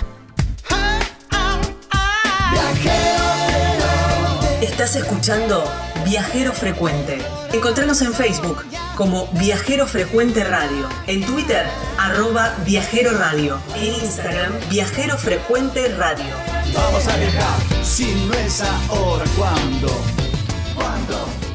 Estás 4.60 4.96
escuchando 4.96 5.64
Viajero 6.04 6.52
Frecuente. 6.52 7.18
Encontranos 7.52 8.00
en 8.02 8.12
Facebook 8.12 8.64
como 8.96 9.26
Viajero 9.32 9.86
Frecuente 9.86 10.44
Radio, 10.44 10.88
en 11.06 11.24
Twitter 11.24 11.66
arroba 11.98 12.54
Viajero 12.64 13.12
Radio, 13.18 13.58
en 13.76 13.94
Instagram 13.94 14.52
Viajero 14.70 15.16
Frecuente 15.18 15.88
Radio. 15.96 16.34
Vamos 16.74 17.06
a 17.08 17.16
viajar, 17.16 17.84
si 17.84 18.14
no 18.26 18.34
es 18.34 18.62
ahora, 18.88 19.24
¿cuándo? 19.36 19.88
¿Cuándo? 20.74 21.47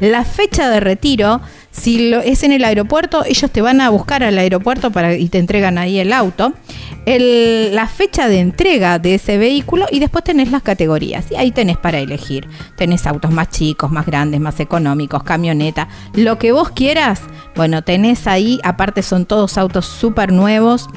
La 0.01 0.25
fecha 0.25 0.71
de 0.71 0.81
retiro, 0.81 1.43
si 1.71 2.11
lo, 2.11 2.21
es 2.21 2.43
en 2.43 2.53
el 2.53 2.65
aeropuerto, 2.65 3.25
ellos 3.25 3.51
te 3.51 3.63
van 3.63 3.81
a 3.81 3.91
buscar 3.91 4.25
al 4.25 4.37
aeropuerto 4.39 4.91
para, 4.91 5.15
y 5.15 5.29
te 5.29 5.39
entregan 5.39 5.79
ahí 5.79 5.99
el 5.99 6.13
auto. 6.13 6.53
La 7.07 7.87
fecha 7.89 8.29
de 8.29 8.41
entrega 8.41 8.99
de 8.99 9.15
ese 9.15 9.39
vehículo 9.39 9.87
y 9.91 10.01
después 10.01 10.25
tenés 10.25 10.51
las 10.51 10.63
categorías. 10.63 11.31
Y 11.31 11.37
ahí 11.37 11.51
tenés 11.51 11.77
para 11.77 11.99
elegir. 11.99 12.49
Tenés 12.77 13.07
autos 13.07 13.31
más 13.31 13.51
chicos, 13.51 13.91
más 13.91 14.07
grandes, 14.07 14.41
más 14.41 14.61
económicos, 14.61 15.23
camioneta, 15.23 15.89
lo 16.15 16.39
que 16.39 16.53
vos 16.53 16.71
quieras. 16.71 17.23
Bueno, 17.57 17.83
tenés 17.83 18.27
ahí, 18.27 18.61
aparte 18.63 19.03
son 19.03 19.27
todos 19.27 19.57
autos 19.59 19.87
súper 19.87 20.33
nuevos 20.33 20.89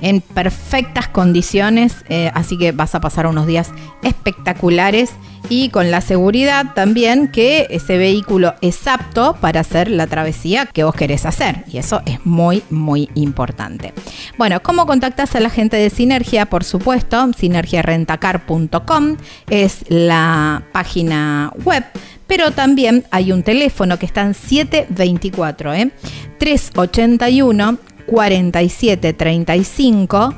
en 0.00 0.20
perfectas 0.20 1.08
condiciones, 1.08 2.04
eh, 2.10 2.30
así 2.34 2.58
que 2.58 2.72
vas 2.72 2.94
a 2.94 3.00
pasar 3.00 3.26
unos 3.26 3.46
días 3.46 3.70
espectaculares 4.02 5.12
y 5.48 5.68
con 5.68 5.90
la 5.90 6.00
seguridad 6.00 6.74
también 6.74 7.28
que 7.28 7.66
ese 7.70 7.98
vehículo 7.98 8.54
es 8.60 8.86
apto 8.86 9.36
para 9.40 9.60
hacer 9.60 9.90
la 9.90 10.06
travesía 10.06 10.66
que 10.66 10.84
vos 10.84 10.94
querés 10.94 11.26
hacer 11.26 11.64
y 11.70 11.78
eso 11.78 12.02
es 12.06 12.24
muy 12.24 12.62
muy 12.70 13.10
importante. 13.14 13.92
Bueno, 14.38 14.62
¿cómo 14.62 14.86
contactas 14.86 15.34
a 15.34 15.40
la 15.40 15.50
gente 15.50 15.76
de 15.76 15.90
Sinergia? 15.90 16.46
Por 16.46 16.64
supuesto, 16.64 17.30
sinergiarentacar.com 17.36 19.16
es 19.48 19.84
la 19.88 20.62
página 20.72 21.52
web 21.64 21.84
pero 22.26 22.52
también 22.52 23.04
hay 23.10 23.32
un 23.32 23.42
teléfono 23.42 23.98
que 23.98 24.06
está 24.06 24.22
en 24.22 24.32
724, 24.34 25.74
¿eh? 25.74 25.90
381 26.38 27.78
4735 28.06 30.34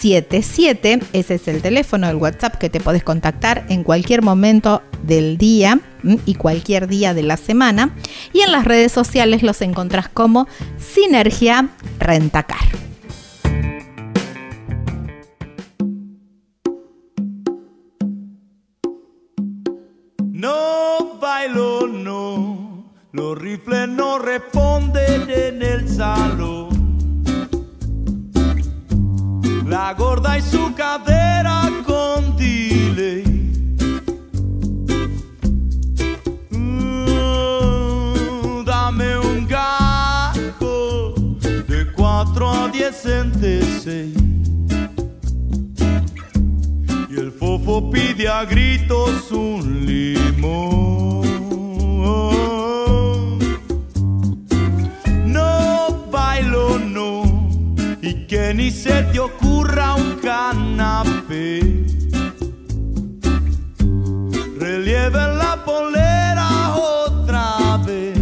377. 0.00 1.00
Ese 1.12 1.34
es 1.34 1.48
el 1.48 1.62
teléfono 1.62 2.06
del 2.06 2.16
WhatsApp 2.16 2.56
que 2.56 2.70
te 2.70 2.80
podés 2.80 3.04
contactar 3.04 3.64
en 3.68 3.84
cualquier 3.84 4.22
momento 4.22 4.82
del 5.02 5.38
día 5.38 5.80
y 6.24 6.34
cualquier 6.34 6.88
día 6.88 7.14
de 7.14 7.22
la 7.22 7.36
semana. 7.36 7.94
Y 8.32 8.40
en 8.40 8.52
las 8.52 8.64
redes 8.64 8.92
sociales 8.92 9.42
los 9.42 9.60
encontrás 9.60 10.08
como 10.08 10.48
Sinergia 10.78 11.68
Rentacar. 11.98 12.58
No 20.18 21.18
bailo, 21.20 21.86
no. 21.86 22.92
Los 23.12 23.38
rifles 23.38 23.88
no 23.88 24.18
responden 24.18 25.30
en 25.30 25.62
el 25.62 25.88
salón. 25.88 26.71
La 29.84 29.94
gorda 29.94 30.38
y 30.38 30.42
su 30.42 30.72
cadera 30.76 31.68
con 31.84 32.36
delay. 32.36 33.24
Mm, 36.50 37.04
dame 38.64 39.18
un 39.18 39.48
gajo 39.48 41.14
de 41.42 41.90
4 41.96 42.48
a 42.48 42.68
10 42.68 43.02
centeseis. 43.02 44.14
Y 47.10 47.16
el 47.18 47.32
fofo 47.32 47.90
pide 47.90 48.28
a 48.28 48.44
gritos 48.44 49.32
un 49.32 49.84
limón. 49.84 51.22
Que 58.32 58.54
ni 58.54 58.70
se 58.70 59.02
te 59.12 59.20
ocurra 59.20 59.94
un 59.94 60.16
canapé. 60.22 61.60
Relieve 64.58 65.22
la 65.42 65.62
polera 65.66 66.48
otra 66.74 67.76
vez. 67.86 68.18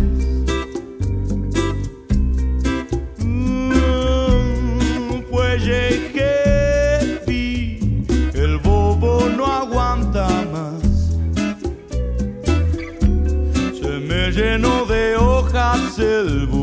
Mm, 3.19 5.21
pues 5.31 5.65
llegué, 5.65 7.23
vi, 7.29 8.05
el 8.35 8.59
bobo 8.59 9.29
no 9.37 9.47
aguanta 9.47 10.27
más. 10.53 10.83
Se 13.81 13.93
me 14.09 14.33
llenó 14.33 14.87
de 14.87 15.15
hojas 15.15 16.01
el 16.01 16.49
bulín. 16.49 16.60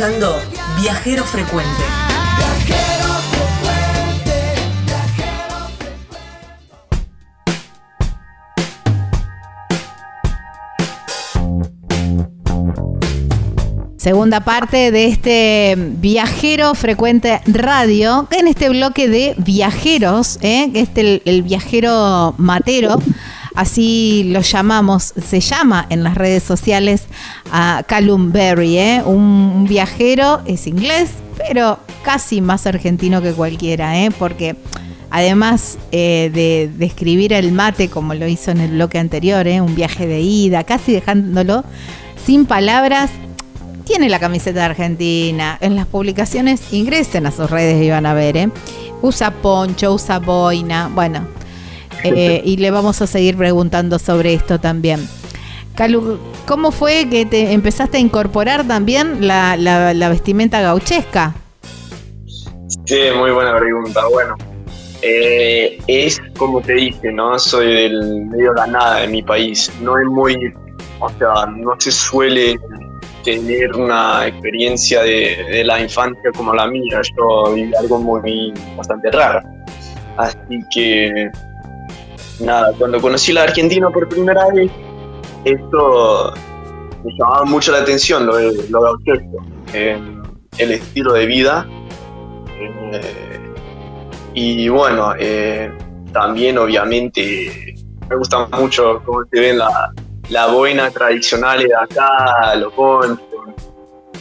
Escuchando 0.00 0.40
Viajero 0.80 1.24
Frecuente. 1.24 1.82
Segunda 13.98 14.40
parte 14.40 14.90
de 14.90 15.04
este 15.04 15.74
viajero 15.76 16.74
frecuente 16.74 17.42
radio, 17.44 18.26
en 18.30 18.48
este 18.48 18.70
bloque 18.70 19.06
de 19.08 19.34
viajeros, 19.36 20.38
¿eh? 20.40 20.70
este 20.72 21.02
el, 21.02 21.22
el 21.26 21.42
viajero 21.42 22.34
matero, 22.38 22.98
así 23.60 24.24
lo 24.24 24.40
llamamos, 24.40 25.12
se 25.22 25.40
llama 25.40 25.86
en 25.90 26.02
las 26.02 26.14
redes 26.14 26.42
sociales 26.42 27.02
a 27.52 27.84
Callum 27.86 28.32
Berry, 28.32 28.78
¿eh? 28.78 29.02
un, 29.04 29.66
viajero, 29.68 30.40
es 30.46 30.66
inglés, 30.66 31.10
pero 31.36 31.78
casi 32.02 32.40
más 32.40 32.66
argentino 32.66 33.20
que 33.20 33.32
cualquiera, 33.32 34.00
¿eh? 34.00 34.10
porque 34.18 34.56
además 35.10 35.76
eh, 35.92 36.30
de, 36.32 36.70
de 36.74 36.86
escribir 36.86 37.34
el 37.34 37.52
mate 37.52 37.90
como 37.90 38.14
lo 38.14 38.26
hizo 38.26 38.50
en 38.50 38.60
el 38.60 38.70
bloque 38.70 38.98
anterior, 38.98 39.46
¿eh? 39.46 39.60
un 39.60 39.74
viaje 39.74 40.06
de 40.06 40.20
ida, 40.22 40.64
casi 40.64 40.92
dejándolo 40.92 41.62
sin 42.24 42.46
palabras, 42.46 43.10
tiene 43.84 44.08
la 44.08 44.18
camiseta 44.18 44.64
Argentina. 44.64 45.58
En 45.60 45.76
las 45.76 45.84
publicaciones 45.84 46.72
ingresen 46.72 47.26
a 47.26 47.30
sus 47.30 47.50
redes 47.50 47.82
y 47.84 47.90
van 47.90 48.06
a 48.06 48.14
ver, 48.14 48.38
¿eh? 48.38 48.48
Usa 49.02 49.30
poncho, 49.30 49.92
usa 49.92 50.18
boina, 50.18 50.90
bueno. 50.94 51.39
Eh, 52.04 52.42
y 52.44 52.56
le 52.58 52.70
vamos 52.70 53.00
a 53.02 53.06
seguir 53.06 53.36
preguntando 53.36 53.98
sobre 53.98 54.34
esto 54.34 54.58
también. 54.60 55.06
Calu, 55.74 56.18
¿cómo 56.46 56.72
fue 56.72 57.08
que 57.08 57.24
te 57.26 57.52
empezaste 57.52 57.96
a 57.96 58.00
incorporar 58.00 58.66
también 58.66 59.26
la, 59.26 59.56
la- 59.56 59.94
la 59.94 60.08
vestimenta 60.08 60.60
gauchesca? 60.60 61.34
Sí, 62.84 62.98
muy 63.16 63.30
buena 63.30 63.56
pregunta. 63.58 64.00
Bueno, 64.10 64.34
eh, 65.02 65.78
es 65.86 66.20
como 66.36 66.60
te 66.60 66.74
dije, 66.74 67.12
¿no? 67.12 67.38
Soy 67.38 67.66
del 67.66 68.26
medio 68.26 68.52
de 68.52 68.60
la 68.60 68.66
nada 68.66 69.00
de 69.00 69.08
mi 69.08 69.22
país. 69.22 69.70
No 69.80 69.98
es 69.98 70.06
muy, 70.06 70.34
o 70.98 71.08
sea, 71.18 71.46
no 71.46 71.72
se 71.78 71.90
suele 71.92 72.58
tener 73.24 73.74
una 73.76 74.26
experiencia 74.26 75.02
de, 75.02 75.44
de 75.50 75.64
la 75.64 75.80
infancia 75.80 76.30
como 76.36 76.52
la 76.54 76.66
mía. 76.66 77.00
Yo 77.16 77.54
viví 77.54 77.72
algo 77.74 77.98
muy, 78.00 78.52
bastante 78.76 79.10
raro. 79.12 79.40
Así 80.16 80.36
que, 80.74 81.30
nada, 82.40 82.72
cuando 82.78 83.00
conocí 83.00 83.32
la 83.32 83.42
Argentina 83.42 83.88
por 83.90 84.08
primera 84.08 84.46
vez, 84.52 84.70
esto 85.44 86.32
me 87.04 87.12
llamaba 87.18 87.44
mucho 87.44 87.72
la 87.72 87.78
atención, 87.78 88.26
lo, 88.26 88.38
lo 88.38 88.80
gauchesco, 88.80 89.44
el 89.72 90.70
estilo 90.70 91.12
de 91.14 91.26
vida. 91.26 91.66
Eh, 92.58 93.52
y 94.34 94.68
bueno, 94.68 95.14
eh, 95.18 95.72
también 96.12 96.58
obviamente 96.58 97.74
me 98.08 98.16
gusta 98.16 98.46
mucho 98.46 99.02
cómo 99.04 99.24
se 99.30 99.40
ven 99.40 99.58
la, 99.58 99.92
la 100.28 100.46
boina 100.46 100.90
tradicional 100.90 101.62
de 101.62 101.74
acá, 101.74 102.54
los 102.56 102.72
ponchos, 102.72 103.18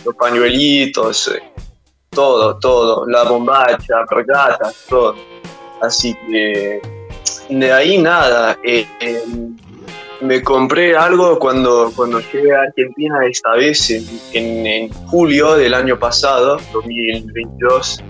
los 0.06 0.16
pañuelitos, 0.16 1.28
eh, 1.36 1.44
todo, 2.10 2.58
todo, 2.58 3.06
la 3.08 3.24
bombacha, 3.24 4.06
regatas, 4.10 4.86
todo. 4.88 5.16
Así 5.82 6.16
que 6.30 6.82
de 7.49 7.72
ahí 7.72 7.97
nada. 7.97 8.57
eh, 8.64 8.85
eh, 8.99 9.22
me 10.22 10.41
compré 10.43 10.95
algo 10.95 11.39
cuando, 11.39 11.91
cuando 11.95 12.19
llegué 12.19 12.53
a 12.53 12.61
Argentina 12.61 13.19
esta 13.30 13.53
vez, 13.53 13.89
en, 14.34 14.89
julio 15.07 15.56
del 15.56 15.73
año 15.73 15.97
pasado, 15.97 16.60
2022 16.73 18.03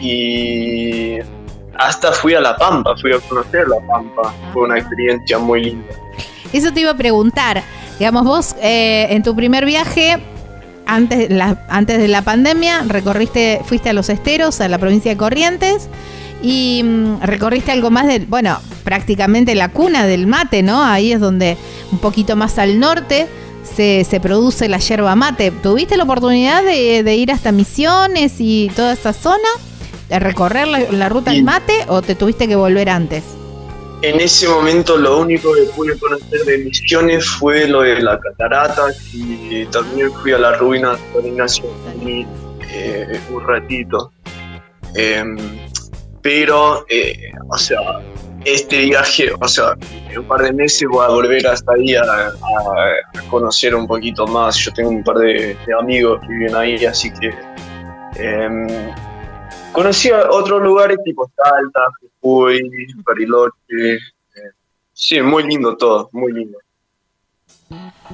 y 0.00 1.18
hasta 1.74 2.12
fui 2.12 2.34
a 2.34 2.40
La 2.40 2.56
Pampa, 2.56 2.96
fui 2.96 3.12
a 3.12 3.18
conocer 3.20 3.68
La 3.68 3.80
Pampa, 3.86 4.34
fue 4.52 4.62
una 4.62 4.78
experiencia 4.78 5.38
muy 5.38 5.64
linda. 5.64 5.94
Eso 6.52 6.72
te 6.72 6.80
iba 6.80 6.90
a 6.90 6.96
preguntar. 6.96 7.62
Digamos, 7.98 8.24
vos 8.24 8.56
eh, 8.62 9.08
en 9.10 9.22
tu 9.22 9.36
primer 9.36 9.66
viaje, 9.66 10.18
antes, 10.86 11.28
antes 11.68 11.98
de 11.98 12.08
la 12.08 12.22
pandemia, 12.22 12.82
recorriste, 12.86 13.60
fuiste 13.64 13.90
a 13.90 13.92
los 13.92 14.08
esteros, 14.08 14.60
a 14.62 14.68
la 14.68 14.78
provincia 14.78 15.10
de 15.10 15.18
Corrientes, 15.18 15.90
y 16.42 16.82
mm, 16.82 17.22
recorriste 17.22 17.72
algo 17.72 17.90
más 17.90 18.06
del, 18.06 18.26
bueno, 18.26 18.58
prácticamente 18.84 19.54
la 19.54 19.68
cuna 19.70 20.06
del 20.06 20.26
mate, 20.26 20.62
¿no? 20.62 20.82
Ahí 20.82 21.12
es 21.12 21.20
donde, 21.20 21.56
un 21.92 21.98
poquito 21.98 22.36
más 22.36 22.58
al 22.58 22.78
norte, 22.78 23.26
se, 23.62 24.04
se 24.04 24.20
produce 24.20 24.68
la 24.68 24.78
yerba 24.78 25.14
mate. 25.14 25.50
¿Tuviste 25.50 25.96
la 25.96 26.04
oportunidad 26.04 26.64
de, 26.64 27.02
de 27.02 27.16
ir 27.16 27.30
hasta 27.32 27.52
Misiones 27.52 28.34
y 28.38 28.70
toda 28.74 28.94
esa 28.94 29.12
zona? 29.12 29.48
¿De 30.08 30.18
recorrer 30.18 30.66
la, 30.66 30.80
la 30.90 31.08
ruta 31.08 31.30
del 31.30 31.44
mate 31.44 31.84
o 31.86 32.02
te 32.02 32.14
tuviste 32.14 32.48
que 32.48 32.56
volver 32.56 32.88
antes? 32.88 33.22
En 34.02 34.18
ese 34.18 34.48
momento 34.48 34.96
lo 34.96 35.18
único 35.18 35.52
que 35.52 35.62
pude 35.76 35.98
conocer 35.98 36.40
de 36.46 36.58
Misiones 36.58 37.28
fue 37.28 37.68
lo 37.68 37.82
de 37.82 38.00
la 38.00 38.18
catarata 38.18 38.86
y 39.12 39.66
también 39.66 40.10
fui 40.22 40.32
a 40.32 40.38
la 40.38 40.56
ruina 40.56 40.92
de 40.92 40.98
San 41.12 41.26
Ignacio 41.26 41.64
eh, 42.72 43.20
un 43.30 43.46
ratito. 43.46 44.12
Em, 44.94 45.36
pero, 46.22 46.84
eh, 46.88 47.32
o 47.48 47.56
sea, 47.56 47.78
este 48.44 48.84
viaje, 48.86 49.30
o 49.38 49.48
sea, 49.48 49.74
en 50.10 50.18
un 50.18 50.24
par 50.26 50.42
de 50.42 50.52
meses 50.52 50.88
voy 50.88 51.04
a 51.04 51.08
volver 51.08 51.46
hasta 51.46 51.72
ahí 51.72 51.94
a, 51.94 52.32
conocer 53.28 53.74
un 53.74 53.86
poquito 53.86 54.26
más. 54.26 54.56
Yo 54.56 54.72
tengo 54.72 54.90
un 54.90 55.04
par 55.04 55.16
de, 55.18 55.56
amigos 55.78 56.20
que 56.22 56.28
viven 56.28 56.54
ahí, 56.54 56.84
así 56.84 57.10
que 57.12 57.34
em, 58.16 58.66
conocí 59.72 60.10
otros 60.10 60.62
lugares 60.62 60.98
tipo 61.04 61.30
Salta, 61.36 61.80
Jujuy, 62.20 62.60
Bariloche. 63.04 63.94
eh, 63.94 63.98
sí, 64.92 65.20
muy 65.20 65.44
lindo 65.44 65.76
todo, 65.76 66.08
muy 66.12 66.32
lindo. 66.32 66.58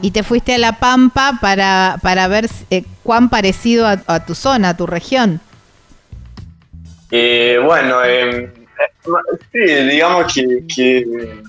Y 0.03 0.11
te 0.11 0.23
fuiste 0.23 0.55
a 0.55 0.59
La 0.59 0.79
Pampa 0.79 1.39
para, 1.41 1.99
para 2.03 2.29
ver 2.29 2.47
eh, 2.71 2.85
cuán 3.03 3.31
parecido 3.31 3.87
a, 3.87 4.03
a 4.07 4.27
tu 4.27 4.35
zona, 4.35 4.71
a 4.71 4.77
tu 4.77 4.87
región. 4.87 5.41
Eh, 7.11 7.61
bueno, 7.65 8.05
em, 8.05 8.45
eh, 8.45 9.39
sí, 9.53 9.59
digamos 9.59 10.35
que, 10.35 11.43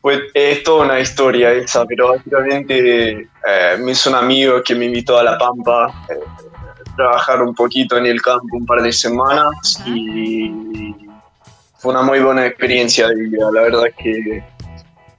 fue, 0.00 0.28
es 0.32 0.62
toda 0.62 0.86
una 0.86 1.00
historia 1.00 1.52
esa, 1.52 1.84
pero 1.84 2.08
básicamente 2.08 3.28
eh, 3.46 3.76
me 3.78 3.92
hizo 3.92 4.10
un 4.10 4.16
amigo 4.16 4.62
que 4.62 4.74
me 4.74 4.86
invitó 4.86 5.18
a 5.18 5.22
La 5.22 5.36
Pampa 5.36 6.06
eh, 6.08 6.14
a 6.14 6.96
trabajar 6.96 7.42
un 7.42 7.54
poquito 7.54 7.98
en 7.98 8.06
el 8.06 8.22
campo 8.22 8.56
un 8.56 8.64
par 8.64 8.82
de 8.82 8.92
semanas 8.92 9.82
y 9.86 10.50
fue 11.78 11.92
una 11.92 12.02
muy 12.02 12.20
buena 12.20 12.46
experiencia. 12.46 13.08
La 13.08 13.60
verdad 13.60 13.84
que 13.98 14.42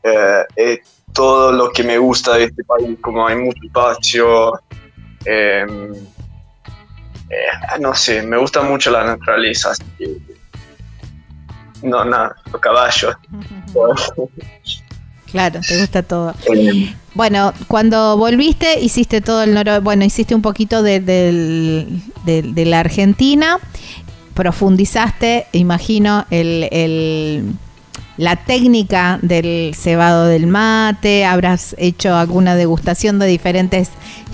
eh, 0.03 0.45
es 0.55 0.79
todo 1.13 1.51
lo 1.51 1.71
que 1.71 1.83
me 1.83 1.97
gusta 1.97 2.37
de 2.37 2.45
este 2.45 2.63
país, 2.63 2.97
como 3.01 3.27
hay 3.27 3.35
mucho 3.35 3.59
espacio. 3.63 4.59
em, 5.25 5.93
eh, 7.31 7.79
no 7.79 7.93
sé, 7.95 8.21
me 8.23 8.37
gusta 8.37 8.61
mucho 8.61 8.91
la 8.91 9.03
naturaleza, 9.03 9.71
así 9.71 9.83
que 9.97 10.09
no, 11.83 12.03
nada, 12.05 12.35
los 12.51 12.61
caballos. 12.61 13.15
Claro, 15.31 15.61
te 15.65 15.79
gusta 15.79 16.03
todo. 16.03 16.35
Bueno, 17.13 17.53
cuando 17.67 18.17
volviste, 18.17 18.81
hiciste 18.81 19.21
todo 19.21 19.43
el 19.43 19.53
noro, 19.53 19.79
bueno, 19.79 20.03
hiciste 20.03 20.35
un 20.35 20.41
poquito 20.41 20.83
de- 20.83 20.99
de 20.99 22.65
la 22.65 22.81
Argentina, 22.81 23.57
profundizaste, 24.33 25.47
imagino, 25.53 26.25
el, 26.31 26.67
el- 26.71 27.53
la 28.17 28.35
técnica 28.35 29.19
del 29.21 29.73
cebado 29.73 30.25
del 30.25 30.47
mate, 30.47 31.23
habrás 31.25 31.75
hecho 31.79 32.13
alguna 32.15 32.55
degustación 32.55 33.17
de 33.17 33.25
diferentes 33.27 33.89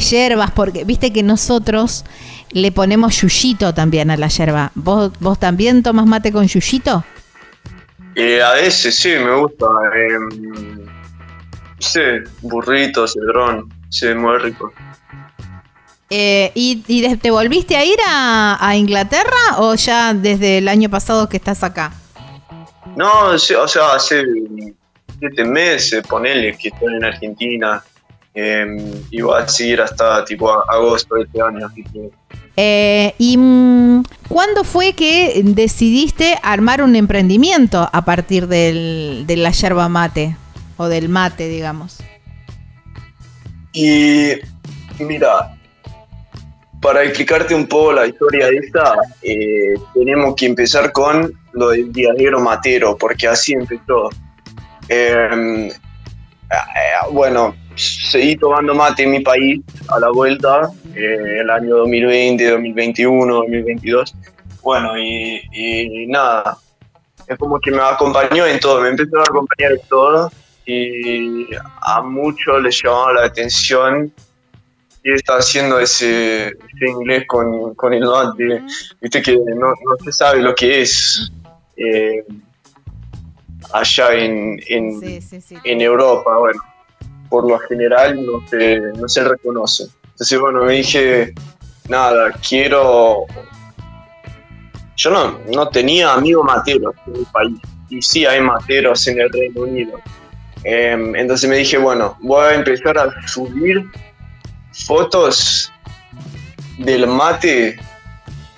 hierbas, 0.10 0.50
porque 0.52 0.84
viste 0.84 1.14
que 1.14 1.22
nosotros 1.22 2.06
le 2.52 2.72
ponemos 2.72 3.22
yuyito 3.22 3.74
también 3.74 4.10
a 4.12 4.18
la 4.18 4.28
yerba. 4.28 4.72
¿Vos, 4.76 5.12
vos 5.20 5.40
también 5.40 5.84
tomas 5.84 6.06
mate 6.06 6.32
con 6.32 6.48
yuyito? 6.48 7.04
Eh, 8.16 8.42
a 8.42 8.54
veces 8.54 8.96
sí, 8.96 9.10
me 9.10 9.36
gusta. 9.36 9.66
Eh, 9.96 10.88
sí, 11.80 12.00
burrito, 12.42 13.08
cedrón, 13.08 13.72
sí, 13.90 14.08
muy 14.14 14.38
rico. 14.40 14.72
Eh, 16.10 16.52
¿Y, 16.56 16.84
y 16.88 17.02
de- 17.02 17.18
te 17.18 17.32
volviste 17.32 17.76
a 17.76 17.84
ir 17.84 17.98
a, 18.08 18.58
a 18.66 18.76
Inglaterra 18.78 19.58
o 19.58 19.76
ya 19.76 20.14
desde 20.14 20.60
el 20.60 20.68
año 20.70 20.90
pasado 20.90 21.28
que 21.28 21.38
estás 21.38 21.64
acá? 21.64 21.92
No, 22.96 23.38
sí, 23.38 23.54
o 23.54 23.68
sea, 23.68 23.94
hace 23.94 24.24
siete 25.20 25.44
meses, 25.44 26.06
ponele 26.08 26.56
que 26.58 26.70
estoy 26.70 26.96
en 26.96 27.04
Argentina. 27.04 27.84
Eh, 28.40 28.68
y 29.10 29.22
voy 29.22 29.42
a 29.42 29.48
seguir 29.48 29.82
hasta 29.82 30.24
tipo 30.24 30.48
agosto 30.70 31.16
de 31.16 31.24
este 31.24 31.42
año. 31.42 31.66
Así 31.66 31.84
que, 31.84 32.12
Eh, 32.56 33.16
¿Y 33.18 33.36
mm, 33.36 34.04
cuándo 34.30 34.64
fue 34.64 34.94
que 34.94 35.42
decidiste 35.44 36.38
armar 36.44 36.84
un 36.84 36.96
emprendimiento 36.96 37.90
a 37.92 38.06
partir 38.06 38.48
del, 38.48 39.24
de 39.26 39.38
la 39.38 39.50
yerba 39.50 39.90
mate? 39.90 40.38
O 40.78 40.88
del 40.88 41.10
mate, 41.10 41.48
digamos. 41.50 41.98
Y 43.74 44.34
mira, 45.00 45.58
para 46.80 47.04
explicarte 47.04 47.56
un 47.56 47.66
poco 47.66 47.94
la 47.94 48.06
historia 48.06 48.48
de 48.48 48.58
esta, 48.58 48.94
eh, 49.24 49.74
tenemos 49.96 50.36
que 50.36 50.46
empezar 50.46 50.92
con 50.92 51.34
lo 51.54 51.70
del 51.70 51.86
viajero 51.86 52.40
matero, 52.40 52.96
porque 52.98 53.28
así 53.28 53.54
empezó. 53.54 54.10
Eh, 54.90 55.70
bueno, 57.12 57.56
seguí 57.78 58.36
tomando 58.36 58.74
mate 58.74 59.04
en 59.04 59.12
mi 59.12 59.20
país 59.22 59.62
a 59.90 60.00
la 60.00 60.10
vuelta, 60.10 60.70
eh, 60.96 61.40
el 61.42 61.50
año 61.50 61.78
2020, 61.78 62.52
2021, 62.52 63.34
2022. 63.34 64.16
Bueno, 64.62 64.98
y, 64.98 65.42
y 65.54 66.08
nada, 66.08 66.58
es 67.28 67.38
como 67.38 67.60
que 67.60 67.72
me 67.72 67.82
acompañó 67.82 68.46
en 68.46 68.60
todo, 68.60 68.82
me 68.82 68.90
empezó 68.90 69.20
a 69.20 69.24
acompañar 69.24 69.74
en 69.74 69.82
todo 69.90 70.32
y 70.66 71.48
a 71.82 72.02
muchos 72.02 72.62
les 72.62 72.82
llamaba 72.82 73.14
la 73.14 73.26
atención 73.26 74.12
y 75.04 75.14
está 75.14 75.38
haciendo 75.38 75.80
ese, 75.80 76.48
ese 76.48 76.86
inglés 76.86 77.26
con, 77.28 77.76
con 77.76 77.94
el 77.94 78.06
mate, 78.06 78.62
viste 79.00 79.22
que 79.22 79.38
no, 79.38 79.68
no 79.68 80.04
se 80.04 80.12
sabe 80.12 80.42
lo 80.42 80.54
que 80.54 80.82
es 80.82 81.32
eh, 81.78 82.26
allá 83.72 84.14
en, 84.14 84.60
en, 84.68 85.22
en 85.64 85.82
Europa, 85.82 86.38
bueno, 86.38 86.62
por 87.30 87.50
lo 87.50 87.58
general 87.60 88.26
no 88.26 88.46
se, 88.48 88.80
no 88.80 89.08
se 89.08 89.24
reconoce. 89.24 89.86
Entonces, 90.04 90.40
bueno, 90.40 90.64
me 90.64 90.74
dije, 90.74 91.34
nada, 91.88 92.32
quiero... 92.48 93.26
Yo 94.96 95.12
no, 95.12 95.40
no 95.54 95.70
tenía 95.70 96.14
amigos 96.14 96.44
materos 96.44 96.96
en 97.06 97.14
mi 97.14 97.26
país, 97.26 97.60
y 97.90 98.02
sí 98.02 98.26
hay 98.26 98.42
materos 98.42 99.06
en 99.08 99.22
el 99.22 99.32
Reino 99.32 99.62
Unido. 99.62 100.00
Em, 100.64 101.16
entonces 101.16 101.48
me 101.50 101.58
dije, 101.58 101.78
bueno, 101.78 102.18
voy 102.22 102.46
a 102.46 102.56
empezar 102.56 102.98
a 102.98 103.10
subir 103.28 103.86
fotos 104.72 105.72
del 106.80 107.08
mate 107.08 107.80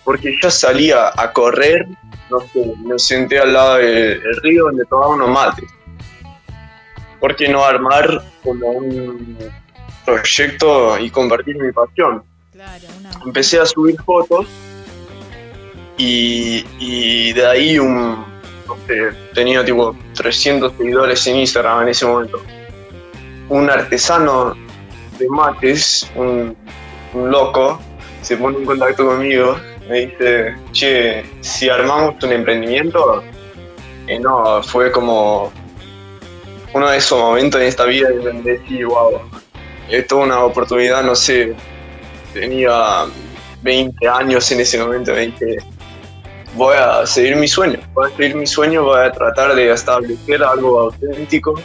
porque 0.04 0.36
yo 0.42 0.50
salía 0.50 1.12
a 1.16 1.32
correr, 1.32 1.88
no 2.32 2.40
sé, 2.40 2.74
me 2.84 2.98
senté 2.98 3.40
al 3.40 3.54
lado 3.54 3.76
del 3.76 4.42
río 4.42 4.64
donde 4.66 4.86
tomaba 4.86 5.14
unos 5.14 5.30
mates. 5.30 5.70
¿Por 7.20 7.36
qué 7.36 7.50
no 7.50 7.64
armar 7.64 8.24
como 8.44 8.68
un 8.70 9.38
proyecto 10.06 10.98
y 11.00 11.10
compartir 11.10 11.58
mi 11.58 11.72
pasión? 11.72 12.24
Empecé 13.26 13.60
a 13.60 13.66
subir 13.66 14.02
fotos 14.04 14.48
y, 15.98 16.66
y 16.80 17.34
de 17.34 17.46
ahí 17.46 17.80
un, 17.80 18.26
no 18.68 18.78
sé, 18.88 19.12
tenía 19.34 19.64
tipo 19.66 19.96
300 20.16 20.74
seguidores 20.78 21.26
en 21.28 21.38
Instagram 21.38 21.84
en 21.84 21.90
ese 21.90 22.06
momento. 22.06 22.42
Un 23.50 23.70
artesano 23.70 24.56
de 25.18 25.28
mates, 25.30 26.10
un, 26.16 26.56
un 27.14 27.32
loco, 27.32 27.80
se 28.22 28.38
pone 28.38 28.58
en 28.58 28.66
contacto 28.66 29.06
conmigo, 29.06 29.58
me 29.90 30.06
dice, 30.06 30.56
che, 30.72 31.24
si 31.42 31.70
armamos 31.70 32.24
un 32.24 32.32
emprendimiento, 32.32 33.24
Eh, 34.10 34.18
no, 34.20 34.64
fue 34.64 34.92
como 34.92 35.52
uno 36.74 36.90
de 36.90 36.98
esos 36.98 37.20
momentos 37.20 37.62
en 37.62 37.68
esta 37.68 37.86
vida 37.86 38.10
donde 38.12 38.58
decís, 38.58 38.86
wow, 38.86 39.22
esto 39.90 40.20
es 40.20 40.26
una 40.26 40.44
oportunidad, 40.44 41.04
no 41.04 41.16
sé, 41.16 41.56
tenía 42.34 43.06
20 43.62 44.08
años 44.08 44.52
en 44.52 44.60
ese 44.60 44.78
momento, 44.78 45.14
me 45.14 45.28
dije, 45.28 45.58
voy 46.56 46.76
a 46.78 47.06
seguir 47.06 47.36
mi 47.36 47.48
sueño, 47.48 47.80
voy 47.94 48.12
a 48.12 48.16
seguir 48.16 48.36
mi 48.36 48.48
sueño, 48.48 48.84
voy 48.84 49.02
a 49.02 49.12
tratar 49.12 49.56
de 49.56 49.72
establecer 49.72 50.44
algo 50.44 50.80
auténtico. 50.80 51.60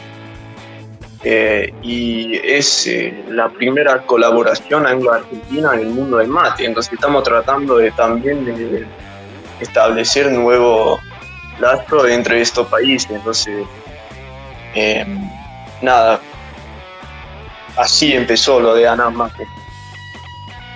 Eh, 1.26 1.72
y 1.82 2.36
es 2.36 2.86
eh, 2.86 3.24
la 3.30 3.48
primera 3.48 4.02
colaboración 4.02 4.86
anglo-argentina 4.86 5.70
en 5.72 5.80
el 5.80 5.86
mundo 5.86 6.18
del 6.18 6.28
mate, 6.28 6.66
entonces 6.66 6.92
estamos 6.92 7.24
tratando 7.24 7.78
de 7.78 7.90
también 7.92 8.44
de 8.44 8.86
establecer 9.60 10.30
nuevo 10.30 11.00
lazo 11.58 12.06
entre 12.06 12.42
estos 12.42 12.66
países, 12.66 13.10
entonces 13.10 13.64
eh, 14.74 15.06
nada, 15.82 16.20
así 17.76 18.12
empezó 18.12 18.60
lo 18.60 18.74
de 18.74 18.88
Ana 18.88 19.10
Mate. 19.10 19.46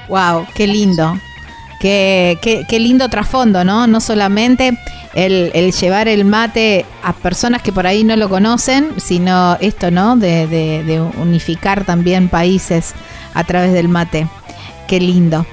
Wow, 0.09 0.47
qué 0.55 0.66
lindo. 0.66 1.19
Qué, 1.81 2.39
qué- 2.43 2.65
qué 2.69 2.81
lindo 2.81 3.09
trasfondo, 3.09 3.62
¿no? 3.65 3.87
No 3.87 4.01
solamente 4.01 4.77
el, 5.15 5.51
el 5.55 5.73
llevar 5.73 6.09
el 6.09 6.25
mate 6.25 6.85
a 7.05 7.12
personas 7.12 7.62
que 7.62 7.73
por 7.73 7.87
ahí 7.87 8.03
no 8.03 8.16
lo 8.16 8.29
conocen, 8.29 8.93
sino 9.01 9.57
esto, 9.61 9.91
¿no? 9.91 10.16
De, 10.16 11.01
unificar 11.19 11.85
también 11.85 12.29
países 12.29 12.95
a 13.35 13.45
través 13.45 13.73
del 13.73 13.89
mate. 13.89 14.27
Qué 14.89 14.99
lindo. 14.99 15.47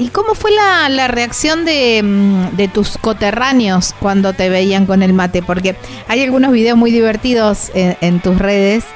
¿Y 0.00 0.08
cómo 0.08 0.34
fue 0.34 0.50
la, 0.50 1.08
reacción 1.08 1.66
de, 1.66 2.00
mm, 2.02 2.56
de 2.56 2.68
tus 2.68 2.96
coterráneos 2.96 3.94
cuando 4.00 4.32
te 4.32 4.48
veían 4.48 4.86
con 4.86 5.02
el 5.02 5.12
mate? 5.12 5.42
Porque 5.42 5.76
hay 6.08 6.22
algunos 6.22 6.52
videos 6.52 6.78
muy 6.78 6.90
divertidos 6.90 7.70
en, 7.74 8.20
tus 8.20 8.38
redes, 8.38 8.86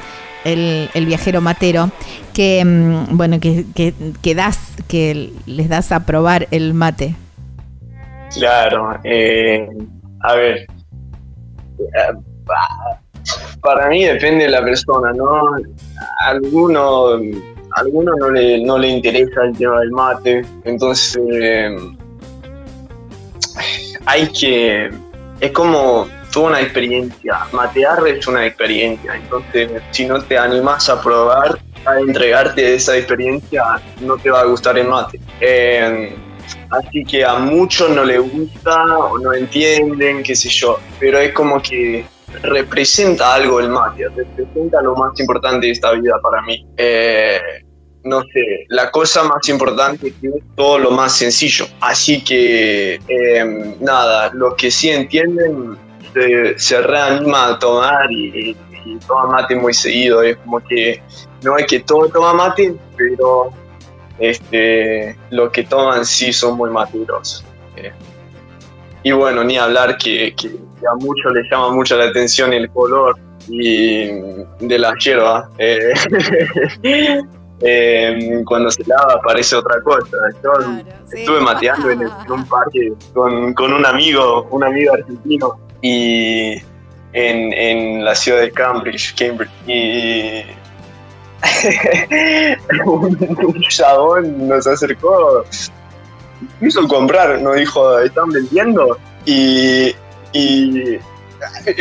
el, 0.45 0.89
viajero 1.05 1.43
matero, 1.43 1.91
que 2.33 2.65
mm, 2.65 3.19
bueno, 3.19 3.39
que, 3.39 4.35
das, 4.35 4.59
que 4.89 5.31
les 5.45 5.69
das 5.69 5.93
a 5.93 6.07
probar 6.07 6.49
el 6.51 6.73
mate. 6.73 7.15
Claro, 8.33 8.99
eh, 9.05 9.69
a 10.21 10.35
ver, 10.35 10.67
eh, 11.81 12.15
pa- 12.47 12.99
para 13.61 13.91
mí 13.91 14.07
depende 14.07 14.45
de 14.45 14.51
la 14.51 14.65
persona, 14.65 15.13
¿no? 15.13 15.55
A 16.25 16.29
alguno, 16.31 17.19
a 17.77 17.81
alguno 17.81 18.13
no 18.17 18.31
le, 18.31 18.65
no 18.65 18.79
le 18.79 18.89
interesa 18.89 19.45
el 19.45 19.57
tema 19.57 19.81
del 19.81 19.91
mate, 19.91 20.43
entonces 20.65 21.19
eh, 21.33 21.77
hay 24.07 24.29
que, 24.29 24.91
es 25.41 25.51
como 25.53 26.09
toda 26.33 26.49
una 26.49 26.61
experiencia, 26.61 27.41
matear 27.53 28.07
es 28.07 28.27
una 28.27 28.47
experiencia, 28.47 29.15
entonces 29.15 29.71
si 29.91 30.07
no 30.07 30.23
te 30.23 30.39
animas 30.39 30.89
a 30.89 31.01
probar, 31.03 31.59
a 31.87 32.01
entregarte 32.01 32.75
esa 32.75 32.97
experiencia, 32.97 33.63
no 34.01 34.17
te 34.17 34.31
va 34.31 34.41
a 34.41 34.45
gustar 34.45 34.79
el 34.79 34.89
mate. 34.89 35.21
Eh, 35.41 36.15
Así 36.71 37.05
que 37.05 37.25
a 37.25 37.35
muchos 37.35 37.91
no 37.91 38.05
les 38.05 38.21
gusta 38.21 38.99
o 38.99 39.19
no 39.19 39.33
entienden, 39.33 40.23
qué 40.23 40.35
sé 40.35 40.49
yo, 40.49 40.79
pero 40.99 41.19
es 41.19 41.33
como 41.33 41.61
que 41.63 42.05
representa 42.43 43.35
algo 43.35 43.61
el 43.61 43.69
mate, 43.69 44.05
representa 44.09 44.83
lo 44.83 44.95
más 44.97 45.19
importante 45.21 45.67
de 45.67 45.73
esta 45.73 45.93
vida 45.93 46.19
para 46.23 46.43
mí. 46.43 46.67
Eh, 46.77 47.41
no 48.05 48.21
sé, 48.23 48.67
la 48.69 48.91
cosa 48.91 49.23
más 49.25 49.49
importante 49.49 50.09
es 50.09 50.15
todo 50.57 50.79
lo 50.79 50.91
más 50.91 51.17
sencillo. 51.17 51.67
Así 51.81 52.23
que, 52.23 53.01
eh, 53.09 53.75
nada, 53.81 54.31
los 54.35 54.55
que 54.55 54.71
sí 54.71 54.91
entienden 54.91 55.79
se, 56.13 56.59
se 56.59 56.81
reanima 56.83 57.49
a 57.49 57.59
tomar 57.59 58.11
y, 58.13 58.57
y 58.85 58.99
toma 59.07 59.27
mate 59.27 59.57
muy 59.57 59.73
seguido. 59.73 60.23
Es 60.23 60.37
como 60.39 60.61
que 60.61 61.03
no 61.43 61.57
es 61.57 61.67
que 61.67 61.81
todo 61.81 62.09
toma 62.11 62.35
mate, 62.35 62.75
pero 62.97 63.51
este, 64.19 65.17
los 65.31 65.51
que 65.51 65.63
toman 65.65 66.05
sí 66.05 66.33
son 66.33 66.57
muy 66.57 66.71
maduros. 66.71 67.45
Eh, 67.77 67.93
y 69.03 69.13
bueno, 69.13 69.45
ni 69.45 69.57
hablar 69.59 69.97
que, 69.99 70.35
que- 70.35 70.57
que 70.85 70.89
a 70.91 70.95
muchos 70.95 71.33
les 71.33 71.51
llama 71.51 71.71
mucho 71.71 71.97
la 71.97 72.05
atención 72.05 72.53
el 72.53 72.71
color 72.71 73.17
y 73.49 74.07
de 74.61 74.79
la 74.79 74.95
hierba. 74.99 75.49
Eh, 75.59 75.93
eh, 77.61 78.43
cuando 78.47 78.71
se 78.71 78.85
lava 78.85 79.21
parece 79.25 79.57
otra 79.57 79.81
cosa. 79.83 80.17
Yo 80.43 80.53
estuve 81.13 81.41
mateando 81.41 81.91
en, 81.91 82.03
en 82.03 82.33
un 82.33 82.47
parque 82.47 82.93
con, 83.13 83.55
con 83.55 83.73
un 83.73 83.87
amigo, 83.87 84.47
un 84.51 84.65
amigo 84.65 84.93
argentino, 84.93 85.59
y 85.81 86.55
en, 87.13 87.53
en 87.53 88.05
la 88.05 88.15
ciudad 88.15 88.41
de 88.41 88.51
Cambridge, 88.51 89.15
Cambridge, 89.17 89.51
y 89.67 90.45
un, 92.87 93.39
un 93.45 93.61
chabón 93.69 94.49
nos 94.49 94.67
acercó 94.67 95.45
quiso 96.61 96.87
comprar, 96.89 97.41
nos 97.41 97.57
dijo, 97.57 97.99
están 98.01 98.31
vendiendo. 98.31 98.99
Y, 99.27 99.95
y 100.35 100.99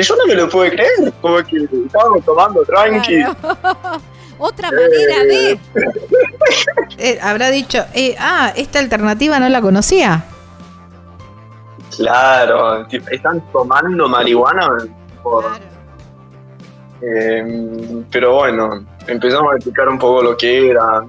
yo 0.02 0.16
no 0.16 0.26
me 0.28 0.36
lo 0.36 0.48
pude 0.50 0.72
creer, 0.72 1.14
como 1.22 1.38
que 1.44 1.58
estábamos 1.86 2.24
tomando 2.24 2.64
tranqui. 2.64 3.22
Otra 4.40 4.70
manera 4.72 5.24
de. 5.26 5.60
Eh, 6.98 7.20
habrá 7.22 7.50
dicho, 7.50 7.86
eh, 7.94 8.16
ah, 8.20 8.52
esta 8.56 8.80
alternativa 8.80 9.40
no 9.40 9.48
la 9.50 9.62
conocía. 9.62 10.26
Claro, 11.96 12.88
están 13.12 13.42
tomando 13.52 14.08
marihuana. 14.08 14.68
por- 15.22 15.46
Em, 17.06 18.06
pero 18.10 18.36
bueno, 18.36 18.86
empezamos 19.08 19.52
a 19.52 19.56
explicar 19.58 19.90
un 19.90 20.00
poco 20.00 20.24
lo 20.24 20.38
que 20.38 20.70
era. 20.70 21.04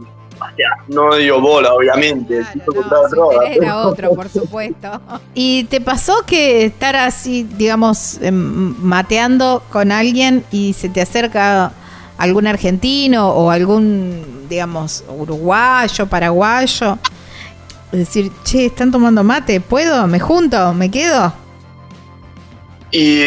No 0.89 1.15
dio 1.15 1.41
bola, 1.41 1.75
obviamente. 1.75 2.43
droga. 3.11 3.47
Era 3.49 3.79
otro, 3.79 4.15
por 4.15 4.29
supuesto. 4.29 5.01
¿Y 5.35 5.65
te 5.65 5.81
pasó 5.81 6.25
que 6.27 6.65
estar 6.65 6.97
así, 6.97 7.47
digamos, 7.57 8.19
em, 8.21 8.75
mateando 8.81 9.63
con 9.71 9.93
alguien 9.93 10.45
y 10.51 10.73
se 10.73 10.89
te 10.89 11.01
acerca 11.01 11.73
algún 12.19 12.47
argentino 12.47 13.29
o 13.29 13.51
algún, 13.51 14.47
digamos, 14.49 15.05
uruguayo, 15.09 16.07
paraguayo? 16.07 16.99
Decir, 17.93 18.31
che, 18.45 18.67
están 18.67 18.91
tomando 18.91 19.23
mate, 19.23 19.61
¿puedo? 19.61 20.07
¿Me 20.07 20.19
junto? 20.19 20.75
¿Me 20.75 20.91
quedo? 20.91 21.33
Y 22.91 23.23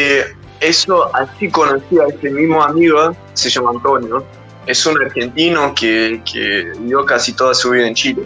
eso, 0.59 1.13
así 1.15 1.49
conocí 1.49 1.99
a 1.99 2.07
ese 2.07 2.29
mismo 2.29 2.61
amigo, 2.63 3.15
se 3.33 3.49
llama 3.49 3.71
Antonio. 3.71 4.23
Es 4.67 4.85
un 4.85 5.01
argentino 5.01 5.73
que, 5.73 6.21
que 6.29 6.73
vivió 6.77 7.05
casi 7.05 7.33
toda 7.33 7.53
su 7.53 7.71
vida 7.71 7.87
en 7.87 7.95
Chile. 7.95 8.23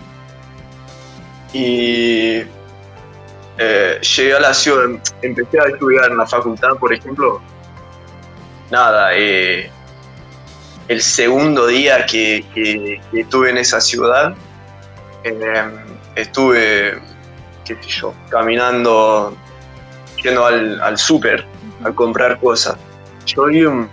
Y 1.54 2.42
eh, 3.58 4.00
llegué 4.02 4.34
a 4.34 4.40
la 4.40 4.54
ciudad, 4.54 5.00
empecé 5.22 5.60
a 5.60 5.66
estudiar 5.66 6.12
en 6.12 6.18
la 6.18 6.26
facultad, 6.26 6.72
por 6.80 6.94
ejemplo. 6.94 7.42
Nada, 8.72 9.12
eh, 9.14 9.70
el 10.88 11.02
segundo 11.02 11.68
día 11.68 12.06
que, 12.06 12.44
que- 12.54 13.02
estuve 13.14 13.50
en 13.52 13.58
esa 13.60 13.80
ciudad, 13.80 14.34
eh, 15.24 15.64
estuve, 16.16 17.00
qué 17.66 17.76
sé 17.82 17.90
yo, 17.90 18.14
caminando 18.30 19.38
yendo 20.24 20.46
al, 20.46 20.82
al 20.82 20.98
súper 20.98 21.46
a 21.84 21.92
comprar 21.92 22.40
cosas. 22.40 22.78
Yo 23.26 23.46
vi 23.46 23.64
un, 23.64 23.90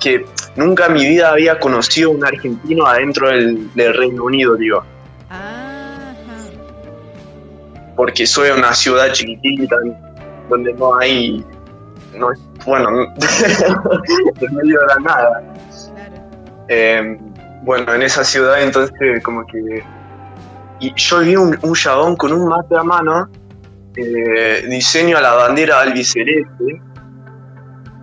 que 0.00 0.24
nunca 0.56 0.86
en 0.86 0.94
mi 0.94 1.06
vida 1.06 1.30
había 1.30 1.58
conocido 1.58 2.10
un 2.10 2.24
argentino 2.24 2.86
adentro 2.86 3.28
del, 3.28 3.72
del 3.74 3.94
Reino 3.94 4.24
Unido, 4.24 4.56
digo. 4.56 4.84
Porque 7.96 8.26
soy 8.26 8.50
una 8.50 8.72
ciudad 8.72 9.12
chiquitita 9.12 9.76
donde 10.48 10.72
no 10.74 10.98
hay, 10.98 11.44
no 12.14 12.30
bueno, 12.64 12.88
en 14.40 14.54
medio 14.54 14.80
de 14.80 14.86
la 14.86 14.96
nada. 15.00 15.42
Eh, 16.68 17.18
bueno, 17.62 17.94
en 17.94 18.02
esa 18.02 18.24
ciudad 18.24 18.62
entonces 18.62 19.22
como 19.22 19.46
que... 19.46 19.82
Y 20.80 20.94
yo 20.94 21.20
vi 21.20 21.36
un, 21.36 21.58
un 21.60 21.74
chabón 21.74 22.16
con 22.16 22.32
un 22.32 22.48
mate 22.48 22.74
a 22.74 22.82
mano 22.82 23.28
eh, 23.96 24.64
diseño 24.68 25.18
a 25.18 25.20
la 25.20 25.34
bandera 25.34 25.80
albiceleste 25.80 26.80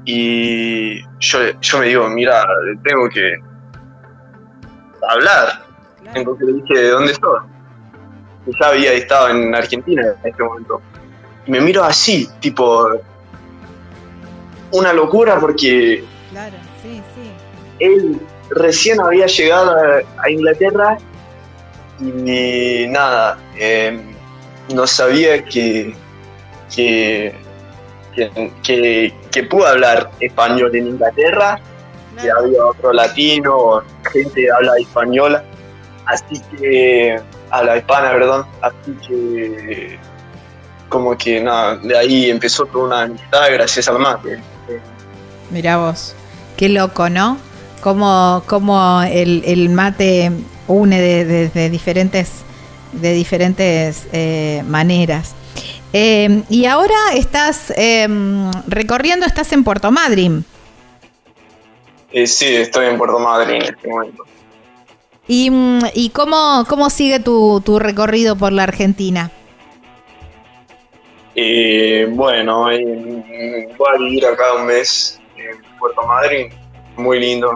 y 0.10 1.02
yo, 1.20 1.40
yo 1.60 1.80
me 1.80 1.88
digo, 1.88 2.08
mira, 2.08 2.48
tengo 2.82 3.10
que 3.10 3.36
hablar. 5.10 5.66
Entonces 6.14 6.48
le 6.48 6.54
dije, 6.54 6.80
¿de 6.80 6.90
dónde 6.92 7.14
sos? 7.14 7.42
Y 8.46 8.52
ya 8.58 8.70
había 8.70 8.94
estado 8.94 9.30
en 9.32 9.54
Argentina 9.54 10.02
en 10.24 10.30
este 10.30 10.42
momento. 10.42 10.82
Y 11.46 11.52
me 11.52 11.60
miro 11.60 11.84
así, 11.84 12.30
tipo, 12.40 12.90
una 14.72 14.94
locura 14.94 15.42
porque 15.42 16.06
Claro, 16.32 16.56
sí, 16.82 17.02
sí. 17.14 17.32
él 17.80 18.22
recién 18.52 19.02
había 19.02 19.26
llegado 19.26 19.76
a, 20.20 20.32
Inglaterra 20.32 20.98
y 22.00 22.86
nada, 22.88 23.38
eh, 23.58 24.02
no 24.74 24.88
sabía 24.88 25.44
que, 25.44 25.94
que, 26.74 27.36
que, 28.18 28.52
que- 28.64 29.14
que 29.32 29.44
pudo 29.44 29.68
hablar 29.68 30.10
español 30.20 30.76
en 30.76 30.88
Inglaterra, 30.88 31.60
que 32.20 32.30
había 32.32 32.66
otro 32.66 32.92
latino, 32.92 33.84
gente 34.12 34.42
que 34.42 34.52
habla 34.52 34.72
española, 34.80 35.44
así 36.08 36.42
que, 36.58 37.20
habla 37.52 37.78
hispana, 37.78 38.12
perdón, 38.12 38.46
así 38.62 38.92
que 39.08 40.00
como 40.90 41.16
que 41.18 41.40
nada, 41.42 41.76
de 41.78 41.98
ahí 41.98 42.30
empezó 42.30 42.66
toda 42.66 42.86
una 42.86 43.02
amistad 43.04 43.42
gracias 43.52 43.88
al 43.88 44.00
mate. 44.00 44.40
Mirá 45.52 45.78
vos. 45.78 46.16
Qué 46.56 46.70
loco, 46.70 47.10
¿no? 47.10 47.38
Cómo, 47.82 48.42
cómo 48.48 49.02
el, 49.04 49.44
el 49.46 49.70
mate 49.70 50.32
une 50.68 51.00
de, 51.00 51.26
de- 51.26 51.50
de 51.50 51.70
diferentes, 51.70 52.32
de 52.94 53.14
diferentes 53.14 54.08
eh, 54.12 54.64
maneras. 54.66 55.36
Eh, 55.94 56.44
y 56.50 56.66
ahora 56.66 56.96
estás 57.14 57.74
eh, 57.78 58.08
recorriendo, 58.68 59.26
estás 59.26 59.52
en 59.54 59.64
Puerto 59.64 59.92
Madryn. 59.92 60.46
Eh, 62.12 62.28
sí, 62.28 62.56
estoy 62.56 62.88
en 62.88 62.98
Puerto 62.98 63.20
Madryn 63.20 63.62
en 63.62 63.76
este 63.76 63.88
momento. 63.88 64.24
¿Y, 65.28 65.50
mm, 65.50 65.80
y 65.94 66.10
cómo, 66.10 66.66
cómo 66.68 66.90
sigue 66.90 67.20
tu, 67.20 67.62
tu 67.66 67.80
recorrido 67.80 68.36
por 68.36 68.52
la 68.54 68.64
Argentina? 68.64 69.32
Eh, 71.36 72.08
bueno, 72.10 72.72
eh, 72.72 73.70
voy 73.78 73.88
a 73.94 73.98
vivir 74.00 74.26
acá 74.26 74.56
un 74.56 74.66
mes 74.66 75.20
en 75.36 75.62
Puerto 75.78 76.02
Madryn, 76.06 76.50
muy 76.96 77.20
lindo. 77.20 77.52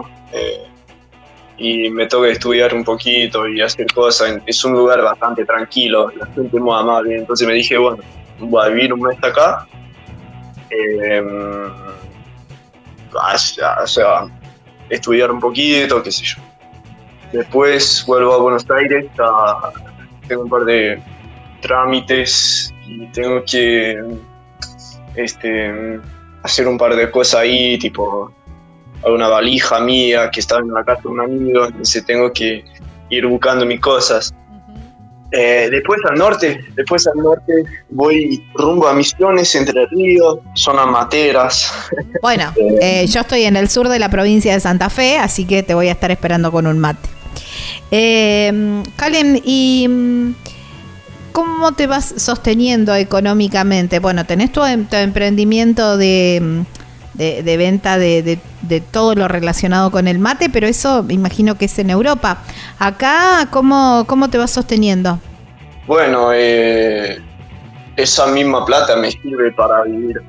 y 1.58 1.90
me 1.90 2.06
toca 2.06 2.28
estudiar 2.28 2.74
un 2.74 2.82
poquito 2.82 3.46
y 3.46 3.60
hacer 3.60 3.86
cosas. 3.92 4.38
Es 4.46 4.64
un 4.64 4.72
lugar 4.72 5.00
bastante 5.02 5.44
tranquilo, 5.44 6.10
la 6.16 6.26
gente 6.26 6.58
muy 6.58 6.74
amable. 6.76 7.18
Entonces 7.18 7.46
me 7.46 7.54
dije, 7.54 7.78
bueno, 7.78 8.02
voy 8.50 8.64
a 8.66 8.68
vivir 8.68 8.92
un 8.92 9.00
mes 9.00 9.18
acá. 9.22 9.66
o 13.12 13.38
sea, 13.38 13.76
o 13.82 13.86
sea, 13.86 14.24
estudiar 14.88 15.30
un 15.30 15.40
poquito, 15.40 16.02
qué 16.02 16.10
sé 16.12 16.24
yo. 16.24 16.38
Después 17.32 18.04
vuelvo 18.06 18.34
a 18.34 18.38
Buenos 18.38 18.66
Aires, 18.70 19.06
a- 19.18 19.72
tengo 20.28 20.42
un 20.42 20.48
par 20.48 20.64
de 20.64 21.02
trámites 21.60 22.72
y 22.86 23.06
tengo 23.08 23.42
que 23.44 24.02
este, 25.16 26.00
hacer 26.42 26.66
un 26.68 26.78
par 26.78 26.94
de 26.94 27.10
cosas 27.10 27.40
ahí, 27.40 27.78
tipo 27.78 28.32
alguna 29.04 29.28
valija 29.28 29.80
mía 29.80 30.30
que 30.30 30.40
estaba 30.40 30.60
en 30.60 30.72
la 30.72 30.84
casa 30.84 31.02
de 31.02 31.08
un 31.08 31.20
amigo, 31.20 31.64
entonces 31.66 32.04
tengo 32.06 32.32
que 32.32 32.64
ir 33.10 33.26
buscando 33.26 33.66
mis 33.66 33.80
cosas. 33.80 34.32
Eh, 35.32 35.68
después 35.70 35.98
al 36.10 36.18
norte, 36.18 36.60
después 36.76 37.06
al 37.06 37.22
norte 37.22 37.52
voy 37.88 38.44
rumbo 38.54 38.86
a 38.86 38.92
Misiones, 38.92 39.54
Entre 39.54 39.86
Ríos, 39.86 40.38
zonas 40.54 40.86
materas. 40.86 41.72
Bueno, 42.20 42.52
eh, 42.82 43.06
yo 43.08 43.20
estoy 43.22 43.44
en 43.44 43.56
el 43.56 43.68
sur 43.70 43.88
de 43.88 43.98
la 43.98 44.10
provincia 44.10 44.52
de 44.52 44.60
Santa 44.60 44.90
Fe, 44.90 45.16
así 45.18 45.46
que 45.46 45.62
te 45.62 45.72
voy 45.74 45.88
a 45.88 45.92
estar 45.92 46.10
esperando 46.10 46.52
con 46.52 46.66
un 46.66 46.78
mate. 46.78 47.08
Eh, 47.90 48.82
Calen, 48.96 49.40
¿y 49.44 49.86
mm, 49.88 50.34
cómo 51.32 51.72
te 51.72 51.86
vas 51.86 52.14
sosteniendo 52.16 52.94
económicamente? 52.94 53.98
Bueno, 53.98 54.24
tenés 54.26 54.52
tu, 54.52 54.62
em- 54.64 54.86
tu 54.86 54.96
emprendimiento 54.96 55.96
de, 55.96 56.40
mm, 56.42 56.60
de- 57.14 57.42
de 57.42 57.56
venta 57.56 57.98
de, 57.98 58.22
de- 58.22 58.38
de 58.62 58.80
todo 58.80 59.14
lo 59.14 59.28
relacionado 59.28 59.90
con 59.90 60.08
el 60.08 60.18
mate, 60.18 60.48
pero 60.50 60.66
eso 60.66 61.02
me 61.02 61.14
imagino 61.14 61.56
que 61.56 61.66
es 61.66 61.78
en 61.78 61.90
Europa. 61.90 62.38
Acá, 62.78 63.48
¿cómo, 63.50 64.04
cómo 64.06 64.28
te 64.30 64.38
vas 64.38 64.50
sosteniendo? 64.50 65.18
Bueno, 65.86 66.30
eh, 66.32 67.20
esa 67.96 68.26
misma 68.26 68.64
plata 68.64 68.96
me 68.96 69.10
sirve 69.10 69.52
para 69.52 69.82
vivir 69.82 70.20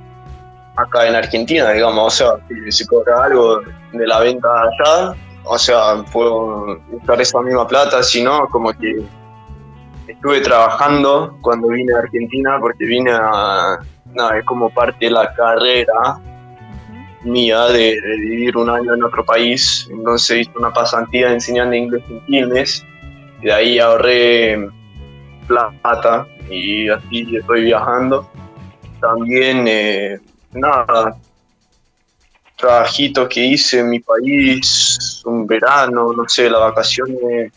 acá 0.76 1.07
en 1.07 1.15
Argentina, 1.15 1.69
digamos, 1.72 2.07
o 2.07 2.18
sea, 2.18 2.27
si 2.65 2.72
se 2.72 2.88
cobra 2.88 3.26
algo 3.26 3.61
de 3.91 4.07
la 4.07 4.19
venta 4.19 4.47
allá, 4.47 5.15
o 5.45 5.57
sea, 5.57 6.03
puedo 6.11 6.80
usar 6.91 7.22
esa 7.22 7.39
misma 7.41 7.68
plata, 7.68 8.01
si 8.01 8.23
no, 8.23 8.47
como 8.47 8.73
que 8.73 9.03
estuve 10.07 10.41
trabajando 10.41 11.38
cuando 11.41 11.68
vine 11.68 11.93
a 11.93 11.99
Argentina, 11.99 12.57
porque 12.60 12.85
vine 12.85 13.11
a, 13.11 13.77
nada, 14.15 14.38
es 14.39 14.45
como 14.45 14.69
parte 14.72 15.05
de 15.05 15.11
la 15.11 15.31
carrera 15.34 16.18
mía 17.23 17.65
de, 17.67 17.99
de 18.01 18.17
vivir 18.17 18.57
un 18.57 18.69
año 18.69 18.93
en 18.93 19.03
otro 19.03 19.25
país, 19.25 19.87
entonces 19.91 20.41
hice 20.41 20.51
una 20.55 20.71
pasantía 20.71 21.31
enseñando 21.31 21.75
inglés 21.75 22.03
en 22.09 22.19
Quilmes, 22.25 22.85
y 23.41 23.45
de 23.45 23.53
ahí 23.53 23.79
ahorré 23.79 24.69
plata 25.47 26.27
y 26.49 26.89
así 26.89 27.35
estoy 27.35 27.65
viajando. 27.65 28.29
También, 29.01 29.65
eh, 29.67 30.19
nada, 30.53 31.17
trabajitos 32.57 33.27
que 33.27 33.45
hice 33.45 33.79
en 33.79 33.89
mi 33.89 33.99
país, 33.99 35.21
un 35.25 35.45
verano, 35.45 36.13
no 36.13 36.27
sé, 36.27 36.49
las 36.49 36.61
vacaciones, 36.61 37.51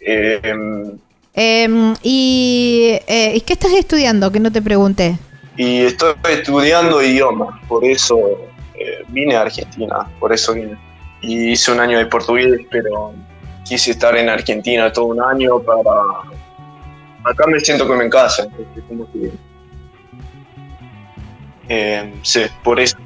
eh, 0.00 0.98
Em, 1.34 1.94
y, 2.02 2.98
eh, 3.06 3.32
¿y 3.36 3.40
qué 3.42 3.52
estás 3.52 3.72
estudiando? 3.72 4.30
Que 4.32 4.40
no 4.40 4.50
te 4.50 4.60
pregunté. 4.60 5.18
Y 5.56 5.82
estoy 5.82 6.14
estudiando 6.28 7.02
idiomas, 7.02 7.48
por 7.68 7.84
eso 7.84 8.18
eh, 8.80 9.04
vine 9.08 9.36
a 9.36 9.42
Argentina, 9.42 10.08
por 10.18 10.32
eso 10.32 10.54
vine. 10.54 10.76
Y 11.20 11.50
hice 11.50 11.70
un 11.70 11.80
año 11.80 11.98
de 11.98 12.06
portugués, 12.06 12.60
pero 12.70 13.12
quise 13.64 13.90
estar 13.90 14.16
en 14.16 14.28
Argentina 14.28 14.90
todo 14.92 15.06
un 15.06 15.22
año 15.22 15.60
para... 15.60 15.80
Acá 17.22 17.46
me 17.46 17.60
siento 17.60 17.86
como 17.86 18.00
en 18.00 18.10
casa, 18.10 18.44
entonces 18.44 18.84
como 18.88 19.12
que... 19.12 19.30
Eh, 21.68 22.14
sí, 22.22 22.40
por 22.64 22.80
eso. 22.80 22.96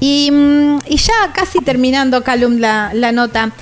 Y, 0.00 0.30
mm, 0.30 0.80
y 0.86 0.96
ya 0.96 1.32
casi 1.32 1.60
terminando, 1.60 2.22
Calum, 2.24 2.58
la, 2.58 2.90
la 2.92 3.12
nota. 3.12 3.52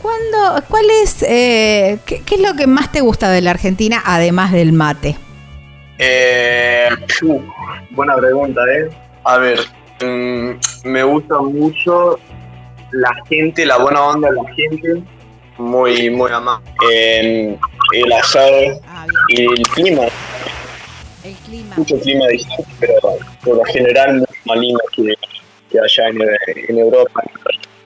¿Cuándo, 0.00 0.64
¿Cuál 0.68 0.86
es, 1.02 1.22
eh, 1.22 1.98
qué, 2.06 2.22
qué 2.22 2.36
es 2.36 2.40
lo 2.40 2.54
que 2.54 2.66
más 2.66 2.90
te 2.90 3.02
gusta 3.02 3.30
de 3.30 3.42
la 3.42 3.50
Argentina, 3.50 4.02
además 4.04 4.52
del 4.52 4.72
mate? 4.72 5.16
Eh, 5.98 6.88
buena 7.90 8.16
pregunta, 8.16 8.60
¿eh? 8.72 8.88
A 9.24 9.38
ver, 9.38 9.60
mm, 10.00 10.88
me 10.88 11.02
gusta 11.02 11.40
mucho 11.40 12.18
la 12.92 13.10
gente, 13.28 13.66
la 13.66 13.78
buena 13.78 14.02
onda 14.02 14.30
de 14.30 14.36
la 14.36 14.54
gente, 14.54 15.02
muy, 15.58 16.10
muy 16.10 16.30
amable. 16.30 16.66
Eh, 16.92 17.58
el 17.94 18.12
asado 18.12 18.80
y 19.28 19.42
el 19.42 19.62
clima. 19.74 20.02
El 21.24 21.34
clima. 21.34 21.74
Mucho 21.76 21.98
clima 22.00 22.26
distinto, 22.28 22.64
pero 22.80 22.94
por 23.44 23.56
lo 23.56 23.64
general 23.64 24.26
más 24.44 24.58
lindo 24.58 24.80
que, 24.92 25.14
que 25.70 25.78
allá 25.78 26.08
en, 26.08 26.22
en 26.68 26.78
Europa. 26.78 27.22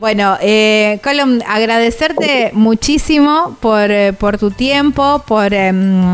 Bueno, 0.02 0.36
eh, 0.40 0.98
Colum, 1.04 1.38
agradecerte 1.46 2.50
muchísimo 2.54 3.56
por, 3.60 3.88
eh, 3.88 4.12
por 4.12 4.36
tu 4.36 4.50
tiempo, 4.50 5.22
por, 5.24 5.54
em, 5.54 6.04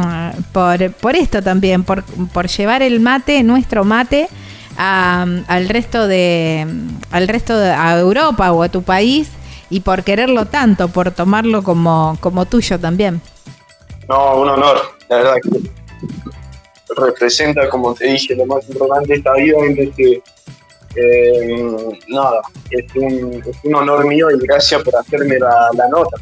por, 0.52 0.92
por 0.92 1.16
esto 1.16 1.42
también, 1.42 1.84
por, 1.84 2.04
por 2.34 2.48
llevar 2.48 2.82
el 2.82 3.00
mate, 3.00 3.42
nuestro 3.42 3.84
mate, 3.84 4.28
a- 4.78 5.26
al 5.48 5.68
resto 5.68 6.06
de 6.06 6.66
al 7.10 7.28
resto 7.28 7.58
de 7.58 7.70
a 7.70 7.98
Europa 7.98 8.52
o 8.52 8.62
a 8.62 8.68
tu 8.68 8.82
país 8.82 9.28
y 9.70 9.80
por 9.80 10.02
quererlo 10.04 10.46
tanto, 10.46 10.88
por 10.88 11.10
tomarlo 11.10 11.62
como, 11.62 12.16
como 12.20 12.46
tuyo 12.46 12.78
también. 12.78 13.20
No, 14.08 14.36
un 14.36 14.48
honor, 14.48 14.78
la 15.10 15.16
verdad 15.16 15.34
que 15.42 15.70
representa, 16.96 17.68
como 17.68 17.94
te 17.94 18.06
dije, 18.06 18.34
lo 18.34 18.46
más 18.46 18.66
importante 18.68 19.08
de 19.08 19.14
esta 19.16 19.34
vida, 19.34 19.56
entonces, 19.60 20.20
eh, 20.96 21.98
nada, 22.08 22.40
es 22.70 22.84
un, 22.96 23.42
es 23.46 23.56
un 23.64 23.74
honor 23.74 24.06
mío 24.06 24.30
y 24.30 24.38
gracias 24.46 24.82
por 24.82 24.96
hacerme 24.96 25.38
la, 25.38 25.68
la 25.74 25.88
nota. 25.88 26.16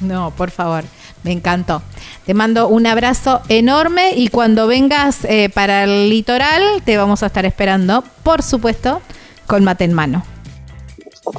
No, 0.00 0.30
por 0.36 0.50
favor, 0.50 0.84
me 1.24 1.32
encantó. 1.32 1.82
Te 2.26 2.34
mando 2.34 2.68
un 2.68 2.86
abrazo 2.86 3.42
enorme 3.48 4.12
y 4.14 4.28
cuando 4.28 4.66
vengas 4.66 5.24
eh, 5.24 5.50
para 5.52 5.84
el 5.84 6.08
litoral 6.08 6.62
te 6.84 6.96
vamos 6.96 7.22
a 7.22 7.26
estar 7.26 7.44
esperando, 7.44 8.04
por 8.22 8.42
supuesto, 8.42 9.02
con 9.46 9.64
mate 9.64 9.84
en 9.84 9.92
mano. 9.92 10.24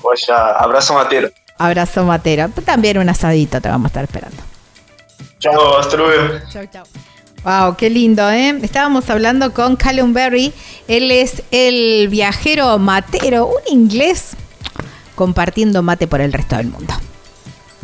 Pues 0.02 0.26
ya, 0.28 0.50
abrazo 0.52 0.94
matero. 0.94 1.30
Abrazo 1.58 2.04
matero. 2.04 2.50
También 2.66 2.98
un 2.98 3.10
asadito 3.10 3.62
te 3.62 3.70
vamos 3.70 3.86
a 3.86 3.88
estar 3.88 4.04
esperando. 4.04 4.38
Chao, 5.40 5.78
hasta 5.78 5.96
luego. 5.96 6.40
Chau, 6.50 6.66
chau. 6.72 6.84
Wow, 7.44 7.76
qué 7.76 7.90
lindo, 7.90 8.30
¿eh? 8.30 8.58
Estábamos 8.62 9.10
hablando 9.10 9.54
con 9.54 9.76
Callum 9.76 10.14
Berry. 10.14 10.54
Él 10.88 11.12
es 11.12 11.44
el 11.52 12.08
viajero 12.08 12.78
matero, 12.78 13.48
un 13.48 13.62
inglés 13.68 14.36
compartiendo 15.16 15.82
mate 15.84 16.08
por 16.08 16.22
el 16.22 16.32
resto 16.32 16.56
del 16.56 16.68
mundo. 16.68 16.94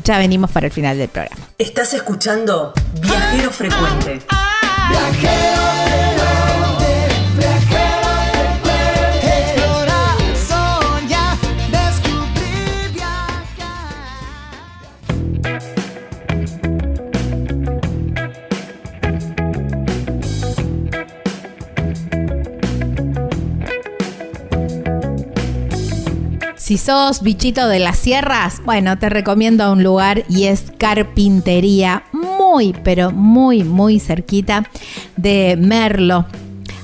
Ya 0.03 0.17
venimos 0.17 0.51
para 0.51 0.67
el 0.67 0.71
final 0.71 0.97
del 0.97 1.09
programa. 1.09 1.41
Estás 1.57 1.93
escuchando 1.93 2.73
Viajero 3.01 3.51
Frecuente. 3.51 4.21
Explorar, 4.91 6.08
Si 26.69 26.77
sos 26.77 27.23
bichito 27.23 27.67
de 27.67 27.79
las 27.79 27.97
sierras, 27.97 28.61
bueno, 28.63 28.99
te 28.99 29.09
recomiendo 29.09 29.71
un 29.71 29.81
lugar 29.81 30.23
y 30.29 30.43
es 30.43 30.65
Carpintería, 30.77 32.03
muy, 32.11 32.75
pero 32.83 33.09
muy, 33.09 33.63
muy 33.63 33.99
cerquita 33.99 34.69
de 35.17 35.57
Merlo, 35.59 36.27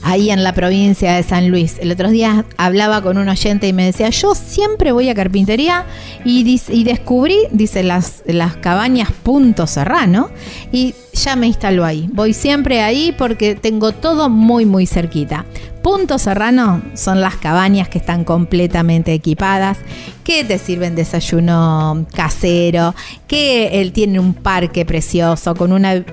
ahí 0.01 0.31
en 0.31 0.43
la 0.43 0.53
provincia 0.53 1.13
de 1.13 1.21
San 1.21 1.49
Luis. 1.49 1.77
El 1.79 1.91
otro 1.91 2.09
día 2.09 2.45
hablaba 2.57 3.03
con 3.03 3.19
un 3.19 3.29
oyente 3.29 3.67
y 3.67 3.73
me 3.73 3.85
decía, 3.85 4.09
yo 4.09 4.33
siempre 4.33 4.91
voy 4.91 5.09
a 5.09 5.13
Carpintería 5.13 5.85
y, 6.23 6.83
descubrí, 6.83 7.37
dice, 7.51 7.83
las, 7.83 8.23
las 8.25 8.55
cabañas 8.55 9.11
Punto 9.11 9.67
Serrano 9.67 10.31
y 10.71 10.95
ya 11.13 11.35
me 11.35 11.45
instaló 11.45 11.85
ahí. 11.85 12.09
Voy 12.11 12.33
siempre 12.33 12.81
ahí 12.81 13.13
porque 13.15 13.53
tengo 13.53 13.91
todo 13.91 14.29
muy, 14.29 14.65
muy 14.65 14.87
cerquita. 14.87 15.45
Punto 15.85 16.17
Serrano 16.17 16.81
son 16.95 17.21
las 17.21 17.35
cabañas 17.35 17.89
que 17.89 17.99
están 17.99 18.23
completamente 18.23 19.13
equipadas, 19.13 19.77
que 20.23 20.43
te 20.43 20.57
sirven 20.57 20.95
desayuno 20.95 22.07
casero, 22.11 22.95
que 23.27 23.79
él 23.79 23.91
tiene 23.91 24.19
un 24.19 24.33
parque 24.33 24.83
precioso 24.83 25.53
con 25.53 25.71
una 25.71 26.03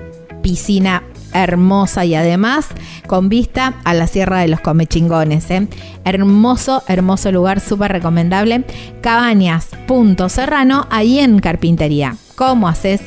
piscina 0.43 1.01
hermosa 1.33 2.05
y 2.05 2.13
además 2.13 2.67
con 3.07 3.29
vista 3.29 3.73
a 3.83 3.95
la 3.95 4.05
Sierra 4.05 4.41
de 4.41 4.49
los 4.49 4.59
Comechingones. 4.59 5.49
¿eh? 5.49 5.67
Hermoso, 6.05 6.83
hermoso 6.87 7.31
lugar, 7.31 7.59
súper 7.59 7.93
recomendable. 7.93 8.65
Cabañas 9.01 9.69
Punto 9.87 10.29
Serrano, 10.29 10.85
ahí 10.91 11.17
en 11.17 11.39
Carpintería. 11.39 12.15
¿Cómo 12.35 12.67
haces 12.67 13.01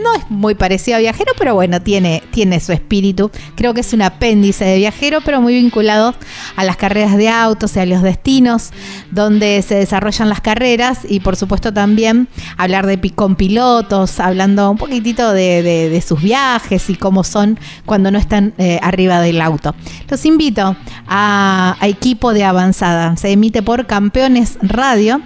no 0.03 0.15
es 0.15 0.29
muy 0.29 0.55
parecido 0.55 0.97
a 0.97 0.99
Viajero, 0.99 1.33
pero 1.37 1.55
bueno, 1.55 1.81
tiene, 1.81 2.23
tiene 2.31 2.59
su 2.59 2.71
espíritu. 2.71 3.31
Creo 3.55 3.73
que 3.73 3.81
es 3.81 3.93
un 3.93 4.01
apéndice 4.01 4.65
de 4.65 4.77
Viajero, 4.77 5.19
pero 5.21 5.41
muy 5.41 5.53
vinculado 5.53 6.15
a 6.55 6.63
las 6.63 6.77
carreras 6.77 7.17
de 7.17 7.29
autos 7.29 7.75
y 7.75 7.79
a 7.79 7.85
los 7.85 8.01
destinos 8.01 8.71
donde 9.11 9.61
se 9.61 9.75
desarrollan 9.75 10.29
las 10.29 10.41
carreras 10.41 10.99
y 11.07 11.19
por 11.19 11.35
supuesto 11.35 11.73
también 11.73 12.27
hablar 12.57 12.85
de 12.85 12.99
con 13.15 13.35
pilotos, 13.35 14.19
hablando 14.19 14.69
un 14.69 14.77
poquitito 14.77 15.31
de, 15.33 16.03
sus 16.05 16.21
viajes 16.21 16.89
y 16.89 16.95
cómo 16.95 17.23
son 17.23 17.59
cuando 17.85 18.11
no 18.11 18.17
están 18.17 18.53
eh, 18.57 18.79
arriba 18.81 19.21
del 19.21 19.41
auto. 19.41 19.75
Los 20.09 20.25
invito 20.25 20.75
a 21.07 21.77
equipo 21.81 22.33
de 22.33 22.43
avanzada. 22.43 23.15
Se 23.17 23.31
emite 23.31 23.61
por 23.61 23.85
Campeones 23.87 24.57
Radio 24.61 25.21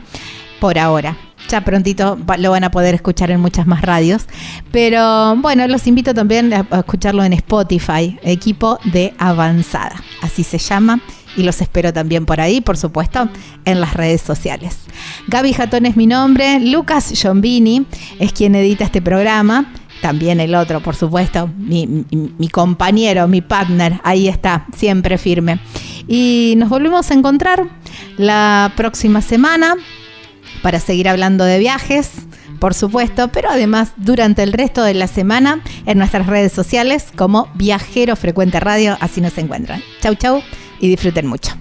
por 0.59 0.77
ahora. 0.77 1.17
Ya 1.49 1.61
prontito 1.63 2.17
lo 2.37 2.51
van 2.51 2.63
a 2.63 2.71
poder 2.71 2.95
escuchar 2.95 3.31
en 3.31 3.39
muchas 3.39 3.67
más 3.67 3.81
radios. 3.81 4.25
Pero 4.71 5.35
bueno, 5.37 5.67
los 5.67 5.87
invito 5.87 6.13
también 6.13 6.53
a 6.53 6.65
escucharlo 6.79 7.23
en 7.23 7.33
Spotify, 7.33 8.19
equipo 8.23 8.79
de 8.85 9.13
avanzada. 9.17 9.95
Así 10.21 10.43
se 10.43 10.57
llama. 10.57 11.01
Y 11.35 11.41
los 11.41 11.61
espero 11.61 11.91
también 11.91 12.27
por 12.27 12.39
ahí, 12.39 12.61
por 12.61 12.77
supuesto, 12.77 13.27
en 13.65 13.81
las 13.81 13.95
redes 13.95 14.21
sociales. 14.21 14.77
Gaby 15.27 15.53
Jatón 15.53 15.87
es 15.87 15.95
mi 15.95 16.05
nombre. 16.05 16.59
Lucas 16.59 17.11
Giombini 17.11 17.87
es 18.19 18.33
quien 18.33 18.53
edita 18.53 18.83
este 18.83 19.01
programa 19.01 19.73
también 20.03 20.41
el 20.41 20.53
otro, 20.53 20.81
por 20.81 20.97
supuesto, 20.97 21.49
mi, 21.57 21.87
mi, 22.11 22.49
compañero, 22.49 23.25
mi 23.29 23.39
partner, 23.39 24.01
ahí 24.03 24.27
está, 24.27 24.65
siempre 24.75 25.17
firme. 25.17 25.59
Y 26.09 26.55
nos 26.57 26.67
volvemos 26.67 27.09
a 27.09 27.13
encontrar 27.13 27.69
la 28.17 28.73
próxima 28.75 29.21
semana 29.21 29.75
para 30.63 30.79
seguir 30.79 31.07
hablando 31.07 31.43
de 31.43 31.59
viajes, 31.59 32.09
por 32.59 32.73
supuesto, 32.73 33.27
pero 33.27 33.51
además 33.51 33.91
durante 33.97 34.41
el 34.41 34.53
resto 34.53 34.81
de 34.81 34.95
la 34.95 35.07
semana 35.07 35.61
en 35.85 35.99
nuestras 35.99 36.25
redes 36.25 36.53
sociales 36.53 37.07
como 37.15 37.49
Viajero 37.53 38.15
Frecuente 38.15 38.59
Radio, 38.59 38.97
así 39.01 39.21
nos 39.21 39.37
encuentran. 39.37 39.83
Chau, 40.01 40.15
chau 40.15 40.41
y 40.79 40.87
disfruten 40.87 41.27
mucho. 41.27 41.51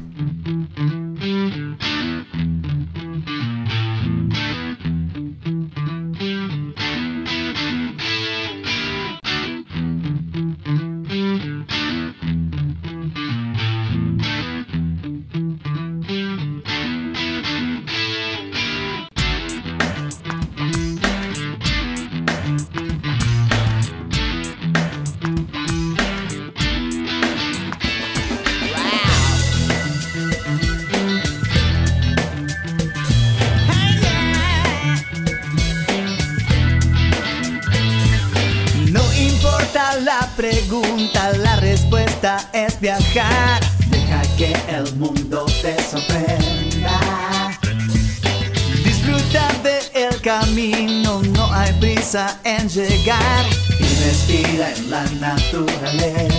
Respira 54.62 54.72
en 54.74 54.90
la 54.90 55.04
naturaleza. 55.20 56.31